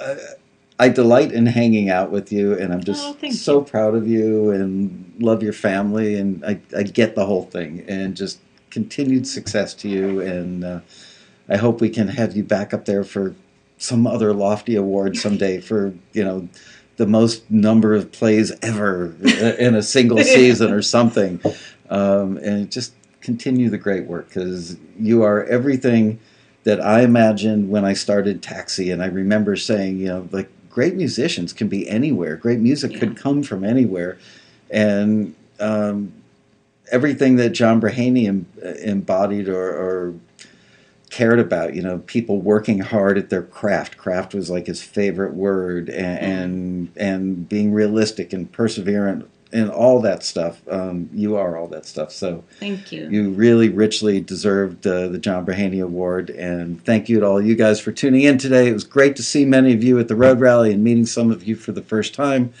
Uh, 0.00 0.14
I 0.78 0.88
delight 0.88 1.32
in 1.32 1.46
hanging 1.46 1.90
out 1.90 2.10
with 2.10 2.32
you, 2.32 2.54
and 2.56 2.72
I'm 2.72 2.82
just 2.82 3.16
Oh, 3.22 3.28
so 3.30 3.60
proud 3.60 3.94
of 3.94 4.06
you 4.08 4.50
and 4.50 5.12
love 5.20 5.42
your 5.42 5.52
family, 5.52 6.14
and 6.16 6.44
I, 6.44 6.60
I 6.76 6.82
get 6.84 7.14
the 7.14 7.26
whole 7.26 7.44
thing, 7.44 7.84
and 7.88 8.16
just 8.16 8.38
continued 8.70 9.26
success 9.26 9.74
to 9.74 9.88
you, 9.88 10.20
and 10.20 10.64
uh, 10.64 10.80
I 11.48 11.56
hope 11.56 11.80
we 11.80 11.90
can 11.90 12.08
have 12.08 12.36
you 12.36 12.42
back 12.44 12.72
up 12.72 12.84
there 12.84 13.04
for 13.04 13.34
some 13.76 14.06
other 14.06 14.32
lofty 14.32 14.76
award 14.76 15.16
someday 15.16 15.60
for 15.60 15.92
you 16.12 16.24
know 16.24 16.48
the 16.96 17.06
most 17.06 17.50
number 17.50 17.94
of 17.94 18.12
plays 18.12 18.52
ever 18.62 19.14
in 19.58 19.74
a 19.74 19.82
single 19.82 20.18
season 20.18 20.72
or 20.72 20.82
something, 20.82 21.40
um, 21.90 22.36
and 22.38 22.70
just 22.70 22.92
continue 23.20 23.70
the 23.70 23.78
great 23.78 24.06
work 24.06 24.28
because 24.28 24.76
you 24.98 25.22
are 25.22 25.44
everything 25.44 26.18
that 26.64 26.80
I 26.80 27.02
imagined 27.02 27.70
when 27.70 27.84
I 27.84 27.92
started 27.92 28.42
Taxi, 28.42 28.90
and 28.90 29.02
I 29.02 29.06
remember 29.06 29.56
saying, 29.56 29.98
you 29.98 30.08
know, 30.08 30.28
like 30.30 30.48
great 30.70 30.94
musicians 30.94 31.52
can 31.52 31.68
be 31.68 31.88
anywhere. 31.88 32.36
Great 32.36 32.60
music 32.60 32.98
could 32.98 33.16
come 33.16 33.42
from 33.42 33.64
anywhere, 33.64 34.18
and 34.70 35.34
um, 35.60 36.12
everything 36.90 37.36
that 37.36 37.50
John 37.50 37.80
Braheny 37.80 38.28
em- 38.28 38.46
embodied 38.82 39.48
or, 39.48 39.70
or 39.70 40.14
cared 41.12 41.38
about. 41.38 41.74
You 41.74 41.82
know, 41.82 41.98
people 41.98 42.40
working 42.40 42.80
hard 42.80 43.16
at 43.16 43.30
their 43.30 43.42
craft. 43.42 43.96
Craft 43.96 44.34
was 44.34 44.50
like 44.50 44.66
his 44.66 44.82
favorite 44.82 45.34
word, 45.34 45.88
and 45.88 46.18
and, 46.18 46.92
and 46.96 47.48
being 47.48 47.72
realistic 47.72 48.32
and 48.32 48.50
perseverant 48.50 49.28
and 49.52 49.70
all 49.70 50.00
that 50.00 50.22
stuff. 50.22 50.62
Um, 50.68 51.10
you 51.12 51.36
are 51.36 51.56
all 51.56 51.68
that 51.68 51.84
stuff. 51.84 52.10
So 52.10 52.42
Thank 52.58 52.90
you. 52.90 53.08
you 53.10 53.30
really 53.30 53.68
richly 53.68 54.18
deserved 54.18 54.86
uh, 54.86 55.08
the 55.08 55.18
John 55.18 55.44
Braheny 55.44 55.84
Award, 55.84 56.30
and 56.30 56.82
thank 56.84 57.08
you 57.08 57.20
to 57.20 57.26
all 57.26 57.40
you 57.40 57.54
guys 57.54 57.78
for 57.78 57.92
tuning 57.92 58.22
in 58.22 58.38
today. 58.38 58.68
It 58.68 58.72
was 58.72 58.84
great 58.84 59.14
to 59.16 59.22
see 59.22 59.44
many 59.44 59.74
of 59.74 59.84
you 59.84 59.98
at 59.98 60.08
the 60.08 60.16
Road 60.16 60.40
Rally 60.40 60.72
and 60.72 60.82
meeting 60.82 61.06
some 61.06 61.30
of 61.30 61.44
you 61.44 61.54
for 61.54 61.72
the 61.72 61.82
first 61.82 62.14
time. 62.14 62.52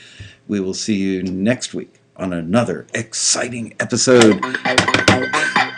We 0.46 0.60
will 0.60 0.74
see 0.74 0.96
you 0.96 1.22
next 1.22 1.72
week 1.72 1.94
on 2.16 2.32
another 2.34 2.86
exciting 2.92 3.74
episode 3.80 4.38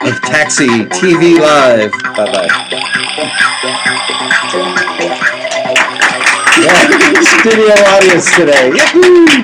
of 0.07 0.21
Taxi 0.21 0.67
TV 0.87 1.39
Live. 1.39 1.93
Bye 2.17 2.31
bye. 2.33 2.49
Yeah, 6.61 7.21
studio 7.21 7.75
audience 7.95 8.31
today. 8.37 8.73
Yahoo! 8.75 9.35